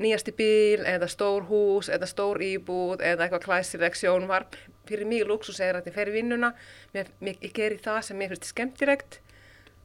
nýjasti 0.00 0.34
bíl 0.34 0.82
eða 0.86 1.08
stór 1.10 1.46
hús 1.48 1.88
eða 1.92 2.06
stór 2.10 2.42
íbúð 2.42 3.02
eða 3.02 3.26
eitthvað 3.26 3.44
klæsileg 3.46 3.98
sjónvarp. 3.98 4.56
Fyrir 4.88 5.06
mig 5.08 5.24
luxus 5.26 5.60
er 5.62 5.78
að 5.78 5.88
ég 5.88 5.96
fer 5.96 6.10
í 6.10 6.16
vinnuna, 6.18 6.52
mér, 6.94 7.10
mér, 7.20 7.38
ég 7.40 7.54
geri 7.56 7.78
það 7.80 8.00
sem 8.08 8.18
mér 8.18 8.34
finnst 8.34 8.50
skemmtilegt, 8.50 9.20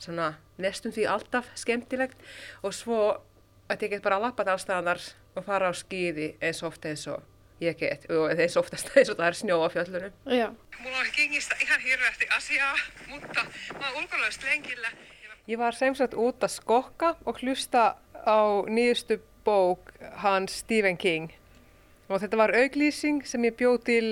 svona 0.02 0.34
nestum 0.60 0.92
því 0.96 1.06
alltaf 1.08 1.48
skemmtilegt 1.60 2.20
og 2.64 2.76
svo 2.76 3.00
að 3.70 3.86
ég 3.86 3.94
get 3.94 4.06
bara 4.06 4.20
lappað 4.22 4.54
allstaðar 4.56 5.02
og 5.36 5.46
fara 5.46 5.70
á 5.70 5.74
skíði 5.78 6.34
eins 6.42 6.64
ofta 6.66 6.90
eins 6.90 7.06
og 7.12 7.22
ég 7.62 7.78
get 7.78 8.08
og 8.12 8.32
eins 8.34 8.58
oftast 8.60 8.90
eins 8.98 9.12
og 9.12 9.20
það 9.20 9.28
er 9.28 9.38
snjó 9.38 9.60
á 9.62 9.70
fjöllunum. 9.74 10.14
Já. 10.26 10.48
Ég 15.50 15.58
var 15.58 15.76
sem 15.76 15.96
sagt 15.98 16.14
út 16.14 16.44
að 16.46 16.56
skokka 16.56 17.16
og 17.26 17.42
hlusta 17.44 17.96
á 18.22 18.40
nýjustu 18.70 19.20
bók 19.46 19.94
hans 20.24 20.60
Stephen 20.64 20.98
King. 20.98 21.32
Og 22.10 22.22
þetta 22.24 22.38
var 22.38 22.56
auglýsing 22.58 23.26
sem 23.28 23.46
ég 23.46 23.58
bjóð 23.58 23.80
til, 23.86 24.08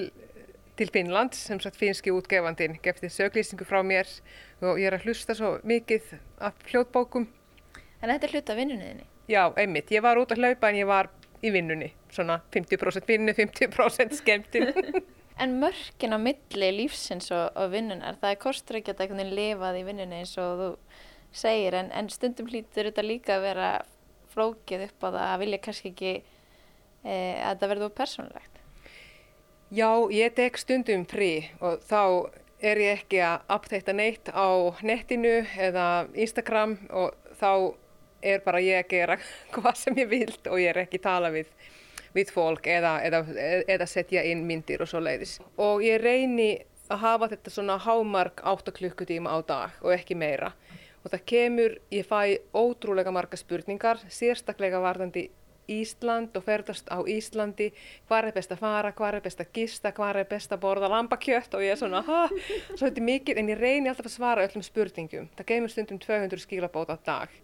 til 0.78 0.92
Finnlands, 0.94 1.40
sem 1.50 1.60
sagt 1.62 1.78
finski 1.80 2.14
útgefandin, 2.14 2.78
gefti 2.84 3.10
söglýsingu 3.10 3.66
frá 3.66 3.82
mér 3.82 4.10
og 4.62 4.78
ég 4.78 4.90
er 4.90 4.98
að 4.98 5.08
hlusta 5.08 5.38
svo 5.38 5.58
mikið 5.66 6.18
af 6.42 6.58
hljóðbókum. 6.70 7.30
En 8.02 8.12
þetta 8.12 8.28
er 8.28 8.36
hluta 8.36 8.54
af 8.54 8.60
vinnunniðinni. 8.62 9.08
Já, 9.28 9.44
einmitt, 9.60 9.92
ég 9.92 10.04
var 10.06 10.20
út 10.22 10.32
að 10.32 10.44
hlaupa 10.44 10.72
en 10.72 10.80
ég 10.80 10.88
var 10.88 11.12
í 11.44 11.52
vinnunni, 11.54 11.92
svona 12.14 12.40
50% 12.56 13.08
vinnu, 13.10 13.36
50% 13.38 14.20
skemmtin. 14.22 14.72
En 15.38 15.60
mörkin 15.62 16.16
á 16.16 16.18
milli 16.18 16.68
lífsins 16.74 17.28
og, 17.30 17.52
og 17.54 17.68
vinnunar, 17.70 18.16
það 18.18 18.32
er 18.34 18.40
kostur 18.42 18.80
að 18.80 18.88
geta 18.88 19.04
einhvern 19.04 19.20
veginn 19.22 19.36
lifað 19.38 19.76
í 19.78 19.84
vinnunni 19.86 20.22
eins 20.24 20.32
og 20.42 20.64
þú 20.64 20.70
segir, 21.44 21.78
en, 21.78 21.92
en 21.94 22.10
stundum 22.10 22.50
hlýtur 22.50 22.90
þetta 22.90 23.04
líka 23.06 23.36
að 23.36 23.46
vera 23.46 23.68
flókið 24.34 24.88
upp 24.88 25.06
á 25.06 25.08
það 25.10 25.28
að 25.28 25.44
vilja 25.44 25.60
kannski 25.68 25.92
ekki 25.92 26.14
e, 26.16 27.14
að 27.14 27.52
þetta 27.52 27.70
verður 27.74 27.94
persónulegt. 28.02 28.60
Já, 29.78 29.92
ég 30.16 30.34
tek 30.42 30.58
stundum 30.58 31.06
frí 31.06 31.32
og 31.62 31.86
þá 31.86 32.02
er 32.58 32.82
ég 32.82 33.04
ekki 33.04 33.22
að 33.22 33.54
updata 33.60 33.94
neitt 33.94 34.34
á 34.34 34.50
netinu 34.82 35.36
eða 35.68 35.88
Instagram 36.18 36.80
og 36.90 37.14
þá 37.38 37.52
er 38.22 38.42
bara 38.46 38.62
ég 38.64 38.84
að 38.84 38.94
gera 38.94 39.18
hvað 39.56 39.82
sem 39.82 40.00
ég 40.02 40.10
vilt 40.12 40.48
og 40.52 40.62
ég 40.62 40.74
er 40.74 40.84
ekki 40.86 41.02
að 41.02 41.08
tala 41.10 41.34
við, 41.34 41.52
við 42.16 42.34
fólk 42.34 42.68
eða, 42.72 42.98
eða, 43.06 43.24
eða 43.68 43.90
setja 43.90 44.26
inn 44.28 44.46
myndir 44.48 44.84
og 44.84 44.92
svo 44.92 45.04
leiðis. 45.04 45.38
Og 45.58 45.86
ég 45.86 46.02
reyni 46.02 46.52
að 46.92 47.04
hafa 47.04 47.32
þetta 47.34 47.52
svona 47.52 47.78
hámark 47.84 48.44
8 48.48 48.72
klukkutíma 48.76 49.34
á 49.34 49.38
dag 49.48 49.82
og 49.84 49.94
ekki 49.96 50.16
meira. 50.16 50.54
Og 51.04 51.12
það 51.12 51.26
kemur, 51.30 51.76
ég 51.94 52.08
fæ 52.08 52.40
ótrúlega 52.56 53.12
marga 53.16 53.40
spurningar, 53.40 54.02
sérstaklega 54.12 54.82
varðandi 54.84 55.30
Ísland 55.68 56.36
og 56.40 56.46
ferðast 56.46 56.88
á 56.88 57.04
Íslandi, 57.04 57.74
hvað 58.08 58.30
er 58.30 58.36
best 58.38 58.54
að 58.56 58.62
fara, 58.64 58.94
hvað 58.96 59.18
er 59.18 59.26
best 59.26 59.42
að 59.44 59.50
gista, 59.58 59.92
hvað 59.92 60.22
er 60.22 60.30
best 60.30 60.54
að 60.56 60.62
borða 60.64 60.88
lambakjött 60.92 61.58
og 61.58 61.64
ég 61.66 61.76
er 61.76 61.82
svona, 61.82 62.02
ha, 62.08 62.22
svo 62.70 62.86
þetta 62.86 63.02
er 63.02 63.08
mikið, 63.10 63.42
en 63.42 63.52
ég 63.52 63.60
reyni 63.60 63.92
alltaf 63.92 64.08
að 64.08 64.16
svara 64.16 64.46
öllum 64.48 64.64
spurningum. 64.64 65.28
Það 65.36 65.50
kemur 65.52 65.74
stundum 65.74 66.00
200 66.00 66.44
skilabót 66.46 66.94
á 66.96 66.98
dag 67.04 67.36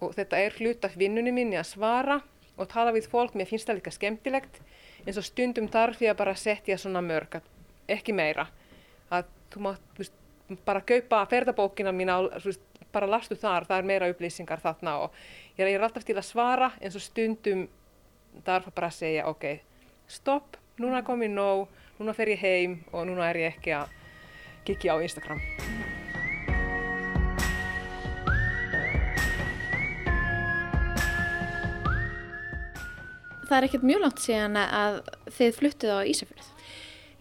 og 0.00 0.14
þetta 0.16 0.40
er 0.42 0.56
hlut 0.58 0.84
af 0.84 0.96
vinnunni 0.98 1.32
minni 1.34 1.58
að 1.58 1.70
svara 1.72 2.20
og 2.58 2.68
tala 2.70 2.92
við 2.94 3.08
fólk, 3.12 3.36
mér 3.38 3.48
finnst 3.48 3.68
það 3.68 3.80
líka 3.80 3.94
skemmtilegt, 3.94 4.60
en 5.06 5.14
svo 5.14 5.22
stundum 5.22 5.68
þarf 5.70 6.02
ég 6.02 6.12
að 6.12 6.20
bara 6.20 6.34
setja 6.38 6.78
svona 6.78 7.02
mörg, 7.04 7.38
ekki 7.88 8.14
meira, 8.16 8.48
að 9.14 9.28
þú 9.52 9.64
mátt, 9.64 9.84
veist, 9.98 10.16
bara 10.66 10.82
kaupa 10.82 11.22
ferðabókina 11.30 11.92
mín 11.92 12.12
bara 12.92 13.08
lastu 13.10 13.36
þar, 13.36 13.66
það 13.68 13.78
er 13.78 13.88
meira 13.90 14.08
upplýsingar 14.12 14.62
þarna 14.64 14.94
og 15.04 15.18
ég 15.58 15.68
er 15.68 15.84
alltaf 15.84 16.06
til 16.08 16.16
að 16.16 16.28
svara 16.28 16.70
en 16.80 16.94
svo 16.94 17.02
stundum 17.04 17.66
þarf 18.46 18.70
bara 18.74 18.88
að 18.88 18.98
segja 19.00 19.26
ok, 19.28 19.44
stopp, 20.08 20.56
núna 20.80 21.02
kom 21.04 21.22
ég 21.26 21.34
nóg, 21.34 21.68
núna 21.98 22.16
fer 22.16 22.32
ég 22.32 22.44
heim 22.44 22.80
og 22.92 23.08
núna 23.10 23.28
er 23.28 23.42
ég 23.44 23.58
ekki 23.58 23.76
að 23.76 23.92
kikja 24.68 24.96
á 24.96 25.02
Instagram. 25.04 25.77
Það 33.48 33.56
er 33.58 33.66
ekkert 33.68 33.88
mjög 33.88 34.04
langt 34.04 34.20
síðan 34.20 34.60
að 34.60 35.00
þið 35.38 35.56
fluttuð 35.56 35.94
á 35.96 36.00
Ísafjörð. 36.12 36.48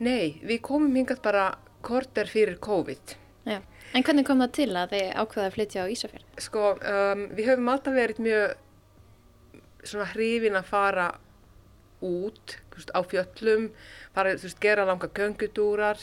Nei, 0.03 0.37
við 0.43 0.61
komum 0.67 0.95
hingað 0.97 1.23
bara 1.23 1.45
korter 1.85 2.29
fyrir 2.29 2.57
COVID. 2.61 3.15
Já. 3.47 3.61
En 3.95 4.03
hvernig 4.03 4.27
kom 4.27 4.41
það 4.43 4.55
til 4.57 4.71
að 4.75 4.95
þið 4.95 5.11
ákveða 5.21 5.45
að 5.47 5.53
flytja 5.55 5.85
á 5.87 5.91
Ísafjörð? 5.93 6.25
Sko, 6.43 6.63
um, 6.75 7.21
við 7.37 7.51
höfum 7.51 7.71
alltaf 7.71 7.95
verið 7.95 8.19
mjög 8.25 9.87
svona 9.87 10.09
hrifin 10.11 10.59
að 10.59 10.67
fara 10.67 11.07
út 12.03 12.57
veist, 12.75 12.91
á 12.91 12.99
fjöllum, 13.07 13.69
fara, 14.13 14.35
veist, 14.35 14.59
gera 14.61 14.85
langa 14.85 15.09
göngutúrar, 15.15 16.01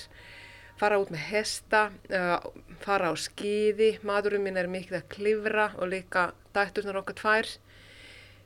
fara 0.80 0.98
út 1.02 1.12
með 1.12 1.28
hesta, 1.28 1.84
uh, 2.10 2.38
fara 2.82 3.12
á 3.12 3.14
skíði, 3.20 3.98
maðurinn 4.06 4.46
minn 4.46 4.58
er 4.58 4.70
mikið 4.72 5.02
að 5.02 5.08
klifra 5.12 5.68
og 5.76 5.92
líka 5.92 6.30
dætturnar 6.56 7.02
okkar 7.02 7.20
tvær. 7.20 7.52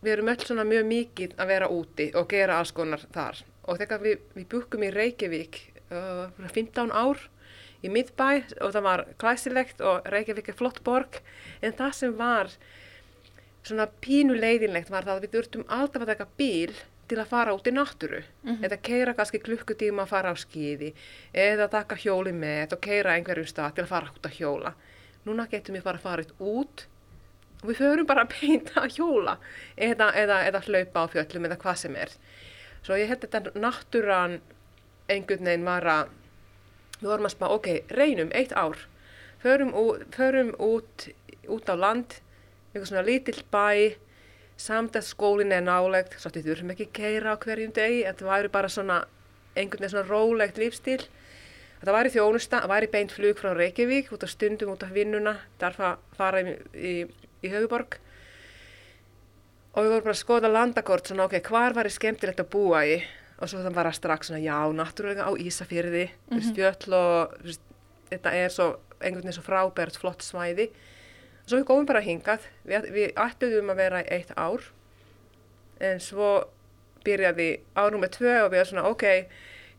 Við 0.05 0.12
erum 0.12 0.30
öll 0.30 0.42
svona 0.44 0.66
mjög 0.68 0.84
mikið 0.88 1.34
að 1.38 1.51
vera 1.53 1.70
úti 1.74 2.11
og 2.18 2.28
gera 2.30 2.59
alls 2.61 2.74
konar 2.74 3.03
þar. 3.14 3.40
Og 3.68 3.80
þegar 3.80 4.05
við, 4.05 4.20
við 4.36 4.46
búkum 4.53 4.84
í 4.86 4.92
Reykjavík 4.94 5.59
uh, 5.90 6.28
fyrir 6.36 6.55
15 6.55 6.92
ár, 6.94 7.24
í 7.82 7.90
miðbæ 7.92 8.28
og 8.64 8.74
það 8.74 8.84
var 8.86 9.05
klæsilegt 9.20 9.82
og 9.86 10.07
Reykjavík 10.11 10.53
er 10.53 10.59
flott 10.59 10.82
borg 10.86 11.20
en 11.62 11.74
það 11.78 11.96
sem 11.99 12.14
var 12.18 12.53
svona 13.66 13.88
pínu 14.03 14.36
leiðinlegt 14.38 14.90
var 14.90 15.07
það 15.07 15.18
að 15.18 15.26
við 15.26 15.34
þurftum 15.36 15.66
alltaf 15.68 16.05
að 16.05 16.12
taka 16.12 16.28
bíl 16.38 16.72
til 17.09 17.18
að 17.22 17.30
fara 17.30 17.55
út 17.57 17.68
í 17.68 17.72
náttúru. 17.72 18.20
Eða 18.64 18.78
keira 18.84 19.14
kannski 19.16 19.40
klukkutíma 19.40 20.05
að 20.05 20.12
fara 20.12 20.32
á 20.32 20.36
skíði 20.38 20.92
eða 21.32 21.70
taka 21.72 21.96
hjóli 21.96 22.34
með 22.36 22.76
og 22.76 22.82
keira 22.84 23.14
einhverjum 23.16 23.49
stað 23.49 23.78
til 23.78 23.86
að 23.86 23.92
fara 23.94 24.12
út 24.12 24.28
að 24.28 24.38
hjóla. 24.38 24.74
Núna 25.24 25.49
getum 25.51 25.78
við 25.78 25.86
bara 25.88 26.03
farið 26.03 26.34
út 26.38 26.86
við 27.64 27.80
förum 27.80 28.06
bara 28.06 28.26
beint 28.30 28.70
að 28.78 28.98
hjóla 28.98 29.38
eða, 29.76 30.12
eða, 30.14 30.42
eða 30.50 30.62
hlaupa 30.66 31.06
á 31.06 31.11
fjöllum 31.14 31.48
eða 31.48 31.61
hvað 31.62 31.80
sem 31.82 31.96
er. 31.98 32.14
Svo 32.86 32.98
ég 32.98 33.11
held 33.11 33.24
þetta 33.24 33.59
náttúran 33.59 34.38
einhvern 35.09 35.48
veginn 35.48 35.66
var 35.66 35.88
að 35.88 36.14
við 36.98 37.11
vorum 37.11 37.28
að 37.28 37.34
spá, 37.34 37.46
ok, 37.50 37.68
reynum 37.94 38.30
eitt 38.34 38.54
ár. 38.54 38.86
Förum, 39.42 39.72
förum 40.14 40.54
út 40.59 41.09
út 41.48 41.70
á 41.70 41.74
land 41.78 42.18
eitthvað 42.72 42.90
svona 42.90 43.06
lítill 43.06 43.42
bæ 43.52 43.96
samt 44.59 44.96
að 44.98 45.06
skólinn 45.06 45.54
er 45.54 45.62
nálegt 45.64 46.16
svo 46.18 46.30
að 46.30 46.40
við 46.40 46.50
þurfum 46.50 46.72
ekki 46.74 46.88
keira 46.98 47.34
á 47.34 47.40
hverjum 47.40 47.72
degi 47.74 48.02
þetta 48.04 48.26
væri 48.26 48.50
bara 48.52 48.70
svona 48.72 48.98
einhvern 49.54 49.84
veginn 49.84 49.94
svona 49.94 50.09
rólegt 50.11 50.59
lífstíl 50.59 51.00
þetta 51.78 51.94
væri 51.94 52.12
þjónusta, 52.14 52.62
það 52.64 52.72
væri 52.74 52.90
beint 52.94 53.14
flug 53.14 53.38
frá 53.38 53.52
Reykjavík 53.54 54.11
út 54.14 54.26
á 54.26 54.28
stundum 54.28 54.74
út 54.74 54.82
á 54.82 54.90
vinnuna 54.90 55.36
þarf 55.62 55.84
að 55.86 56.04
fara 56.18 56.42
í, 56.42 56.56
í, 56.74 56.94
í 57.43 57.53
höfuborg 57.53 57.99
og 59.78 59.84
við 59.84 59.93
vorum 59.93 60.07
bara 60.09 60.14
að 60.16 60.22
skoða 60.22 60.51
landakort 60.51 61.09
svona 61.09 61.28
ok, 61.28 61.39
hvar 61.47 61.76
væri 61.76 61.93
skemmtilegt 61.95 62.43
að 62.43 62.51
búa 62.51 62.82
í? 62.89 62.99
Og 63.39 63.51
svo 63.51 63.61
það 63.62 63.76
var 63.76 63.86
að 63.86 63.99
strax 64.01 64.30
svona 64.30 64.43
já, 64.43 64.57
náttúrulega 64.74 65.28
á 65.30 65.32
Ísafyrði 65.39 66.09
mm 66.11 66.39
-hmm. 66.39 66.55
fjöll 66.57 66.95
og 66.99 67.34
veist, 67.45 67.62
þetta 68.11 68.32
er 68.34 68.49
svo 68.51 68.66
einhvern 68.99 69.22
veginn 69.22 69.36
svo 69.39 69.47
frábært 69.47 69.97
flott 69.97 70.22
svæði. 70.22 70.70
Og 71.45 71.49
svo 71.49 71.59
við 71.59 71.68
góðum 71.70 71.86
bara 71.86 72.01
hingað. 72.01 72.41
Við, 72.64 72.91
við 72.93 73.12
ættuðum 73.14 73.70
að 73.70 73.76
vera 73.76 74.03
eitt 74.03 74.32
ár. 74.36 74.62
En 75.80 76.01
svo 76.01 76.49
byrjaði 77.05 77.61
árum 77.74 78.01
með 78.01 78.11
tvö 78.18 78.34
og 78.45 78.51
við 78.51 78.59
erum 78.59 78.70
svona 78.70 78.89
ok, 78.91 79.05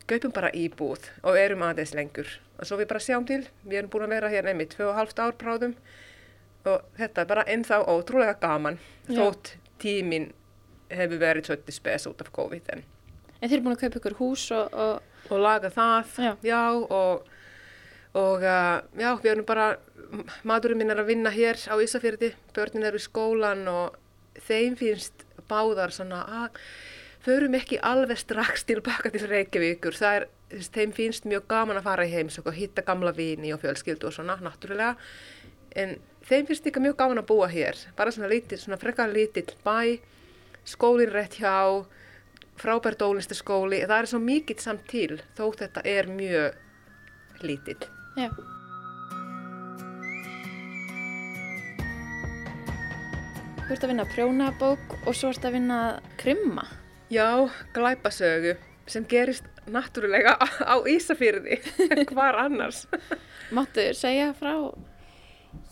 göpum 0.08 0.32
bara 0.32 0.50
íbúð 0.50 1.10
og 1.22 1.36
erum 1.36 1.62
aðeins 1.62 1.94
lengur. 1.94 2.40
Og 2.58 2.66
svo 2.66 2.76
við 2.76 2.88
bara 2.88 3.00
sjáum 3.00 3.26
til, 3.26 3.48
við 3.64 3.78
erum 3.78 3.90
búin 3.90 4.08
að 4.08 4.14
vera 4.16 4.28
hér 4.28 4.44
nefnir 4.44 4.68
tvö 4.72 4.88
og 4.88 4.94
halvt 4.96 5.18
ár 5.18 5.36
bráðum 5.36 5.76
og 6.68 6.88
þetta 6.98 7.22
er 7.22 7.30
bara 7.30 7.46
ennþá 7.48 7.82
ótrúlega 7.88 8.36
gaman 8.40 8.78
Já. 9.08 9.16
þótt 9.20 9.54
tíminn 9.80 10.32
hefur 10.90 11.20
verið 11.22 11.46
svolítið 11.48 11.76
spes 11.76 12.08
út 12.10 12.20
af 12.20 12.32
COVID 12.34 12.74
en 12.74 12.88
En 13.40 13.48
þeir 13.48 13.56
eru 13.56 13.64
búin 13.64 13.72
að 13.72 13.82
kaupa 13.86 13.98
ykkur 14.02 14.14
hús 14.18 14.42
og, 14.52 14.74
og 14.76 14.98
og 15.28 15.42
laga 15.42 15.70
það, 15.72 16.14
Já. 16.46 16.60
og, 16.90 17.26
og 18.18 18.44
uh, 18.44 18.78
já, 18.98 19.10
við 19.22 19.32
erum 19.34 19.48
bara, 19.48 19.72
maðurinn 20.46 20.80
minn 20.80 20.94
er 20.94 21.02
að 21.02 21.12
vinna 21.12 21.32
hér 21.34 21.60
á 21.70 21.74
Ísafjörði, 21.78 22.32
börnin 22.56 22.86
eru 22.88 23.00
í 23.00 23.04
skólan 23.04 23.66
og 23.70 23.98
þeim 24.46 24.78
finnst 24.80 25.26
báðar 25.50 25.94
svona 25.94 26.22
að 26.44 26.60
förum 27.24 27.56
ekki 27.58 27.80
alveg 27.84 28.18
strax 28.22 28.64
tilbaka 28.68 29.12
til 29.12 29.26
Reykjavíkur, 29.28 29.98
það 29.98 30.20
er, 30.20 30.28
þeim 30.72 30.94
finnst 30.96 31.28
mjög 31.28 31.46
gaman 31.50 31.80
að 31.80 31.90
fara 31.90 32.06
í 32.08 32.14
heimsók 32.14 32.48
og 32.50 32.56
hitta 32.56 32.84
gamla 32.86 33.12
vini 33.14 33.52
og 33.54 33.60
fjölskyldu 33.62 34.08
og 34.08 34.16
svona, 34.16 34.38
náttúrulega, 34.42 34.96
en 35.78 35.98
þeim 36.30 36.46
finnst 36.46 36.66
líka 36.68 36.82
mjög 36.82 36.96
gaman 37.00 37.20
að 37.22 37.28
búa 37.30 37.48
hér, 37.50 37.78
bara 37.98 38.12
svona 38.14 38.30
svona 38.62 38.78
frekar 38.78 39.10
lítill 39.10 39.50
bæ, 39.64 39.98
skólinn 40.64 41.10
rétt 41.10 41.40
hjá, 41.40 41.82
frábær 42.60 42.96
dólistaskóli, 43.00 43.82
það 43.86 43.98
er 43.98 44.08
svo 44.10 44.20
mikið 44.22 44.62
samt 44.62 44.86
til 44.90 45.18
þó 45.38 45.50
þetta 45.58 45.82
er 45.84 46.06
mjög 46.06 47.42
lítill. 47.42 47.80
Já. 48.18 48.30
Þú 53.64 53.74
ert 53.76 53.84
að 53.86 53.92
vinna 53.92 54.06
prjónabók 54.10 54.94
og 55.06 55.14
svo 55.14 55.30
ert 55.30 55.44
að 55.46 55.56
vinna 55.56 55.80
krimma. 56.18 56.66
Já, 57.10 57.46
glæpasögu 57.74 58.56
sem 58.90 59.06
gerist 59.06 59.46
náttúrulega 59.70 60.34
á 60.42 60.74
Ísafyrði, 60.90 61.60
hvar 62.10 62.38
annars. 62.42 62.84
Máttu 63.54 63.90
segja 63.94 64.32
frá? 64.34 64.54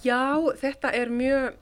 Já, 0.04 0.38
þetta 0.60 0.92
er 0.94 1.10
mjög, 1.10 1.56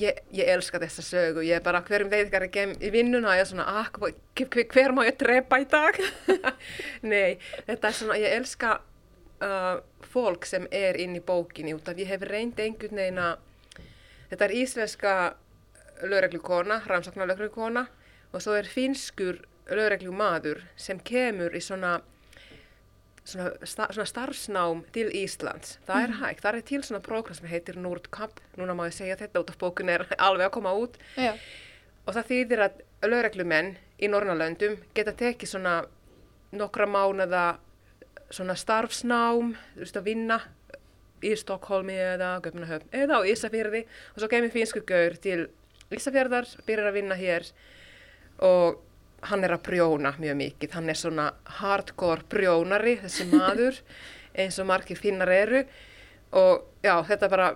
ég, 0.00 0.20
ég 0.32 0.48
elska 0.54 0.80
þessa 0.80 1.02
sögu, 1.04 1.42
ég 1.44 1.58
er 1.58 1.64
bara 1.64 1.82
hverjum 1.84 2.08
veit 2.08 2.24
ekki 2.24 2.38
að 2.38 2.46
kem 2.54 2.72
í 2.80 2.92
vinnuna 2.94 3.28
og 3.28 3.36
ég 3.36 3.44
er 3.44 3.50
svona, 3.50 3.66
ah, 3.68 3.90
hver, 3.92 4.64
hver, 4.72 4.94
má 4.96 5.02
ég 5.04 5.18
drepa 5.20 5.58
í 5.60 5.66
dag? 5.68 5.98
Nei, 7.12 7.36
þetta 7.66 7.90
er 7.90 7.98
svona, 7.98 8.16
ég 8.22 8.36
elska 8.38 8.78
uh, 9.44 9.82
fólk 10.14 10.48
sem 10.48 10.64
er 10.72 10.96
inn 11.02 11.18
í 11.18 11.24
bókinni 11.24 11.76
út 11.76 11.92
af 11.92 12.00
ég 12.00 12.08
hef 12.08 12.24
reynd 12.24 12.60
einhvern 12.62 13.02
veginn 13.02 13.20
að, 13.20 13.44
þetta 14.32 14.48
er 14.48 14.56
íslenska 14.62 15.16
lögreglukona, 16.08 16.80
rannsóknarlögreglukona 16.88 17.84
og 18.32 18.40
svo 18.40 18.56
er 18.56 18.70
finskur 18.70 19.42
lögreglumadur 19.68 20.64
sem 20.80 20.98
kemur 21.04 21.52
í 21.52 21.60
svona 21.60 21.98
svona, 23.24 23.50
sta, 23.62 23.88
svona 23.92 24.08
starfsnám 24.08 24.84
til 24.94 25.10
Íslands. 25.14 25.76
Það 25.86 26.06
er 26.06 26.14
hægt, 26.20 26.44
það 26.44 26.58
er 26.58 26.66
til 26.70 26.82
svona 26.86 27.02
prógram 27.04 27.38
sem 27.38 27.50
heitir 27.50 27.78
Nordkapp, 27.80 28.40
núna 28.58 28.76
má 28.76 28.86
ég 28.88 28.96
segja 28.96 29.18
þetta 29.20 29.42
út 29.42 29.52
af 29.52 29.60
bókun 29.60 29.92
er 29.92 30.06
alveg 30.18 30.48
að 30.48 30.54
koma 30.58 30.74
út. 30.78 30.98
Já. 31.16 31.34
og 32.06 32.16
það 32.16 32.30
þýðir 32.30 32.60
að 32.64 32.80
lögreglumenn 33.06 33.76
í 34.02 34.08
Norrnalöndum 34.10 34.80
geta 34.94 35.12
tekið 35.14 35.52
svona 35.52 35.74
nokkra 36.52 36.88
mánuða 36.90 37.44
svona 38.32 38.56
starfsnám, 38.58 39.52
þú 39.74 39.84
veist 39.84 39.98
að 40.00 40.08
vinna 40.08 40.40
í 41.22 41.34
Stokkólmi 41.38 41.94
eða 41.94 42.32
Göfnahöfn 42.42 42.90
eða 42.96 43.20
á 43.22 43.28
Ísafjörði 43.30 43.84
og 43.86 44.22
svo 44.22 44.28
kemur 44.32 44.50
finsku 44.50 44.82
gaur 44.86 45.14
til 45.22 45.44
Ísafjörðar, 45.92 46.48
byrjar 46.66 46.88
að 46.88 46.96
vinna 46.96 47.18
hér. 47.18 47.46
Og 48.42 48.80
hann 49.30 49.44
er 49.46 49.54
að 49.54 49.64
prjóna 49.68 50.14
mjög 50.18 50.38
mikið, 50.38 50.74
hann 50.76 50.90
er 50.90 50.98
svona 50.98 51.28
hardcore 51.60 52.26
prjónari, 52.30 52.96
þessi 53.02 53.28
maður 53.30 53.80
eins 54.42 54.58
og 54.58 54.68
margir 54.70 54.98
finnar 54.98 55.30
eru 55.30 55.64
og 56.32 56.64
já, 56.82 56.94
þetta 57.06 57.28
bara 57.30 57.50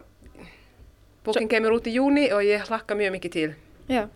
bókin 1.26 1.48
kemur 1.50 1.78
út 1.78 1.88
í 1.88 1.96
júni 1.96 2.28
og 2.34 2.44
ég 2.46 2.66
hlakka 2.68 2.94
mjög 2.98 3.16
mikið 3.16 3.36
til. 3.36 3.48
Já. 3.86 4.08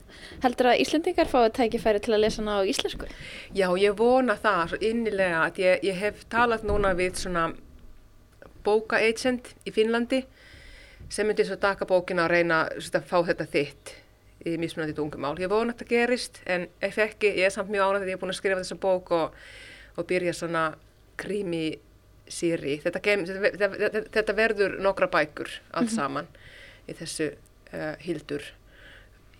Heldur 0.42 0.72
að 0.72 0.80
Íslendingar 0.82 1.30
fáið 1.30 1.52
tækifæri 1.58 2.02
til 2.02 2.14
að 2.16 2.24
lesa 2.24 2.42
hana 2.42 2.58
á 2.58 2.62
íslensku? 2.66 3.06
Já, 3.54 3.68
ég 3.78 3.94
vona 3.98 4.34
það 4.38 4.72
svo 4.72 4.80
innilega 4.82 5.44
að 5.46 5.60
ég, 5.62 5.84
ég 5.86 6.00
hef 6.00 6.24
talað 6.32 6.66
núna 6.66 6.90
við 6.98 7.20
svona 7.22 7.52
bóka-agent 8.66 9.54
í 9.64 9.72
Finnlandi 9.74 10.24
sem 11.10 11.26
myndi 11.26 11.46
svo 11.46 11.58
taka 11.62 11.86
bókina 11.88 12.26
og 12.26 12.34
reyna 12.34 12.64
að 12.66 13.06
fá 13.06 13.20
þetta 13.30 13.46
þitt 13.54 13.94
í 14.46 14.56
mismunandi 14.60 14.96
tungumál. 14.96 15.34
Ég 15.40 15.50
vona 15.52 15.74
að 15.74 15.80
þetta 15.82 15.90
gerist 15.90 16.40
en 16.48 16.66
ef 16.84 16.98
ekki, 17.02 17.34
ég 17.40 17.48
er 17.48 17.54
samt 17.54 17.72
mjög 17.72 17.90
ánægð 17.90 18.06
að 18.06 18.12
ég 18.12 18.16
er 18.16 18.22
búin 18.22 18.32
að 18.32 18.38
skrifa 18.40 18.62
þessa 18.62 18.78
bók 18.80 19.12
og, 19.16 19.36
og 19.96 20.08
byrja 20.08 20.34
svona 20.36 20.64
krimi 21.20 21.64
sýri. 22.30 22.78
Þetta, 22.84 23.02
þetta, 23.04 23.68
þetta, 23.76 24.02
þetta 24.16 24.36
verður 24.38 24.78
nokkra 24.84 25.10
bækur 25.12 25.52
allt 25.76 25.92
saman 25.92 26.30
í 26.88 26.96
þessu 26.96 27.30
uh, 27.34 27.94
hildur. 28.04 28.44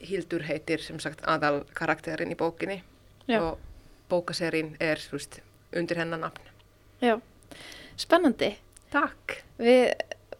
Hildur 0.01 0.45
heitir 0.49 0.85
sem 0.85 1.01
sagt 1.03 1.25
aðal 1.29 1.63
karakterin 1.77 2.33
í 2.33 2.39
bókinni 2.39 2.81
Já. 3.29 3.41
og 3.41 3.59
bókaserin 4.11 4.75
er 4.81 5.01
veist, 5.13 5.41
undir 5.77 6.01
hennar 6.01 6.21
nafn. 6.21 6.49
Já. 7.05 7.19
Spennandi. 8.01 8.55
Takk. 8.91 9.41
Við 9.61 9.93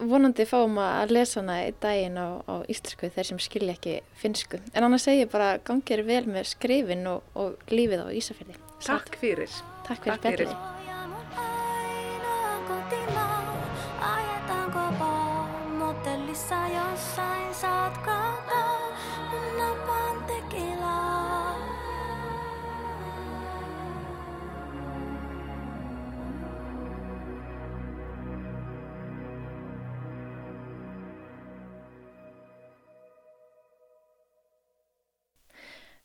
vonandi 0.09 0.45
fáum 0.49 0.79
að 0.81 1.13
lesa 1.17 1.39
hana 1.41 1.59
í 1.67 1.71
daginn 1.83 2.17
á, 2.17 2.41
á 2.47 2.53
íslensku 2.71 3.11
þeir 3.13 3.29
sem 3.31 3.41
skilja 3.43 3.77
ekki 3.77 3.95
finsku. 4.21 4.61
En 4.73 4.87
annars 4.87 5.07
segi 5.07 5.25
ég 5.25 5.31
bara 5.33 5.53
gangir 5.67 6.05
vel 6.07 6.25
með 6.29 6.51
skrifin 6.55 7.07
og, 7.11 7.25
og 7.37 7.73
lífið 7.73 8.05
á 8.05 8.07
Ísafjörði. 8.09 8.59
Takk 8.81 9.17
fyrir. 9.21 9.61
Takk 9.87 10.05
fyrir 10.05 10.21
Takk 10.21 10.39
fyrir. 10.41 10.79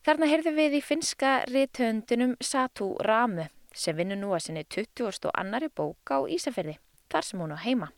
Þarna 0.07 0.27
heyrðum 0.31 0.53
við 0.55 0.75
í 0.77 0.79
finska 0.79 1.29
rithöndunum 1.49 2.37
Satu 2.39 2.93
Ramu 3.03 3.43
sem 3.75 3.97
vinnur 3.97 4.15
nú 4.15 4.29
að 4.31 4.45
sinni 4.45 4.61
20. 4.63 5.03
og 5.27 5.33
annari 5.35 5.67
bók 5.67 6.13
á 6.15 6.23
Ísafjörði, 6.31 6.77
þar 7.11 7.27
sem 7.27 7.41
hún 7.43 7.51
á 7.51 7.59
heima. 7.59 7.89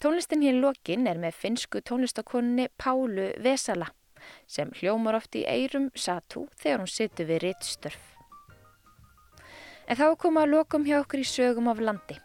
Tónlistin 0.00 0.46
hér 0.46 0.56
lokin 0.62 1.04
er 1.04 1.20
með 1.20 1.36
finsku 1.42 1.84
tónlistakonunni 1.84 2.70
Pálu 2.80 3.28
Vesala 3.36 3.90
sem 4.48 4.72
hljómar 4.80 5.20
oft 5.20 5.36
í 5.36 5.44
eirum 5.44 5.90
Satu 5.92 6.46
þegar 6.56 6.80
hún 6.80 6.92
situr 6.94 7.28
við 7.34 7.44
rittstörf. 7.44 8.00
En 9.84 10.00
þá 10.00 10.16
komið 10.16 10.46
að 10.46 10.52
lokum 10.56 10.88
hjá 10.88 11.02
okkur 11.02 11.20
í 11.20 11.30
sögum 11.36 11.68
af 11.68 11.84
landi. 11.84 12.16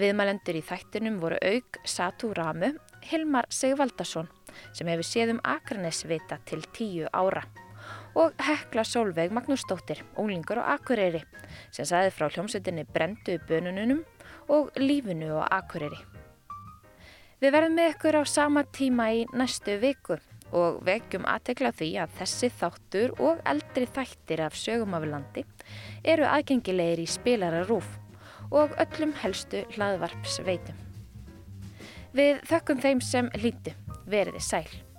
Viðmælendur 0.00 0.56
í 0.56 0.64
þættinum 0.64 1.20
voru 1.20 1.36
auk 1.44 1.84
Satu 1.84 2.32
Ramu, 2.32 2.78
Hilmar 3.12 3.52
Sigvaldason 3.52 4.32
sem 4.72 4.88
hefur 4.88 5.04
séð 5.04 5.36
um 5.36 5.44
Akranesvita 5.44 6.40
til 6.48 6.64
tíu 6.72 7.12
ára 7.12 7.44
og 8.14 8.34
Hekla 8.42 8.84
Solveig 8.84 9.32
Magnúsdóttir, 9.34 10.02
unglingur 10.18 10.60
á 10.62 10.74
Akureyri 10.76 11.22
sem 11.70 11.86
saði 11.86 12.10
frá 12.14 12.28
hljómsveitinni 12.30 12.86
Brendu 12.90 13.38
bönununum 13.48 14.02
og 14.50 14.72
lífinu 14.78 15.38
á 15.38 15.60
Akureyri. 15.60 16.00
Við 17.40 17.54
verðum 17.54 17.78
með 17.78 17.94
ykkur 17.94 18.20
á 18.20 18.22
sama 18.28 18.66
tíma 18.76 19.06
í 19.16 19.24
næstu 19.32 19.78
viku 19.80 20.18
og 20.50 20.82
vekjum 20.84 21.24
aðtekla 21.30 21.70
því 21.78 21.90
að 22.02 22.18
þessi 22.18 22.50
þáttur 22.58 23.14
og 23.22 23.40
eldri 23.48 23.86
þættir 23.86 24.42
af 24.44 24.58
sögum 24.58 24.96
af 24.98 25.06
landi 25.08 25.46
eru 26.04 26.26
aðgengilegir 26.26 27.04
í 27.04 27.08
spilararúf 27.08 27.88
og 28.50 28.74
öllum 28.82 29.14
helstu 29.22 29.62
hlaðvarpsveitum. 29.76 30.76
Við 32.10 32.40
þökkum 32.50 32.80
þeim 32.82 33.02
sem 33.06 33.30
hlýtu, 33.38 33.76
veriði 34.10 34.42
sæl. 34.42 34.89